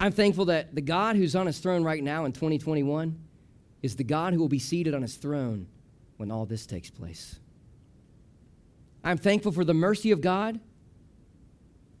I'm 0.00 0.10
thankful 0.10 0.46
that 0.46 0.74
the 0.74 0.80
God 0.80 1.16
who's 1.16 1.36
on 1.36 1.46
his 1.46 1.58
throne 1.58 1.84
right 1.84 2.02
now 2.02 2.24
in 2.24 2.32
2021 2.32 3.18
is 3.82 3.96
the 3.96 4.04
God 4.04 4.32
who 4.32 4.40
will 4.40 4.48
be 4.48 4.58
seated 4.58 4.94
on 4.94 5.02
his 5.02 5.16
throne 5.16 5.66
when 6.16 6.30
all 6.30 6.46
this 6.46 6.64
takes 6.64 6.88
place. 6.88 7.38
I'm 9.04 9.18
thankful 9.18 9.52
for 9.52 9.66
the 9.66 9.74
mercy 9.74 10.12
of 10.12 10.22
God 10.22 10.60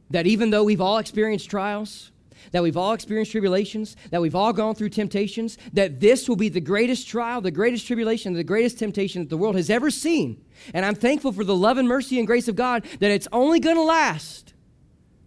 that 0.08 0.26
even 0.26 0.48
though 0.48 0.64
we've 0.64 0.80
all 0.80 0.96
experienced 0.96 1.50
trials, 1.50 2.12
that 2.52 2.62
we've 2.62 2.78
all 2.78 2.94
experienced 2.94 3.32
tribulations, 3.32 3.94
that 4.10 4.22
we've 4.22 4.34
all 4.34 4.54
gone 4.54 4.74
through 4.74 4.88
temptations, 4.88 5.58
that 5.74 6.00
this 6.00 6.30
will 6.30 6.36
be 6.36 6.48
the 6.48 6.60
greatest 6.60 7.06
trial, 7.06 7.42
the 7.42 7.50
greatest 7.50 7.86
tribulation, 7.86 8.32
the 8.32 8.42
greatest 8.42 8.78
temptation 8.78 9.20
that 9.20 9.28
the 9.28 9.36
world 9.36 9.54
has 9.54 9.68
ever 9.68 9.90
seen. 9.90 10.42
And 10.72 10.86
I'm 10.86 10.94
thankful 10.94 11.32
for 11.32 11.44
the 11.44 11.54
love 11.54 11.76
and 11.76 11.86
mercy 11.86 12.18
and 12.18 12.26
grace 12.26 12.48
of 12.48 12.56
God 12.56 12.86
that 13.00 13.10
it's 13.10 13.28
only 13.32 13.60
going 13.60 13.76
to 13.76 13.82
last 13.82 14.53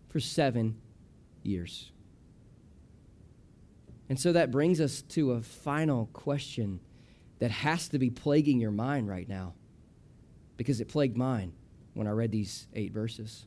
for 0.10 0.20
seven 0.20 0.78
years. 1.44 1.92
And 4.10 4.20
so 4.20 4.34
that 4.34 4.52
brings 4.52 4.80
us 4.80 5.02
to 5.10 5.34
a 5.34 5.42
final 5.42 6.10
question 6.14 6.80
that 7.40 7.52
has 7.52 7.90
to 7.90 8.00
be 8.00 8.10
plaguing 8.10 8.60
your 8.60 8.72
mind 8.72 9.10
right 9.10 9.28
now 9.28 9.54
because 10.56 10.82
it 10.82 10.88
plagued 10.88 11.18
mine 11.18 11.54
when 11.94 12.08
I 12.08 12.12
read 12.12 12.32
these 12.32 12.68
eight 12.74 12.94
verses. 12.94 13.46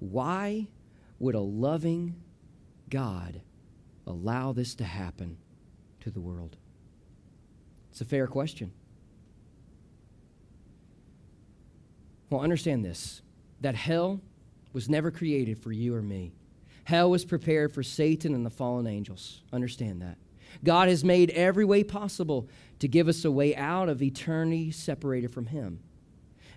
Why 0.00 0.68
would 1.18 1.34
a 1.34 1.40
loving 1.40 2.16
God 2.88 3.42
allow 4.06 4.52
this 4.52 4.74
to 4.76 4.84
happen 4.84 5.36
to 6.00 6.10
the 6.10 6.20
world? 6.20 6.56
It's 7.90 8.00
a 8.00 8.04
fair 8.04 8.26
question. 8.26 8.72
Well, 12.30 12.40
understand 12.40 12.84
this 12.84 13.20
that 13.60 13.74
hell 13.74 14.20
was 14.72 14.88
never 14.88 15.10
created 15.10 15.58
for 15.58 15.72
you 15.72 15.94
or 15.94 16.02
me. 16.02 16.32
Hell 16.84 17.10
was 17.10 17.24
prepared 17.24 17.72
for 17.72 17.82
Satan 17.82 18.34
and 18.34 18.44
the 18.44 18.50
fallen 18.50 18.86
angels. 18.86 19.42
Understand 19.52 20.02
that. 20.02 20.18
God 20.64 20.88
has 20.88 21.04
made 21.04 21.30
every 21.30 21.64
way 21.64 21.82
possible 21.84 22.48
to 22.80 22.88
give 22.88 23.08
us 23.08 23.24
a 23.24 23.30
way 23.30 23.54
out 23.56 23.88
of 23.88 24.02
eternity 24.02 24.70
separated 24.70 25.30
from 25.30 25.46
Him. 25.46 25.80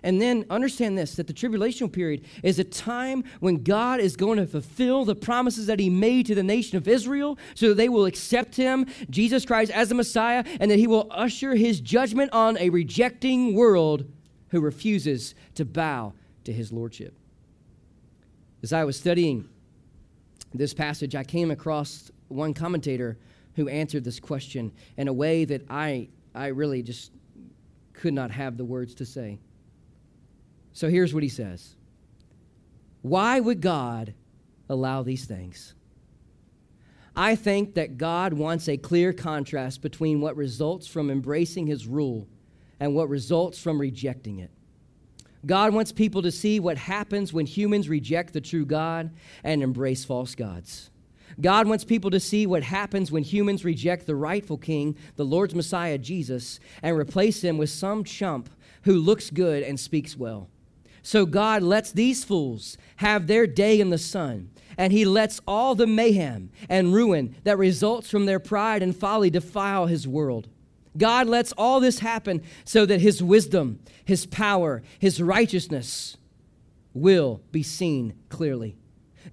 And 0.02 0.20
then 0.20 0.44
understand 0.50 0.96
this 0.96 1.16
that 1.16 1.26
the 1.26 1.32
tribulation 1.32 1.88
period 1.88 2.26
is 2.42 2.58
a 2.58 2.64
time 2.64 3.24
when 3.40 3.62
God 3.62 4.00
is 4.00 4.16
going 4.16 4.38
to 4.38 4.46
fulfill 4.46 5.04
the 5.04 5.14
promises 5.14 5.66
that 5.66 5.80
He 5.80 5.90
made 5.90 6.26
to 6.26 6.34
the 6.34 6.42
nation 6.42 6.76
of 6.76 6.86
Israel 6.86 7.38
so 7.54 7.68
that 7.68 7.76
they 7.76 7.88
will 7.88 8.04
accept 8.04 8.56
Him, 8.56 8.86
Jesus 9.08 9.44
Christ, 9.44 9.72
as 9.72 9.88
the 9.88 9.94
Messiah, 9.94 10.44
and 10.60 10.70
that 10.70 10.78
He 10.78 10.86
will 10.86 11.08
usher 11.10 11.54
His 11.54 11.80
judgment 11.80 12.32
on 12.32 12.58
a 12.58 12.70
rejecting 12.70 13.54
world 13.54 14.04
who 14.50 14.60
refuses 14.60 15.34
to 15.54 15.64
bow 15.64 16.12
to 16.44 16.52
His 16.52 16.72
Lordship. 16.72 17.16
As 18.62 18.72
I 18.72 18.84
was 18.84 18.96
studying 18.96 19.48
this 20.54 20.74
passage, 20.74 21.14
I 21.14 21.24
came 21.24 21.50
across 21.50 22.10
one 22.28 22.54
commentator 22.54 23.18
who 23.54 23.68
answered 23.68 24.04
this 24.04 24.20
question 24.20 24.72
in 24.96 25.08
a 25.08 25.12
way 25.12 25.44
that 25.44 25.62
I, 25.68 26.08
I 26.34 26.48
really 26.48 26.82
just 26.82 27.12
could 27.92 28.14
not 28.14 28.30
have 28.30 28.56
the 28.56 28.64
words 28.64 28.94
to 28.96 29.06
say. 29.06 29.38
So 30.72 30.88
here's 30.88 31.14
what 31.14 31.22
he 31.22 31.28
says 31.28 31.74
Why 33.02 33.40
would 33.40 33.60
God 33.60 34.14
allow 34.68 35.02
these 35.02 35.24
things? 35.24 35.74
I 37.18 37.34
think 37.34 37.74
that 37.74 37.96
God 37.96 38.34
wants 38.34 38.68
a 38.68 38.76
clear 38.76 39.14
contrast 39.14 39.80
between 39.80 40.20
what 40.20 40.36
results 40.36 40.86
from 40.86 41.10
embracing 41.10 41.66
his 41.66 41.86
rule 41.86 42.28
and 42.78 42.94
what 42.94 43.08
results 43.08 43.58
from 43.58 43.80
rejecting 43.80 44.38
it. 44.38 44.50
God 45.46 45.72
wants 45.72 45.92
people 45.92 46.22
to 46.22 46.32
see 46.32 46.58
what 46.58 46.76
happens 46.76 47.32
when 47.32 47.46
humans 47.46 47.88
reject 47.88 48.32
the 48.32 48.40
true 48.40 48.66
God 48.66 49.10
and 49.44 49.62
embrace 49.62 50.04
false 50.04 50.34
gods. 50.34 50.90
God 51.40 51.68
wants 51.68 51.84
people 51.84 52.10
to 52.10 52.20
see 52.20 52.46
what 52.46 52.62
happens 52.62 53.12
when 53.12 53.22
humans 53.22 53.64
reject 53.64 54.06
the 54.06 54.16
rightful 54.16 54.58
king, 54.58 54.96
the 55.16 55.24
Lord's 55.24 55.54
Messiah, 55.54 55.98
Jesus, 55.98 56.58
and 56.82 56.96
replace 56.96 57.42
him 57.42 57.58
with 57.58 57.70
some 57.70 58.04
chump 58.04 58.50
who 58.82 58.94
looks 58.94 59.30
good 59.30 59.62
and 59.62 59.78
speaks 59.78 60.16
well. 60.16 60.48
So 61.02 61.26
God 61.26 61.62
lets 61.62 61.92
these 61.92 62.24
fools 62.24 62.76
have 62.96 63.26
their 63.26 63.46
day 63.46 63.80
in 63.80 63.90
the 63.90 63.98
sun, 63.98 64.50
and 64.76 64.92
he 64.92 65.04
lets 65.04 65.40
all 65.46 65.74
the 65.74 65.86
mayhem 65.86 66.50
and 66.68 66.94
ruin 66.94 67.36
that 67.44 67.58
results 67.58 68.10
from 68.10 68.26
their 68.26 68.40
pride 68.40 68.82
and 68.82 68.96
folly 68.96 69.30
defile 69.30 69.86
his 69.86 70.08
world. 70.08 70.48
God 70.98 71.26
lets 71.26 71.52
all 71.52 71.80
this 71.80 71.98
happen 71.98 72.42
so 72.64 72.86
that 72.86 73.00
his 73.00 73.22
wisdom, 73.22 73.80
his 74.04 74.26
power, 74.26 74.82
his 74.98 75.20
righteousness 75.20 76.16
will 76.94 77.42
be 77.52 77.62
seen 77.62 78.14
clearly. 78.28 78.76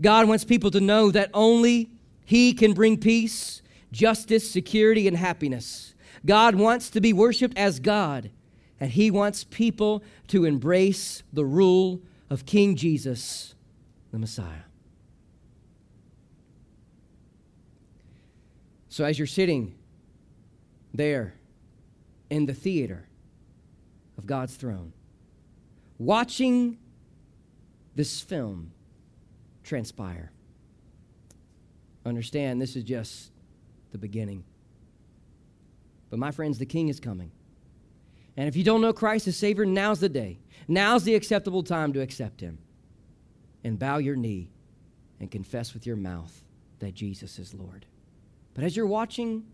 God 0.02 0.28
wants 0.28 0.44
people 0.44 0.72
to 0.72 0.82
know 0.82 1.12
that 1.12 1.30
only 1.34 1.90
He 2.26 2.54
can 2.54 2.74
bring 2.74 2.98
peace, 2.98 3.62
justice, 3.92 4.50
security, 4.50 5.08
and 5.08 5.18
happiness. 5.18 5.96
God 6.26 6.56
wants 6.56 6.90
to 6.92 7.02
be 7.02 7.14
worshiped 7.14 7.58
as 7.58 7.80
God, 7.80 8.32
and 8.80 8.92
He 8.92 9.12
wants 9.12 9.44
people 9.44 10.04
to 10.28 10.46
embrace 10.46 11.24
the 11.32 11.46
rule 11.46 12.02
of 12.30 12.46
King 12.46 12.76
Jesus, 12.76 13.56
the 14.12 14.20
Messiah. 14.20 14.66
So, 18.90 19.06
as 19.06 19.18
you're 19.18 19.26
sitting 19.26 19.76
there 20.94 21.34
in 22.30 22.46
the 22.46 22.54
theater 22.54 23.08
of 24.18 24.26
God's 24.26 24.56
throne, 24.56 24.94
watching 25.98 26.78
this 27.96 28.22
film 28.22 28.72
transpire. 29.64 30.32
Understand, 32.06 32.62
this 32.62 32.76
is 32.76 32.84
just 32.84 33.32
the 33.92 33.98
beginning. 33.98 34.44
But 36.10 36.20
my 36.20 36.32
friends, 36.32 36.58
the 36.58 36.66
King 36.66 36.90
is 36.90 37.00
coming. 37.00 37.32
And 38.36 38.48
if 38.48 38.56
you 38.56 38.64
don't 38.64 38.82
know 38.82 38.94
Christ 38.94 39.28
as 39.28 39.38
Savior, 39.38 39.66
now's 39.66 40.00
the 40.00 40.10
day. 40.10 40.40
Now's 40.68 41.04
the 41.04 41.16
acceptable 41.16 41.64
time 41.64 41.94
to 41.94 42.02
accept 42.02 42.42
Him. 42.42 42.58
And 43.64 43.80
bow 43.80 43.98
your 43.98 44.16
knee 44.16 44.50
and 45.20 45.32
confess 45.32 45.74
with 45.74 45.86
your 45.86 45.96
mouth 45.96 46.44
that 46.80 46.94
Jesus 46.94 47.40
is 47.40 47.54
Lord. 47.54 47.86
But 48.54 48.64
as 48.64 48.76
you're 48.76 48.86
watching 48.86 49.46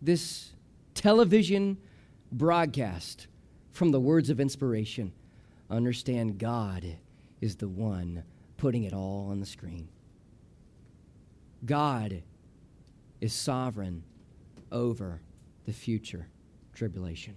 this 0.00 0.52
television 0.94 1.78
broadcast 2.30 3.26
from 3.70 3.90
the 3.90 4.00
words 4.00 4.30
of 4.30 4.40
inspiration, 4.40 5.12
understand 5.70 6.38
God 6.38 6.98
is 7.40 7.56
the 7.56 7.68
one 7.68 8.22
putting 8.56 8.84
it 8.84 8.92
all 8.92 9.28
on 9.30 9.40
the 9.40 9.46
screen. 9.46 9.88
God 11.64 12.22
is 13.20 13.32
sovereign 13.32 14.02
over 14.70 15.20
the 15.64 15.72
future 15.72 16.28
tribulation. 16.74 17.36